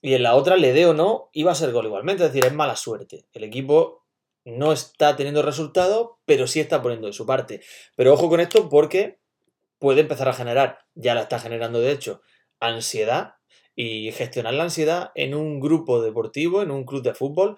y 0.03 0.15
en 0.15 0.23
la 0.23 0.35
otra 0.35 0.57
le 0.57 0.73
dé 0.73 0.87
o 0.87 0.95
no, 0.95 1.31
iba 1.33 1.53
a 1.53 1.57
ser 1.57 1.73
gol 1.73 1.87
igualmente. 1.87 2.25
Es 2.25 2.33
decir, 2.33 2.47
es 2.47 2.55
mala 2.55 2.77
suerte. 2.77 3.27
El 3.33 3.45
equipo 3.45 4.07
no 4.45 4.73
está 4.73 5.17
teniendo 5.17 5.43
resultados, 5.43 6.11
pero 6.25 6.47
sí 6.47 6.61
está 6.61 6.81
poniendo 6.81 7.09
de 7.09 7.13
su 7.13 7.27
parte. 7.27 7.61
Pero 7.97 8.15
ojo 8.15 8.29
con 8.29 8.41
esto 8.41 8.69
porque 8.69 9.19
puede 9.79 10.03
empezar 10.03 10.29
a 10.29 10.33
generar, 10.33 10.79
ya 10.95 11.15
la 11.15 11.23
está 11.23 11.39
generando 11.39 11.81
de 11.81 11.93
hecho, 11.93 12.21
ansiedad 12.61 13.35
y 13.75 14.11
gestionar 14.13 14.55
la 14.55 14.65
ansiedad 14.65 15.11
en 15.15 15.35
un 15.35 15.61
grupo 15.61 16.03
deportivo, 16.03 16.63
en 16.63 16.71
un 16.71 16.85
club 16.85 17.03
de 17.03 17.15
fútbol, 17.15 17.57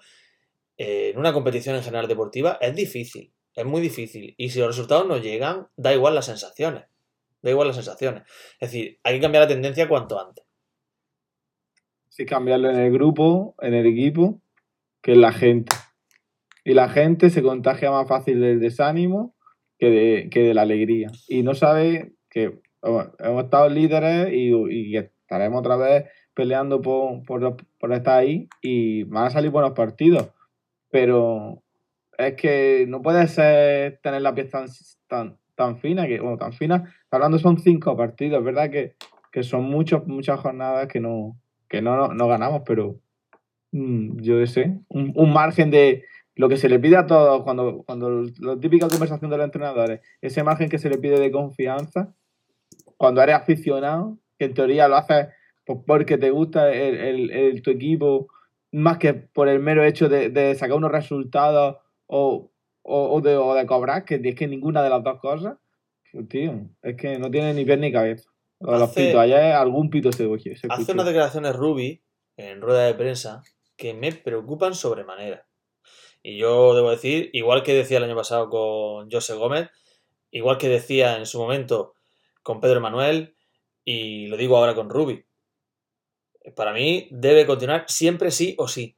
en 0.77 1.17
una 1.17 1.33
competición 1.33 1.75
en 1.75 1.83
general 1.83 2.07
deportiva, 2.07 2.57
es 2.61 2.75
difícil, 2.75 3.33
es 3.53 3.65
muy 3.65 3.81
difícil. 3.81 4.33
Y 4.37 4.49
si 4.49 4.59
los 4.59 4.69
resultados 4.69 5.07
no 5.07 5.17
llegan, 5.17 5.67
da 5.75 5.93
igual 5.93 6.15
las 6.15 6.25
sensaciones, 6.25 6.85
da 7.41 7.51
igual 7.51 7.67
las 7.67 7.75
sensaciones. 7.75 8.23
Es 8.59 8.71
decir, 8.71 8.99
hay 9.03 9.15
que 9.15 9.21
cambiar 9.21 9.43
la 9.43 9.49
tendencia 9.49 9.87
cuanto 9.87 10.19
antes. 10.19 10.45
Sí, 12.09 12.25
cambiarlo 12.25 12.69
en 12.69 12.79
el 12.79 12.91
grupo, 12.91 13.55
en 13.61 13.73
el 13.73 13.85
equipo, 13.85 14.41
que 15.01 15.13
en 15.13 15.21
la 15.21 15.31
gente. 15.31 15.75
Y 16.65 16.73
la 16.73 16.89
gente 16.89 17.29
se 17.29 17.41
contagia 17.41 17.91
más 17.91 18.07
fácil 18.07 18.41
del 18.41 18.59
desánimo 18.59 19.35
que 19.79 20.29
de, 20.29 20.53
la 20.53 20.61
alegría. 20.61 21.09
Y 21.27 21.41
no 21.41 21.55
sabe 21.55 22.13
que 22.29 22.59
hemos 22.81 23.43
estado 23.43 23.69
líderes 23.69 24.31
y, 24.31 24.95
estaremos 24.95 25.59
otra 25.59 25.77
vez 25.77 26.05
peleando 26.33 26.81
por, 26.81 27.23
por, 27.25 27.93
estar 27.93 28.19
ahí 28.19 28.47
y 28.61 29.03
van 29.03 29.25
a 29.25 29.29
salir 29.29 29.51
buenos 29.51 29.71
partidos. 29.71 30.29
Pero 30.91 31.63
es 32.17 32.35
que 32.35 32.85
no 32.87 33.01
puede 33.01 33.27
ser 33.27 33.99
tener 34.03 34.21
la 34.21 34.35
pieza 34.35 34.65
tan, 35.07 35.37
tan, 35.55 35.77
fina, 35.77 36.07
que, 36.07 36.19
bueno, 36.19 36.37
tan 36.37 36.53
fina. 36.53 36.93
Hablando 37.11 37.39
son 37.39 37.59
cinco 37.59 37.95
partidos, 37.95 38.43
¿verdad? 38.43 38.69
Que, 38.69 38.95
que 39.31 39.43
son 39.43 39.63
muchas 39.65 40.39
jornadas 40.39 40.87
que 40.87 40.99
no, 40.99 41.37
que 41.69 41.81
no, 41.81 42.13
no, 42.13 42.27
ganamos, 42.27 42.63
pero 42.65 42.99
mm, 43.71 44.21
yo 44.21 44.45
sé, 44.47 44.79
un, 44.89 45.33
margen 45.33 45.69
de 45.69 46.03
lo 46.39 46.47
que 46.47 46.55
se 46.55 46.69
le 46.69 46.79
pide 46.79 46.95
a 46.95 47.05
todos 47.05 47.43
cuando, 47.43 47.83
cuando 47.83 48.23
la 48.39 48.57
típica 48.57 48.87
conversación 48.87 49.29
de 49.29 49.35
los 49.35 49.43
entrenadores, 49.43 49.99
ese 50.21 50.41
margen 50.41 50.69
que 50.69 50.77
se 50.77 50.89
le 50.89 50.97
pide 50.97 51.19
de 51.19 51.31
confianza, 51.31 52.13
cuando 52.95 53.21
eres 53.21 53.35
aficionado, 53.35 54.17
que 54.37 54.45
en 54.45 54.53
teoría 54.53 54.87
lo 54.87 54.95
haces 54.95 55.27
pues, 55.65 55.79
porque 55.85 56.17
te 56.17 56.31
gusta 56.31 56.71
el, 56.71 57.29
el, 57.29 57.61
tu 57.61 57.71
equipo, 57.71 58.29
más 58.71 58.99
que 58.99 59.13
por 59.13 59.49
el 59.49 59.59
mero 59.59 59.83
hecho 59.83 60.07
de, 60.07 60.29
de 60.29 60.55
sacar 60.55 60.77
unos 60.77 60.93
resultados 60.93 61.75
o, 62.07 62.49
o, 62.83 63.19
de, 63.19 63.35
o 63.35 63.53
de 63.53 63.65
cobrar, 63.65 64.05
que 64.05 64.21
es 64.23 64.35
que 64.35 64.47
ninguna 64.47 64.81
de 64.81 64.91
las 64.91 65.03
dos 65.03 65.19
cosas, 65.19 65.57
tío, 66.29 66.69
es 66.81 66.95
que 66.95 67.19
no 67.19 67.29
tiene 67.29 67.53
ni 67.53 67.65
pie 67.65 67.75
ni 67.75 67.91
cabeza. 67.91 68.29
los 68.61 68.93
pitos, 68.93 69.19
allá 69.19 69.59
algún 69.59 69.89
pito 69.89 70.13
se, 70.13 70.23
se 70.55 70.67
Hace 70.69 70.93
unas 70.93 71.05
declaraciones 71.05 71.53
Ruby 71.53 72.01
en 72.37 72.61
rueda 72.61 72.85
de 72.85 72.93
prensa 72.93 73.43
que 73.75 73.93
me 73.93 74.13
preocupan 74.13 74.73
sobremanera. 74.73 75.48
Y 76.21 76.37
yo 76.37 76.75
debo 76.75 76.91
decir, 76.91 77.29
igual 77.33 77.63
que 77.63 77.73
decía 77.73 77.97
el 77.97 78.03
año 78.03 78.15
pasado 78.15 78.49
con 78.49 79.09
José 79.09 79.35
Gómez, 79.35 79.69
igual 80.31 80.57
que 80.57 80.67
decía 80.67 81.17
en 81.17 81.25
su 81.25 81.39
momento 81.39 81.95
con 82.43 82.59
Pedro 82.59 82.81
Manuel, 82.81 83.35
y 83.85 84.27
lo 84.27 84.37
digo 84.37 84.57
ahora 84.57 84.75
con 84.75 84.89
Ruby. 84.89 85.25
Para 86.55 86.73
mí 86.73 87.07
debe 87.11 87.45
continuar 87.45 87.85
siempre 87.87 88.31
sí 88.31 88.55
o 88.57 88.67
sí. 88.67 88.97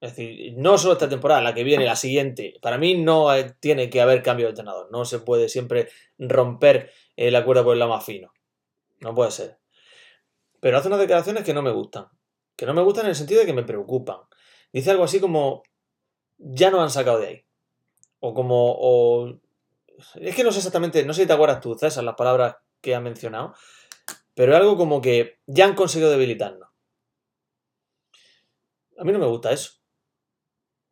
Es 0.00 0.14
decir, 0.14 0.54
no 0.56 0.76
solo 0.76 0.92
esta 0.92 1.08
temporada, 1.08 1.40
la 1.40 1.54
que 1.54 1.64
viene, 1.64 1.86
la 1.86 1.96
siguiente. 1.96 2.54
Para 2.60 2.78
mí 2.78 2.94
no 3.02 3.28
tiene 3.60 3.88
que 3.88 4.00
haber 4.00 4.22
cambio 4.22 4.46
de 4.46 4.50
entrenador. 4.50 4.88
No 4.90 5.04
se 5.04 5.20
puede 5.20 5.48
siempre 5.48 5.88
romper 6.18 6.90
el 7.16 7.34
acuerdo 7.34 7.64
por 7.64 7.72
el 7.72 7.78
lado 7.78 7.92
más 7.92 8.04
fino. 8.04 8.32
No 9.00 9.14
puede 9.14 9.30
ser. 9.30 9.58
Pero 10.60 10.78
hace 10.78 10.88
unas 10.88 11.00
declaraciones 11.00 11.44
que 11.44 11.54
no 11.54 11.62
me 11.62 11.70
gustan. 11.70 12.06
Que 12.56 12.66
no 12.66 12.74
me 12.74 12.82
gustan 12.82 13.06
en 13.06 13.10
el 13.10 13.16
sentido 13.16 13.40
de 13.40 13.46
que 13.46 13.52
me 13.52 13.62
preocupan. 13.62 14.18
Dice 14.72 14.90
algo 14.90 15.04
así 15.04 15.18
como, 15.18 15.62
ya 16.38 16.70
no 16.70 16.82
han 16.82 16.90
sacado 16.90 17.18
de 17.18 17.26
ahí. 17.26 17.44
O 18.20 18.34
como, 18.34 19.40
es 20.14 20.34
que 20.34 20.44
no 20.44 20.52
sé 20.52 20.58
exactamente, 20.58 21.04
no 21.04 21.12
sé 21.14 21.22
si 21.22 21.26
te 21.26 21.32
acuerdas 21.32 21.60
tú, 21.60 21.74
César, 21.74 22.04
las 22.04 22.14
palabras 22.14 22.56
que 22.80 22.94
ha 22.94 23.00
mencionado. 23.00 23.54
Pero 24.34 24.52
es 24.52 24.58
algo 24.58 24.76
como 24.76 25.00
que 25.00 25.40
ya 25.46 25.64
han 25.64 25.74
conseguido 25.74 26.10
debilitarnos. 26.10 26.68
A 28.98 29.04
mí 29.04 29.12
no 29.12 29.18
me 29.18 29.26
gusta 29.26 29.52
eso. 29.52 29.72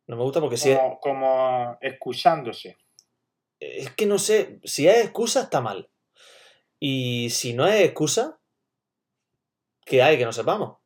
No 0.07 0.15
me 0.15 0.23
gusta 0.23 0.39
porque 0.39 0.57
si 0.57 0.71
es... 0.71 0.79
Como 1.01 1.77
excusándose. 1.81 2.77
Es 3.59 3.91
que 3.91 4.05
no 4.05 4.19
sé, 4.19 4.59
si 4.63 4.87
es 4.87 5.03
excusa 5.03 5.41
está 5.41 5.61
mal. 5.61 5.89
Y 6.79 7.29
si 7.31 7.53
no 7.53 7.67
es 7.67 7.83
excusa, 7.83 8.39
¿qué 9.85 10.03
hay 10.03 10.17
que 10.17 10.25
no 10.25 10.33
sepamos? 10.33 10.77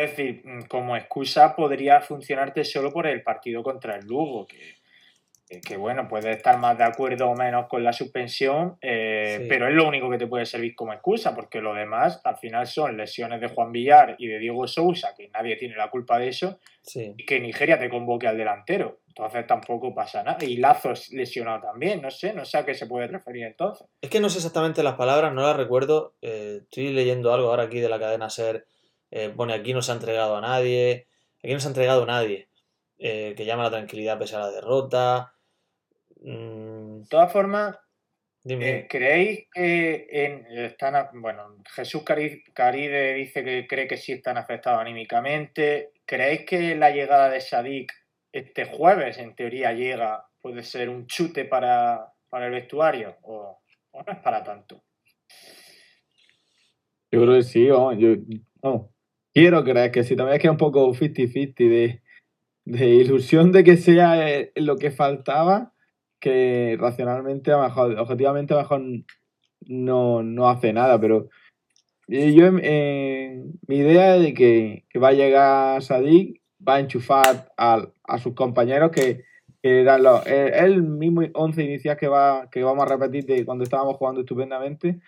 Es 0.00 0.10
decir, 0.10 0.42
mm, 0.44 0.62
como 0.62 0.96
excusa 0.96 1.54
podría 1.54 2.00
funcionarte 2.00 2.64
solo 2.64 2.92
por 2.92 3.06
el 3.06 3.22
partido 3.22 3.62
contra 3.62 3.96
el 3.96 4.06
Lugo, 4.06 4.46
que 4.46 4.80
que 5.66 5.76
bueno, 5.76 6.06
puedes 6.08 6.36
estar 6.36 6.58
más 6.58 6.78
de 6.78 6.84
acuerdo 6.84 7.28
o 7.28 7.34
menos 7.34 7.66
con 7.66 7.82
la 7.82 7.92
suspensión, 7.92 8.78
eh, 8.80 9.46
pero 9.48 9.66
es 9.66 9.74
lo 9.74 9.88
único 9.88 10.08
que 10.08 10.16
te 10.16 10.28
puede 10.28 10.46
servir 10.46 10.76
como 10.76 10.92
excusa, 10.92 11.34
porque 11.34 11.60
lo 11.60 11.74
demás 11.74 12.20
al 12.22 12.36
final 12.36 12.68
son 12.68 12.96
lesiones 12.96 13.40
de 13.40 13.48
Juan 13.48 13.72
Villar 13.72 14.14
y 14.18 14.28
de 14.28 14.38
Diego 14.38 14.68
Sousa, 14.68 15.12
que 15.16 15.28
nadie 15.30 15.56
tiene 15.56 15.74
la 15.74 15.90
culpa 15.90 16.20
de 16.20 16.28
eso, 16.28 16.60
y 16.94 17.26
que 17.26 17.40
Nigeria 17.40 17.80
te 17.80 17.90
convoque 17.90 18.28
al 18.28 18.38
delantero. 18.38 19.00
Entonces 19.08 19.44
tampoco 19.44 19.92
pasa 19.92 20.22
nada. 20.22 20.38
Y 20.40 20.56
Lazo 20.58 20.92
es 20.92 21.10
lesionado 21.10 21.60
también, 21.60 22.00
no 22.00 22.12
sé, 22.12 22.32
no 22.32 22.44
sé 22.44 22.58
a 22.58 22.64
qué 22.64 22.74
se 22.74 22.86
puede 22.86 23.08
referir 23.08 23.44
entonces. 23.44 23.88
Es 24.00 24.08
que 24.08 24.20
no 24.20 24.28
sé 24.28 24.38
exactamente 24.38 24.84
las 24.84 24.94
palabras, 24.94 25.34
no 25.34 25.42
las 25.42 25.56
recuerdo. 25.56 26.14
Eh, 26.22 26.60
estoy 26.62 26.92
leyendo 26.92 27.34
algo 27.34 27.48
ahora 27.48 27.64
aquí 27.64 27.80
de 27.80 27.88
la 27.88 27.98
cadena 27.98 28.30
Ser. 28.30 28.66
Eh, 29.10 29.30
pone 29.30 29.54
aquí 29.54 29.74
no 29.74 29.82
se 29.82 29.92
ha 29.92 29.94
entregado 29.94 30.36
a 30.36 30.40
nadie, 30.40 31.08
aquí 31.42 31.52
no 31.52 31.60
se 31.60 31.66
ha 31.66 31.70
entregado 31.70 32.04
a 32.04 32.06
nadie. 32.06 32.48
que 32.98 33.44
llama 33.46 33.64
la 33.64 33.70
tranquilidad 33.70 34.18
pese 34.18 34.36
a 34.36 34.40
la 34.40 34.50
derrota. 34.50 35.34
Mm, 36.22 37.00
de 37.00 37.08
todas 37.08 37.32
formas, 37.32 37.78
eh, 38.44 38.86
¿creéis 38.88 39.48
que 39.52 40.06
en, 40.10 40.46
están, 40.46 41.08
bueno, 41.20 41.56
Jesús 41.74 42.02
Caride 42.02 43.14
dice 43.14 43.44
que 43.44 43.66
cree 43.66 43.86
que 43.86 43.98
sí 43.98 44.12
están 44.12 44.38
afectados 44.38 44.80
anímicamente? 44.80 45.92
¿Creéis 46.06 46.46
que 46.46 46.74
la 46.74 46.90
llegada 46.90 47.28
de 47.28 47.40
Sadik 47.40 47.92
este 48.32 48.64
jueves, 48.64 49.18
en 49.18 49.34
teoría, 49.34 49.72
llega, 49.72 50.26
puede 50.40 50.62
ser 50.62 50.88
un 50.88 51.06
chute 51.06 51.44
para, 51.44 52.12
el 52.32 52.50
vestuario 52.50 53.16
o, 53.22 53.60
no 53.92 54.12
es 54.12 54.18
para 54.20 54.42
tanto? 54.42 54.82
Yo 57.10 57.20
creo 57.22 57.34
que 57.34 57.42
sí, 57.42 57.66
yo, 57.66 57.96
quiero 59.34 59.64
creer 59.64 59.90
que 59.90 60.04
sí, 60.04 60.16
también 60.16 60.36
es 60.36 60.40
que 60.40 60.48
es 60.48 60.52
un 60.52 60.56
poco 60.56 60.92
50-50 60.92 61.54
de, 61.56 62.02
de 62.64 62.88
ilusión 62.88 63.52
de 63.52 63.64
que 63.64 63.76
sea 63.76 64.30
eh, 64.30 64.52
lo 64.56 64.76
que 64.76 64.90
faltaba 64.90 65.72
que 66.20 66.76
racionalmente, 66.78 67.50
a 67.52 67.62
mejor, 67.62 67.98
objetivamente, 67.98 68.54
a 68.54 68.58
mejor 68.58 68.82
no, 69.66 70.48
hace 70.48 70.72
nada, 70.72 71.00
pero 71.00 71.28
yo, 72.06 72.52
mi 72.52 73.76
idea 73.76 74.16
es 74.16 74.22
de 74.22 74.34
que, 74.34 74.84
va 75.02 75.08
a 75.08 75.12
llegar 75.12 75.82
Sadik, 75.82 76.42
va 76.66 76.76
a 76.76 76.80
enchufar 76.80 77.52
a, 77.56 77.88
sus 78.18 78.34
compañeros 78.34 78.90
que, 78.90 79.24
eran 79.62 80.02
los, 80.02 80.26
el, 80.26 80.82
mismo 80.82 81.22
11 81.34 81.62
inicial 81.62 81.96
que, 81.96 82.08
va, 82.08 82.48
que 82.50 82.62
vamos 82.62 82.84
a 82.84 82.96
repetir 82.96 83.26
de 83.26 83.44
cuando 83.44 83.64
estábamos 83.64 83.96
jugando 83.96 84.20
estupendamente. 84.20 85.00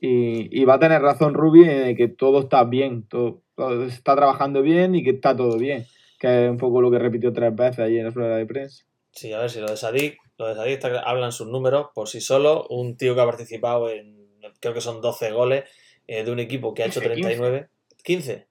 Y, 0.00 0.64
va 0.64 0.74
a 0.74 0.78
tener 0.78 1.02
razón 1.02 1.34
Rubi 1.34 1.64
en 1.64 1.94
que 1.96 2.08
todo 2.08 2.40
está 2.40 2.64
bien, 2.64 3.06
todo, 3.06 3.42
está 3.86 4.16
trabajando 4.16 4.62
bien 4.62 4.94
y 4.94 5.02
que 5.02 5.10
está 5.10 5.36
todo 5.36 5.56
bien, 5.58 5.86
que 6.18 6.44
es 6.44 6.50
un 6.50 6.58
poco 6.58 6.80
lo 6.80 6.90
que 6.90 6.98
repitió 6.98 7.32
tres 7.32 7.54
veces 7.54 7.80
ahí 7.80 7.98
en 7.98 8.04
la 8.04 8.10
rueda 8.10 8.36
de 8.36 8.46
prensa. 8.46 8.84
Sí, 9.12 9.32
a 9.32 9.40
ver 9.40 9.50
si 9.50 9.60
lo 9.60 9.68
de 9.68 9.76
Sadik 9.76 10.18
los 10.40 10.48
de 10.48 10.54
Sadik 10.54 11.02
hablan 11.04 11.32
sus 11.32 11.48
números 11.48 11.88
por 11.94 12.08
sí 12.08 12.22
solo. 12.22 12.66
Un 12.70 12.96
tío 12.96 13.14
que 13.14 13.20
ha 13.20 13.26
participado 13.26 13.90
en, 13.90 14.26
creo 14.58 14.72
que 14.72 14.80
son 14.80 15.02
12 15.02 15.32
goles, 15.32 15.64
eh, 16.06 16.24
de 16.24 16.30
un 16.30 16.38
equipo 16.40 16.72
que 16.72 16.82
ha 16.82 16.86
hecho 16.86 17.00
39. 17.00 17.68
15. 18.02 18.46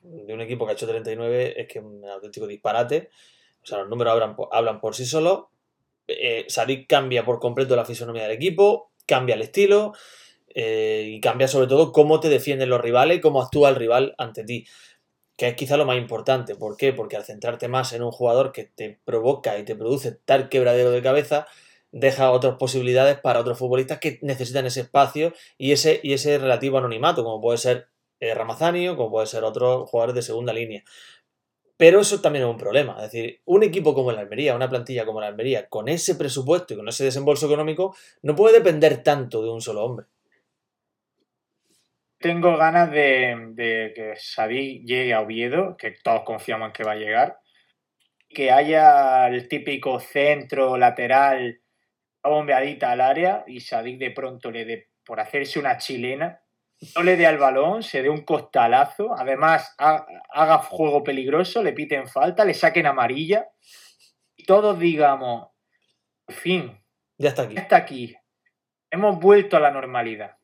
De 0.00 0.34
un 0.34 0.40
equipo 0.40 0.66
que 0.66 0.72
ha 0.72 0.74
hecho 0.74 0.88
39 0.88 1.60
es 1.60 1.68
que 1.68 1.78
es 1.78 1.84
un 1.84 2.04
auténtico 2.04 2.48
disparate. 2.48 3.10
O 3.62 3.66
sea, 3.66 3.78
los 3.78 3.88
números 3.88 4.12
hablan, 4.12 4.34
hablan 4.50 4.80
por 4.80 4.96
sí 4.96 5.06
solos. 5.06 5.44
Eh, 6.08 6.46
Sadik 6.48 6.88
cambia 6.88 7.24
por 7.24 7.38
completo 7.38 7.76
la 7.76 7.84
fisonomía 7.84 8.24
del 8.24 8.32
equipo, 8.32 8.90
cambia 9.06 9.36
el 9.36 9.42
estilo 9.42 9.92
eh, 10.54 11.04
y 11.08 11.20
cambia 11.20 11.48
sobre 11.48 11.66
todo 11.66 11.92
cómo 11.92 12.20
te 12.20 12.28
defienden 12.28 12.70
los 12.70 12.80
rivales 12.80 13.18
y 13.18 13.20
cómo 13.20 13.42
actúa 13.42 13.68
el 13.68 13.76
rival 13.76 14.14
ante 14.18 14.44
ti 14.44 14.66
que 15.36 15.48
es 15.48 15.54
quizá 15.54 15.76
lo 15.76 15.86
más 15.86 15.98
importante. 15.98 16.54
¿Por 16.54 16.76
qué? 16.76 16.92
Porque 16.92 17.16
al 17.16 17.24
centrarte 17.24 17.68
más 17.68 17.92
en 17.92 18.02
un 18.02 18.12
jugador 18.12 18.52
que 18.52 18.64
te 18.64 19.00
provoca 19.04 19.58
y 19.58 19.64
te 19.64 19.74
produce 19.74 20.12
tal 20.12 20.48
quebradero 20.48 20.90
de 20.90 21.02
cabeza, 21.02 21.46
deja 21.90 22.30
otras 22.30 22.56
posibilidades 22.58 23.18
para 23.18 23.40
otros 23.40 23.58
futbolistas 23.58 23.98
que 23.98 24.18
necesitan 24.22 24.66
ese 24.66 24.82
espacio 24.82 25.32
y 25.58 25.72
ese, 25.72 26.00
y 26.02 26.12
ese 26.12 26.38
relativo 26.38 26.78
anonimato, 26.78 27.24
como 27.24 27.40
puede 27.40 27.58
ser 27.58 27.88
eh, 28.20 28.34
Ramazani 28.34 28.88
o 28.88 28.96
como 28.96 29.10
puede 29.10 29.26
ser 29.26 29.44
otros 29.44 29.88
jugadores 29.90 30.14
de 30.14 30.22
segunda 30.22 30.52
línea. 30.52 30.84
Pero 31.76 32.00
eso 32.00 32.20
también 32.20 32.44
es 32.44 32.50
un 32.50 32.58
problema. 32.58 32.94
Es 32.98 33.10
decir, 33.10 33.40
un 33.44 33.62
equipo 33.64 33.94
como 33.94 34.12
la 34.12 34.20
Almería, 34.20 34.54
una 34.54 34.70
plantilla 34.70 35.04
como 35.04 35.20
la 35.20 35.26
Almería, 35.26 35.68
con 35.68 35.88
ese 35.88 36.14
presupuesto 36.14 36.74
y 36.74 36.76
con 36.76 36.88
ese 36.88 37.04
desembolso 37.04 37.46
económico, 37.46 37.96
no 38.22 38.36
puede 38.36 38.58
depender 38.58 39.02
tanto 39.02 39.42
de 39.42 39.50
un 39.50 39.60
solo 39.60 39.84
hombre 39.84 40.06
tengo 42.22 42.56
ganas 42.56 42.90
de, 42.90 43.92
que 43.94 44.14
Sadik 44.16 44.86
llegue 44.86 45.12
a 45.12 45.20
Oviedo, 45.20 45.76
que 45.76 45.90
todos 46.02 46.22
confiamos 46.22 46.68
en 46.68 46.72
que 46.72 46.84
va 46.84 46.92
a 46.92 46.96
llegar. 46.96 47.38
Que 48.30 48.50
haya 48.50 49.28
el 49.28 49.46
típico 49.48 50.00
centro 50.00 50.78
lateral 50.78 51.60
bombeadita 52.22 52.92
al 52.92 53.02
área 53.02 53.44
y 53.46 53.60
Sadik 53.60 53.98
de 53.98 54.10
pronto 54.12 54.50
le 54.50 54.64
dé 54.64 54.88
por 55.04 55.20
hacerse 55.20 55.58
una 55.58 55.76
chilena, 55.76 56.40
no 56.96 57.02
le 57.02 57.16
dé 57.16 57.26
al 57.26 57.36
balón, 57.36 57.82
se 57.82 58.00
dé 58.00 58.08
un 58.08 58.24
costalazo, 58.24 59.14
además 59.18 59.74
haga 59.76 60.58
juego 60.58 61.02
peligroso, 61.02 61.62
le 61.62 61.72
piten 61.72 62.06
falta, 62.06 62.44
le 62.44 62.54
saquen 62.54 62.86
amarilla 62.86 63.48
y 64.36 64.44
todos 64.44 64.78
digamos, 64.78 65.48
en 66.28 66.34
fin, 66.34 66.84
ya 67.18 67.30
está 67.30 67.42
aquí. 67.42 67.54
Ya 67.54 67.60
está 67.60 67.76
aquí. 67.76 68.16
Hemos 68.90 69.18
vuelto 69.18 69.56
a 69.56 69.60
la 69.60 69.72
normalidad 69.72 70.36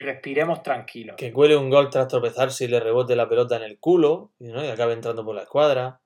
respiremos 0.00 0.62
tranquilos. 0.62 1.16
Que 1.16 1.32
cuele 1.32 1.56
un 1.56 1.70
gol 1.70 1.90
tras 1.90 2.08
tropezarse 2.08 2.64
y 2.64 2.68
le 2.68 2.80
rebote 2.80 3.14
la 3.14 3.28
pelota 3.28 3.56
en 3.56 3.62
el 3.62 3.78
culo 3.78 4.32
y, 4.40 4.48
¿no? 4.48 4.64
y 4.64 4.68
acabe 4.68 4.94
entrando 4.94 5.24
por 5.24 5.34
la 5.34 5.42
escuadra. 5.42 6.00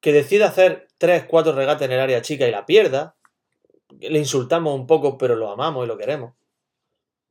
Que 0.00 0.12
decida 0.12 0.46
hacer 0.46 0.86
3-4 1.00 1.54
regates 1.54 1.86
en 1.86 1.92
el 1.92 2.00
área 2.00 2.22
chica 2.22 2.46
y 2.46 2.52
la 2.52 2.66
pierda. 2.66 3.16
Le 3.98 4.18
insultamos 4.18 4.78
un 4.78 4.86
poco, 4.86 5.18
pero 5.18 5.34
lo 5.34 5.50
amamos 5.50 5.84
y 5.84 5.88
lo 5.88 5.98
queremos. 5.98 6.34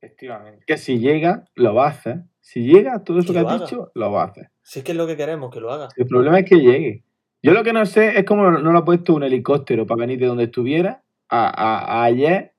Efectivamente. 0.01 0.65
Que 0.67 0.77
si 0.77 0.99
llega, 0.99 1.45
lo 1.55 1.73
va 1.73 1.85
a 1.85 1.89
hacer. 1.89 2.23
Si 2.41 2.63
llega, 2.63 3.03
todo 3.03 3.19
eso 3.19 3.31
que, 3.31 3.39
ha 3.39 3.57
dicho, 3.57 3.91
lo 3.95 4.11
va 4.11 4.23
a 4.23 4.25
hacer. 4.25 4.49
Si 4.61 4.79
es 4.79 4.85
que 4.85 4.91
es 4.91 4.97
lo 4.97 5.07
que 5.07 5.15
queremos, 5.15 5.49
que 5.49 5.61
lo 5.61 5.71
haga. 5.71 5.87
El 5.95 6.07
problema 6.07 6.39
es 6.39 6.45
que 6.45 6.57
llegue. 6.57 7.03
Yo 7.41 7.53
lo 7.53 7.63
que 7.63 7.73
no 7.73 7.85
sé 7.85 8.17
es 8.19 8.25
cómo 8.25 8.51
no 8.51 8.71
lo 8.71 8.79
ha 8.79 8.85
puesto 8.85 9.13
un 9.13 9.23
helicóptero 9.23 9.85
para 9.85 9.99
venir 9.99 10.19
de 10.19 10.25
donde 10.25 10.45
estuviera 10.45 11.03
a, 11.29 11.47
a 11.47 12.03
ayer 12.03 12.52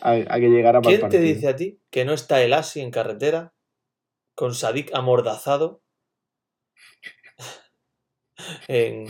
a, 0.00 0.12
a 0.12 0.40
que 0.40 0.48
llegara 0.48 0.80
para 0.80 0.94
el 0.94 1.00
¿Quién 1.00 1.10
te 1.10 1.18
dice 1.20 1.48
a 1.48 1.56
ti 1.56 1.80
que 1.90 2.04
no 2.04 2.12
está 2.12 2.40
el 2.42 2.52
Asi 2.52 2.80
en 2.80 2.90
carretera 2.90 3.52
con 4.34 4.54
Sadik 4.54 4.90
amordazado 4.94 5.82
en- 8.68 9.06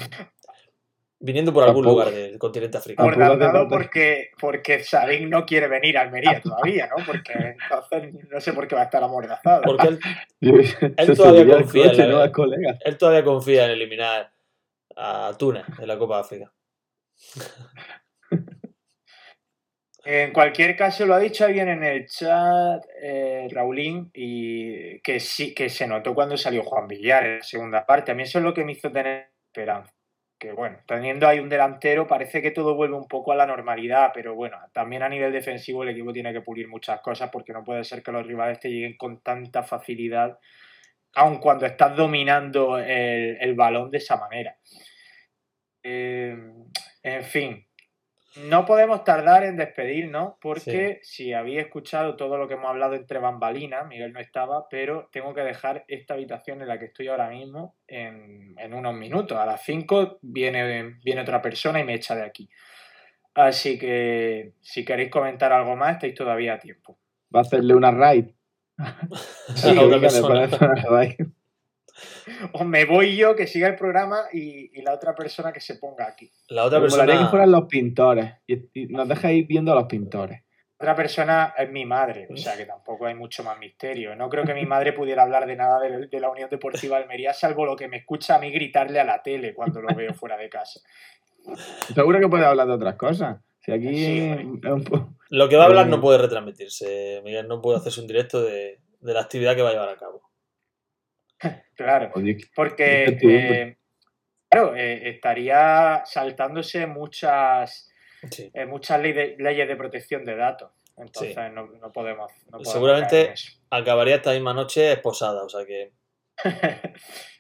viniendo 1.21 1.53
por 1.53 1.65
algún 1.65 1.85
lugar 1.85 2.11
del 2.11 2.39
continente 2.39 2.79
africano? 2.79 3.09
Amordazado 3.11 3.69
porque, 3.69 4.31
porque 4.41 4.85
Sadik 4.85 5.29
no 5.29 5.45
quiere 5.45 5.69
venir 5.69 5.99
a 5.99 6.03
Almería 6.03 6.41
todavía, 6.41 6.89
¿no? 6.89 7.05
Porque 7.05 7.33
entonces 7.33 8.15
no 8.31 8.41
sé 8.41 8.53
por 8.53 8.67
qué 8.69 8.75
va 8.75 8.83
a 8.83 8.85
estar 8.85 9.03
amordazado. 9.03 9.63
Porque 9.65 9.89
él, 9.89 9.99
todavía 11.17 11.47
confía 11.57 11.83
en 11.85 11.89
coche, 11.91 12.03
la- 12.07 12.13
¿no? 12.13 12.19
Al 12.21 12.33
colega. 12.33 12.79
él 12.85 12.97
todavía 12.99 13.25
confía 13.25 13.65
en 13.67 13.71
eliminar 13.73 14.33
a 14.97 15.33
Túnez 15.39 15.65
en 15.79 15.87
la 15.89 15.99
Copa 15.99 16.17
de 16.17 16.21
África. 16.21 16.53
En 20.11 20.33
cualquier 20.33 20.75
caso, 20.75 21.05
lo 21.05 21.13
ha 21.13 21.19
dicho 21.19 21.45
alguien 21.45 21.69
en 21.69 21.85
el 21.85 22.07
chat, 22.07 22.83
eh, 23.03 23.47
Raulín, 23.51 24.11
y 24.15 24.99
que 25.01 25.21
sí, 25.21 25.55
que 25.55 25.69
se 25.69 25.87
notó 25.87 26.15
cuando 26.15 26.35
salió 26.39 26.63
Juan 26.63 26.89
Villar 26.89 27.27
en 27.27 27.37
la 27.37 27.43
segunda 27.43 27.85
parte. 27.85 28.13
A 28.13 28.15
mí 28.15 28.23
eso 28.23 28.39
es 28.39 28.45
lo 28.45 28.55
que 28.55 28.65
me 28.65 28.73
hizo 28.73 28.91
tener 28.91 29.33
esperanza. 29.45 29.93
Que 30.39 30.53
bueno, 30.53 30.79
teniendo 30.87 31.29
ahí 31.29 31.41
un 31.41 31.51
delantero, 31.51 32.07
parece 32.07 32.41
que 32.41 32.53
todo 32.53 32.75
vuelve 32.75 32.97
un 32.97 33.07
poco 33.07 33.33
a 33.33 33.37
la 33.37 33.45
normalidad, 33.45 34.13
pero 34.15 34.35
bueno, 34.35 34.57
también 34.73 35.03
a 35.03 35.11
nivel 35.11 35.31
defensivo 35.31 35.83
el 35.83 35.91
equipo 35.91 36.11
tiene 36.11 36.33
que 36.33 36.41
pulir 36.41 36.69
muchas 36.69 37.03
cosas 37.03 37.29
porque 37.31 37.53
no 37.53 37.63
puede 37.63 37.85
ser 37.85 38.03
que 38.03 38.11
los 38.11 38.27
rivales 38.27 38.61
te 38.61 38.71
lleguen 38.71 38.97
con 38.97 39.21
tanta 39.21 39.63
facilidad, 39.63 40.39
aun 41.17 41.37
cuando 41.37 41.67
estás 41.67 41.95
dominando 41.95 42.79
el, 42.79 43.37
el 43.39 43.55
balón 43.55 43.91
de 43.91 43.99
esa 43.99 44.17
manera. 44.17 44.57
Eh, 45.83 46.35
en 47.03 47.23
fin, 47.25 47.68
no 48.37 48.67
podemos 48.67 49.05
tardar 49.05 49.45
en 49.45 49.57
despedirnos 49.57 50.35
porque 50.41 51.01
si 51.03 51.33
habéis 51.33 51.61
escuchado 51.61 52.17
todo 52.17 52.37
lo 52.37 52.47
que 52.47 52.55
hemos 52.55 52.69
hablado 52.69 52.95
entre 52.95 53.19
bambalinas, 53.19 53.87
Miguel 53.87 54.13
no 54.13 54.21
estaba, 54.21 54.69
pero 54.69 55.09
tengo 55.11 55.35
que 55.35 55.41
dejar 55.41 55.85
esta 55.89 56.15
habitación 56.15 56.61
en 56.61 56.69
la 56.69 56.79
que 56.79 56.87
estoy 56.87 57.09
ahora 57.09 57.31
mismo 57.31 57.77
en, 57.87 58.55
en 58.59 58.75
unos 58.75 58.95
minutos. 58.95 59.39
A 59.39 59.47
las 59.47 59.63
5 59.65 60.19
viene, 60.23 60.99
viene 61.03 61.23
otra 61.23 61.41
persona 61.41 61.81
y 61.81 61.85
me 61.85 61.95
echa 61.95 62.15
de 62.15 62.25
aquí. 62.25 62.49
Así 63.35 63.79
que 63.79 64.53
si 64.61 64.85
queréis 64.85 65.11
comentar 65.11 65.53
algo 65.53 65.77
más, 65.77 65.95
estáis 65.95 66.15
todavía 66.15 66.55
a 66.55 66.59
tiempo. 66.59 66.99
Va 67.35 67.41
a 67.41 67.43
hacerle 67.43 67.75
una 67.75 67.91
raid. 67.91 68.27
Sí, 69.55 69.75
persona. 70.01 70.49
O 72.53 72.65
me 72.65 72.85
voy 72.85 73.17
yo 73.17 73.35
que 73.37 73.47
siga 73.47 73.69
el 73.69 73.77
programa 73.77 74.23
y, 74.33 74.71
y 74.79 74.83
la 74.83 74.95
otra 74.95 75.15
persona 75.15 75.53
que 75.53 75.61
se 75.61 75.77
ponga 75.77 76.07
aquí. 76.07 76.31
La 76.49 76.65
otra 76.65 76.81
Me 76.81 76.89
molaría 76.89 77.15
que 77.15 77.19
persona. 77.19 77.31
fueran 77.31 77.53
los 77.53 77.65
pintores. 77.69 78.35
Y, 78.47 78.83
y 78.83 78.87
nos 78.89 79.09
dejáis 79.09 79.47
viendo 79.47 79.73
a 79.73 79.75
los 79.75 79.85
pintores. 79.85 80.43
Otra 80.81 80.95
persona 80.95 81.55
es 81.59 81.69
mi 81.73 81.85
madre, 81.85 82.29
o 82.31 82.37
sea 82.37 82.57
que 82.57 82.65
tampoco 82.65 83.07
hay 83.07 83.15
mucho 83.17 83.43
más 83.43 83.59
misterio. 83.59 84.15
No 84.15 84.29
creo 84.29 84.45
que 84.45 84.55
mi 84.55 84.65
madre 84.65 84.93
pudiera 84.93 85.25
hablar 85.25 85.45
de 85.47 85.57
nada 85.57 85.81
de, 85.81 86.07
de 86.07 86.21
la 86.21 86.31
Unión 86.31 86.49
Deportiva 86.49 86.99
Almería, 86.99 87.33
salvo 87.35 87.67
lo 87.67 87.75
que 87.75 87.89
me 87.89 87.97
escucha 87.97 88.37
a 88.37 88.39
mí 88.39 88.53
gritarle 88.53 89.01
a 89.01 89.05
la 89.05 89.21
tele 89.21 89.55
cuando 89.55 89.83
lo 89.83 89.93
veo 89.97 90.15
fuera 90.15 90.37
de 90.37 90.49
casa. 90.49 90.79
Seguro 91.95 92.21
que 92.21 92.29
puede 92.29 92.45
hablar 92.45 92.69
de 92.69 92.75
otras 92.75 92.95
cosas. 92.95 93.39
Si 93.61 93.73
aquí 93.73 93.89
Sí, 93.89 94.19
es 94.21 94.45
un 94.45 95.17
Lo 95.31 95.49
que 95.49 95.57
va 95.57 95.65
a 95.65 95.67
hablar 95.67 95.87
Eh, 95.87 95.91
no 95.91 96.01
puede 96.01 96.19
retransmitirse, 96.19 97.23
Miguel. 97.25 97.49
No 97.49 97.61
puede 97.61 97.79
hacerse 97.79 98.01
un 98.01 98.07
directo 98.07 98.41
de, 98.43 98.79
de 99.01 99.15
la 99.15 99.21
actividad 99.23 99.57
que 99.57 99.63
va 99.63 99.71
a 99.71 99.73
llevar 99.73 99.89
a 99.89 99.97
cabo. 99.97 100.28
Claro, 101.77 102.11
porque 102.55 103.19
eh, 103.23 103.77
claro, 104.51 104.75
eh, 104.75 105.11
estaría 105.11 106.03
saltándose 106.05 106.87
muchas, 106.87 107.89
Sí. 108.31 108.51
eh, 108.53 108.67
muchas 108.67 109.01
ley 109.01 109.13
de- 109.13 109.37
leyes 109.39 109.69
de 109.69 109.77
protección 109.77 110.25
de 110.25 110.35
datos. 110.35 110.73
Entonces 110.97 111.35
Sí. 111.37 111.41
no, 111.55 111.67
no 111.69 111.93
podemos. 111.93 112.33
no 112.47 112.51
podemos 112.59 112.73
Seguramente-. 112.73 113.35
Acabaría 113.71 114.17
esta 114.17 114.33
misma 114.33 114.55
noche 114.55 114.91
esposada, 114.93 115.45
o 115.45 115.49
sea 115.49 115.65
que 115.65 115.93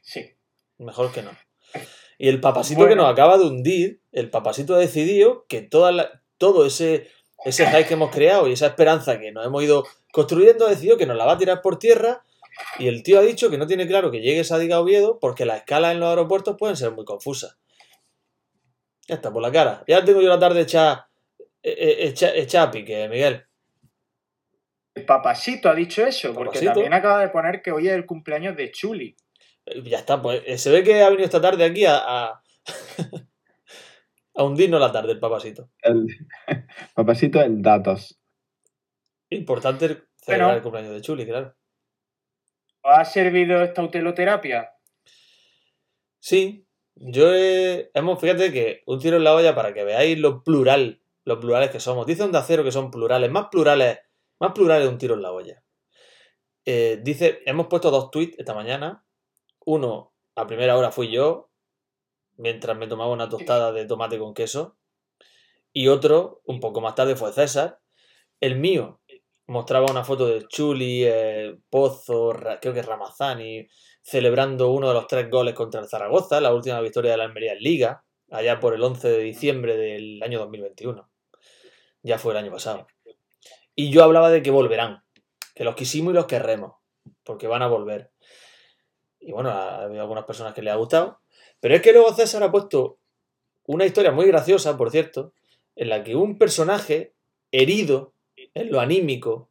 sí. 0.02 0.30
mejor 0.78 1.10
que 1.12 1.22
no. 1.22 1.30
Y 2.18 2.28
el 2.28 2.40
papasito 2.40 2.80
Bueno. 2.80 2.90
que 2.90 2.96
nos 2.96 3.12
acaba 3.12 3.38
de 3.38 3.44
hundir, 3.46 4.00
el 4.12 4.30
papasito 4.30 4.74
ha 4.74 4.78
decidido 4.78 5.46
que 5.48 5.62
toda 5.62 5.90
la- 5.92 6.22
todo 6.36 6.66
ese, 6.66 7.08
ese 7.44 7.66
hype 7.66 7.86
que 7.86 7.94
hemos 7.94 8.10
creado 8.14 8.48
y 8.48 8.52
esa 8.52 8.66
esperanza 8.68 9.18
que 9.18 9.32
nos 9.32 9.44
hemos 9.46 9.62
ido 9.64 9.84
construyendo, 10.12 10.66
ha 10.66 10.70
decidido 10.70 10.96
que 10.96 11.06
nos 11.06 11.16
la 11.16 11.24
va 11.26 11.32
a 11.32 11.38
tirar 11.38 11.60
por 11.62 11.78
tierra. 11.78 12.22
Y 12.78 12.88
el 12.88 13.02
tío 13.02 13.18
ha 13.18 13.22
dicho 13.22 13.50
que 13.50 13.58
no 13.58 13.66
tiene 13.66 13.86
claro 13.86 14.10
que 14.10 14.20
llegue 14.20 14.42
a 14.50 14.58
Diga 14.58 14.80
Oviedo 14.80 15.18
porque 15.20 15.44
las 15.44 15.58
escalas 15.58 15.92
en 15.92 16.00
los 16.00 16.08
aeropuertos 16.10 16.56
pueden 16.58 16.76
ser 16.76 16.92
muy 16.92 17.04
confusas. 17.04 17.58
Ya 19.08 19.14
está, 19.16 19.32
por 19.32 19.42
la 19.42 19.50
cara. 19.50 19.84
Ya 19.86 20.04
tengo 20.04 20.20
yo 20.20 20.28
la 20.28 20.38
tarde 20.38 20.60
hecha, 20.60 21.08
eh, 21.62 21.74
eh, 21.78 21.96
hecha, 22.08 22.34
hecha 22.34 22.64
a 22.64 22.70
pique, 22.70 23.08
Miguel. 23.08 23.44
El 24.94 25.04
papasito 25.06 25.68
ha 25.70 25.74
dicho 25.74 26.04
eso, 26.04 26.34
porque 26.34 26.50
Papasito. 26.58 26.72
también 26.72 26.92
acaba 26.92 27.20
de 27.20 27.28
poner 27.28 27.62
que 27.62 27.70
hoy 27.72 27.86
es 27.88 27.94
el 27.94 28.04
cumpleaños 28.04 28.56
de 28.56 28.70
Chuli. 28.70 29.16
Eh, 29.66 29.82
Ya 29.84 29.98
está, 29.98 30.20
pues 30.20 30.60
se 30.60 30.70
ve 30.70 30.82
que 30.82 31.00
ha 31.02 31.08
venido 31.08 31.24
esta 31.24 31.40
tarde 31.40 31.64
aquí 31.64 31.84
a, 31.86 31.96
a, 31.98 32.42
a 34.34 34.42
hundirnos 34.42 34.80
la 34.80 34.92
tarde 34.92 35.12
el 35.12 35.20
papasito. 35.20 35.70
el 35.82 36.06
papacito 36.94 37.40
el 37.40 37.62
datos. 37.62 38.18
Importante 39.30 39.86
celebrar 40.16 40.46
Bueno. 40.48 40.52
el 40.54 40.62
cumpleaños 40.62 40.92
de 40.94 41.00
Chuli, 41.00 41.26
claro. 41.26 41.54
¿Os 42.82 42.98
ha 42.98 43.04
servido 43.04 43.62
esta 43.62 43.82
uteloterapia? 43.82 44.72
Sí, 46.18 46.66
yo 46.94 47.34
he... 47.34 47.90
hemos, 47.94 48.20
fíjate 48.20 48.52
que 48.52 48.82
un 48.86 48.98
tiro 48.98 49.16
en 49.16 49.24
la 49.24 49.34
olla 49.34 49.54
para 49.54 49.72
que 49.72 49.84
veáis 49.84 50.18
lo 50.18 50.42
plural, 50.42 51.02
lo 51.24 51.40
plurales 51.40 51.70
que 51.70 51.80
somos. 51.80 52.06
Dice 52.06 52.22
Onda 52.22 52.42
Cero 52.42 52.64
que 52.64 52.72
son 52.72 52.90
plurales, 52.90 53.30
más 53.30 53.48
plurales, 53.50 53.98
más 54.40 54.52
plurales 54.52 54.88
un 54.88 54.98
tiro 54.98 55.14
en 55.14 55.22
la 55.22 55.32
olla. 55.32 55.62
Eh, 56.64 57.00
dice, 57.02 57.40
hemos 57.46 57.66
puesto 57.66 57.90
dos 57.90 58.10
tweets 58.10 58.38
esta 58.38 58.54
mañana. 58.54 59.04
Uno, 59.64 60.14
a 60.34 60.46
primera 60.46 60.76
hora 60.76 60.90
fui 60.90 61.10
yo, 61.10 61.50
mientras 62.36 62.76
me 62.76 62.86
tomaba 62.86 63.12
una 63.12 63.28
tostada 63.28 63.72
de 63.72 63.86
tomate 63.86 64.18
con 64.18 64.34
queso. 64.34 64.78
Y 65.72 65.88
otro, 65.88 66.42
un 66.44 66.60
poco 66.60 66.80
más 66.80 66.94
tarde, 66.94 67.16
fue 67.16 67.32
César. 67.32 67.80
El 68.40 68.58
mío 68.58 68.97
mostraba 69.48 69.90
una 69.90 70.04
foto 70.04 70.26
de 70.26 70.46
Chuli, 70.46 71.04
eh, 71.04 71.58
Pozo, 71.70 72.34
creo 72.60 72.74
que 72.74 72.82
Ramazani, 72.82 73.66
celebrando 74.02 74.70
uno 74.70 74.88
de 74.88 74.94
los 74.94 75.06
tres 75.06 75.28
goles 75.30 75.54
contra 75.54 75.80
el 75.80 75.88
Zaragoza, 75.88 76.40
la 76.40 76.54
última 76.54 76.80
victoria 76.80 77.12
de 77.12 77.16
la 77.16 77.24
Almería 77.24 77.54
en 77.54 77.60
Liga, 77.60 78.04
allá 78.30 78.60
por 78.60 78.74
el 78.74 78.82
11 78.82 79.08
de 79.08 79.18
diciembre 79.18 79.76
del 79.76 80.22
año 80.22 80.38
2021. 80.38 81.10
Ya 82.02 82.18
fue 82.18 82.32
el 82.32 82.38
año 82.38 82.52
pasado. 82.52 82.86
Y 83.74 83.90
yo 83.90 84.04
hablaba 84.04 84.30
de 84.30 84.42
que 84.42 84.50
volverán, 84.50 85.02
que 85.54 85.64
los 85.64 85.74
quisimos 85.74 86.12
y 86.12 86.16
los 86.16 86.26
querremos, 86.26 86.74
porque 87.24 87.46
van 87.46 87.62
a 87.62 87.68
volver. 87.68 88.10
Y 89.18 89.32
bueno, 89.32 89.50
ha 89.50 89.82
habido 89.82 90.02
algunas 90.02 90.24
personas 90.24 90.52
que 90.52 90.62
les 90.62 90.74
ha 90.74 90.76
gustado. 90.76 91.20
Pero 91.60 91.74
es 91.74 91.80
que 91.80 91.92
luego 91.92 92.12
César 92.12 92.42
ha 92.42 92.52
puesto 92.52 92.98
una 93.64 93.86
historia 93.86 94.12
muy 94.12 94.26
graciosa, 94.26 94.76
por 94.76 94.90
cierto, 94.90 95.32
en 95.74 95.88
la 95.88 96.04
que 96.04 96.16
un 96.16 96.36
personaje 96.36 97.14
herido 97.50 98.14
en 98.60 98.70
lo 98.70 98.80
anímico, 98.80 99.50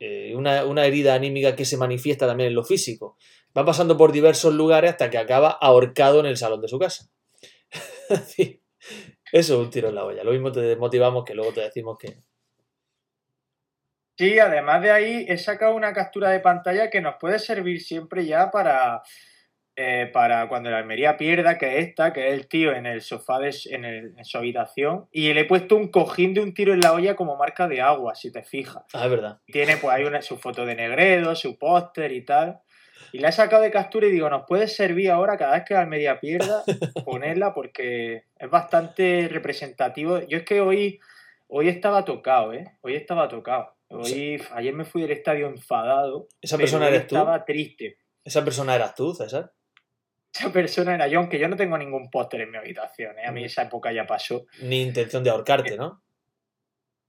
eh, 0.00 0.34
una, 0.34 0.64
una 0.64 0.84
herida 0.86 1.14
anímica 1.14 1.56
que 1.56 1.64
se 1.64 1.76
manifiesta 1.76 2.26
también 2.26 2.48
en 2.48 2.54
lo 2.54 2.64
físico, 2.64 3.16
va 3.56 3.64
pasando 3.64 3.96
por 3.96 4.12
diversos 4.12 4.54
lugares 4.54 4.92
hasta 4.92 5.10
que 5.10 5.18
acaba 5.18 5.50
ahorcado 5.50 6.20
en 6.20 6.26
el 6.26 6.36
salón 6.36 6.60
de 6.60 6.68
su 6.68 6.78
casa. 6.78 7.10
Eso 9.32 9.54
es 9.54 9.60
un 9.60 9.70
tiro 9.70 9.88
en 9.88 9.94
la 9.94 10.04
olla. 10.04 10.24
Lo 10.24 10.32
mismo 10.32 10.52
te 10.52 10.76
motivamos 10.76 11.24
que 11.24 11.34
luego 11.34 11.52
te 11.52 11.60
decimos 11.60 11.98
que. 11.98 12.16
Sí, 14.16 14.38
además 14.38 14.82
de 14.82 14.90
ahí 14.90 15.26
he 15.28 15.38
sacado 15.38 15.74
una 15.74 15.92
captura 15.92 16.30
de 16.30 16.40
pantalla 16.40 16.90
que 16.90 17.00
nos 17.00 17.16
puede 17.20 17.38
servir 17.38 17.80
siempre 17.80 18.26
ya 18.26 18.50
para, 18.50 19.02
eh, 19.80 20.10
para 20.12 20.48
cuando 20.48 20.70
la 20.70 20.78
Almería 20.78 21.16
pierda, 21.16 21.56
que 21.56 21.78
es 21.78 21.86
esta, 21.86 22.12
que 22.12 22.26
es 22.28 22.34
el 22.34 22.48
tío 22.48 22.72
en 22.72 22.84
el 22.84 23.00
sofá 23.00 23.38
de, 23.38 23.54
en, 23.70 23.84
el- 23.84 24.12
en 24.18 24.24
su 24.24 24.36
habitación, 24.36 25.06
y 25.12 25.32
le 25.32 25.42
he 25.42 25.44
puesto 25.44 25.76
un 25.76 25.88
cojín 25.88 26.34
de 26.34 26.40
un 26.40 26.52
tiro 26.52 26.72
en 26.72 26.80
la 26.80 26.92
olla 26.92 27.14
como 27.14 27.36
marca 27.36 27.68
de 27.68 27.80
agua, 27.80 28.16
si 28.16 28.32
te 28.32 28.42
fijas. 28.42 28.82
Ah, 28.92 29.04
es 29.04 29.10
verdad. 29.10 29.38
Tiene 29.46 29.76
pues 29.76 29.94
ahí 29.94 30.02
una, 30.04 30.20
su 30.20 30.36
foto 30.36 30.66
de 30.66 30.74
Negredo, 30.74 31.36
su 31.36 31.56
póster 31.58 32.10
y 32.10 32.24
tal. 32.24 32.58
Y 33.12 33.20
la 33.20 33.28
he 33.28 33.32
sacado 33.32 33.62
de 33.62 33.70
captura 33.70 34.08
y 34.08 34.10
digo, 34.10 34.28
nos 34.28 34.44
puede 34.48 34.66
servir 34.66 35.10
ahora 35.12 35.36
cada 35.38 35.52
vez 35.54 35.64
que 35.64 35.74
la 35.74 35.80
Almería 35.82 36.18
pierda 36.18 36.64
ponerla 37.04 37.54
porque 37.54 38.24
es 38.36 38.50
bastante 38.50 39.28
representativo. 39.30 40.20
Yo 40.26 40.38
es 40.38 40.44
que 40.44 40.60
hoy, 40.60 40.98
hoy 41.46 41.68
estaba 41.68 42.04
tocado, 42.04 42.52
¿eh? 42.52 42.64
Hoy 42.82 42.96
estaba 42.96 43.28
tocado. 43.28 43.74
Hoy, 43.90 44.42
ayer 44.52 44.74
me 44.74 44.84
fui 44.84 45.02
del 45.02 45.12
estadio 45.12 45.46
enfadado. 45.46 46.26
¿Esa 46.42 46.58
persona 46.58 46.88
eres 46.88 47.06
tú? 47.06 47.14
Estaba 47.16 47.44
triste. 47.44 47.96
Esa 48.24 48.44
persona 48.44 48.74
eras 48.74 48.94
tú, 48.94 49.14
César. 49.14 49.52
Esa 50.38 50.52
persona 50.52 50.94
era 50.94 51.08
yo, 51.08 51.18
aunque 51.18 51.38
yo 51.38 51.48
no 51.48 51.56
tengo 51.56 51.76
ningún 51.76 52.10
póster 52.10 52.42
en 52.42 52.50
mi 52.50 52.58
habitación, 52.58 53.18
¿eh? 53.18 53.26
A 53.26 53.32
mí 53.32 53.44
esa 53.44 53.62
época 53.62 53.90
ya 53.92 54.06
pasó. 54.06 54.46
Ni 54.62 54.82
intención 54.82 55.24
de 55.24 55.30
ahorcarte, 55.30 55.76
¿no? 55.76 56.02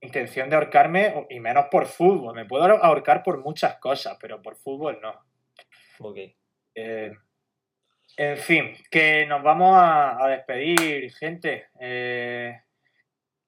Intención 0.00 0.48
de 0.48 0.56
ahorcarme, 0.56 1.26
y 1.28 1.38
menos 1.40 1.66
por 1.70 1.86
fútbol. 1.86 2.34
Me 2.34 2.46
puedo 2.46 2.64
ahorcar 2.64 3.22
por 3.22 3.38
muchas 3.38 3.76
cosas, 3.78 4.16
pero 4.20 4.42
por 4.42 4.56
fútbol 4.56 4.98
no. 5.00 5.14
Ok. 6.00 6.16
Eh, 6.74 7.12
en 8.16 8.36
fin, 8.36 8.76
que 8.90 9.26
nos 9.26 9.42
vamos 9.42 9.76
a, 9.76 10.24
a 10.24 10.28
despedir, 10.28 11.12
gente. 11.12 11.68
Eh, 11.78 12.60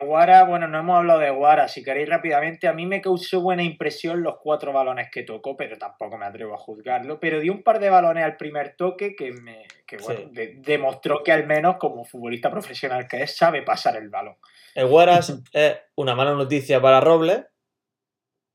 Guara, 0.02 0.44
bueno, 0.44 0.68
no 0.68 0.78
hemos 0.78 0.98
hablado 0.98 1.20
de 1.20 1.30
Guara, 1.30 1.68
si 1.68 1.82
queréis 1.82 2.08
rápidamente, 2.08 2.68
a 2.68 2.72
mí 2.72 2.86
me 2.86 3.00
causó 3.00 3.40
buena 3.40 3.62
impresión 3.62 4.22
los 4.22 4.36
cuatro 4.40 4.72
balones 4.72 5.08
que 5.10 5.22
tocó, 5.22 5.56
pero 5.56 5.78
tampoco 5.78 6.18
me 6.18 6.26
atrevo 6.26 6.54
a 6.54 6.58
juzgarlo, 6.58 7.18
pero 7.18 7.40
dio 7.40 7.52
un 7.52 7.62
par 7.62 7.80
de 7.80 7.90
balones 7.90 8.24
al 8.24 8.36
primer 8.36 8.76
toque 8.76 9.16
que, 9.16 9.32
me, 9.32 9.66
que 9.86 9.96
bueno, 9.96 10.30
demostró 10.58 11.22
que 11.22 11.32
al 11.32 11.46
menos 11.46 11.76
como 11.78 12.04
futbolista 12.04 12.50
profesional 12.50 13.08
que 13.08 13.22
es, 13.22 13.36
sabe 13.36 13.62
pasar 13.62 13.96
el 13.96 14.08
balón. 14.08 14.36
El 14.74 14.86
Guara 14.86 15.18
es 15.18 15.42
una 15.96 16.14
mala 16.14 16.32
noticia 16.32 16.80
para 16.80 17.00
Robles, 17.00 17.44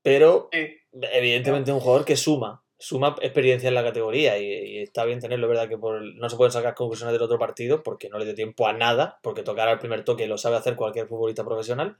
pero 0.02 0.48
evidentemente 0.52 1.70
es 1.70 1.74
un 1.74 1.80
jugador 1.80 2.04
que 2.04 2.16
suma 2.16 2.62
suma 2.78 3.16
experiencia 3.20 3.68
en 3.68 3.74
la 3.74 3.82
categoría 3.82 4.38
y, 4.38 4.78
está 4.78 5.04
bien 5.04 5.20
tenerlo, 5.20 5.48
verdad 5.48 5.68
que 5.68 5.76
por, 5.76 6.00
no 6.02 6.28
se 6.30 6.36
pueden 6.36 6.52
sacar 6.52 6.74
conclusiones 6.74 7.12
del 7.12 7.22
otro 7.22 7.38
partido 7.38 7.82
porque 7.82 8.08
no 8.08 8.18
le 8.18 8.24
dio 8.24 8.34
tiempo 8.34 8.68
a 8.68 8.72
nada, 8.72 9.18
porque 9.22 9.42
tocar 9.42 9.68
al 9.68 9.78
primer 9.78 10.04
toque 10.04 10.26
lo 10.26 10.38
sabe 10.38 10.56
hacer 10.56 10.76
cualquier 10.76 11.08
futbolista 11.08 11.44
profesional. 11.44 11.98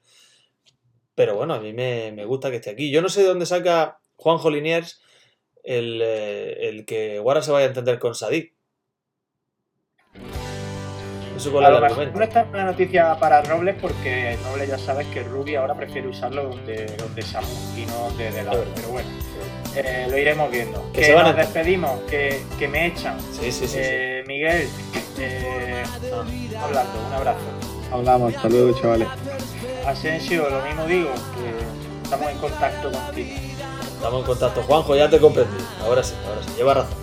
Pero 1.14 1.34
bueno, 1.34 1.54
a 1.54 1.60
mí 1.60 1.72
me, 1.72 2.24
gusta 2.26 2.50
que 2.50 2.56
esté 2.56 2.70
aquí. 2.70 2.92
Yo 2.92 3.02
no 3.02 3.08
sé 3.08 3.22
de 3.22 3.28
dónde 3.28 3.44
saca 3.44 3.98
Juanjo 4.16 4.50
Liniers 4.50 5.02
el, 5.64 6.00
eh, 6.00 6.68
el 6.68 6.86
que 6.86 7.18
Guara 7.18 7.42
se 7.42 7.50
vaya 7.50 7.66
a 7.66 7.68
entender 7.68 7.98
con 7.98 8.14
Sadik. 8.14 8.54
Eso 11.38 11.52
con 11.52 11.64
a 11.64 11.70
no 11.70 12.22
está 12.24 12.48
una 12.52 12.64
noticia 12.64 13.16
para 13.20 13.40
Robles 13.42 13.76
porque 13.80 14.36
Robles 14.44 14.70
ya 14.70 14.76
sabes 14.76 15.06
que 15.06 15.22
Ruby 15.22 15.54
ahora 15.54 15.72
prefiere 15.72 16.08
usarlo 16.08 16.48
donde, 16.48 16.86
donde 16.96 17.22
Samu 17.22 17.46
y 17.76 17.86
no 17.86 18.10
de, 18.18 18.32
de 18.32 18.42
lado. 18.42 18.64
Pero 18.74 18.88
bueno, 18.88 19.08
eh, 19.76 20.08
lo 20.10 20.18
iremos 20.18 20.50
viendo. 20.50 20.90
Que, 20.92 21.14
nos 21.14 21.36
despedimos, 21.36 22.00
que, 22.10 22.42
que, 22.58 22.66
me 22.66 22.88
echan. 22.88 23.16
Sí, 23.32 23.52
sí, 23.52 23.68
sí. 23.68 23.78
Eh, 23.80 24.24
Miguel, 24.26 24.68
eh, 25.20 25.84
hablando, 26.60 27.06
un 27.06 27.12
abrazo. 27.12 27.38
Hablamos, 27.92 28.34
hasta 28.34 28.48
luego, 28.48 28.72
chavales. 28.80 29.06
Asensio, 29.86 30.50
lo 30.50 30.60
mismo 30.62 30.86
digo, 30.86 31.10
que 31.12 32.02
estamos 32.02 32.32
en 32.32 32.38
contacto 32.38 32.90
contigo. 32.90 33.30
Estamos 33.94 34.20
en 34.22 34.26
contacto. 34.26 34.62
Juanjo, 34.64 34.96
ya 34.96 35.08
te 35.08 35.20
comprendí. 35.20 35.64
Ahora 35.84 36.02
sí, 36.02 36.14
ahora 36.26 36.42
sí. 36.42 36.50
Lleva 36.56 36.74
razón. 36.74 36.98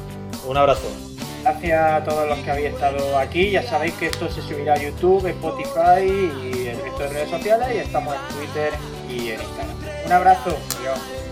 Un 0.46 0.58
abrazo. 0.58 1.15
Gracias 1.46 1.92
a 1.92 2.04
todos 2.04 2.28
los 2.28 2.40
que 2.40 2.50
habéis 2.50 2.74
estado 2.74 3.20
aquí. 3.20 3.52
Ya 3.52 3.62
sabéis 3.62 3.94
que 3.94 4.08
esto 4.08 4.28
se 4.32 4.42
subirá 4.42 4.74
a 4.74 4.78
YouTube, 4.78 5.28
Spotify 5.28 6.02
y 6.04 6.70
el 6.70 6.82
resto 6.82 7.04
de 7.04 7.10
redes 7.10 7.30
sociales. 7.30 7.68
Y 7.72 7.78
estamos 7.78 8.16
en 8.16 8.36
Twitter 8.36 8.74
y 9.08 9.30
en 9.30 9.40
Instagram. 9.40 9.78
Un 10.08 10.12
abrazo. 10.12 10.58
Adiós. 10.80 11.25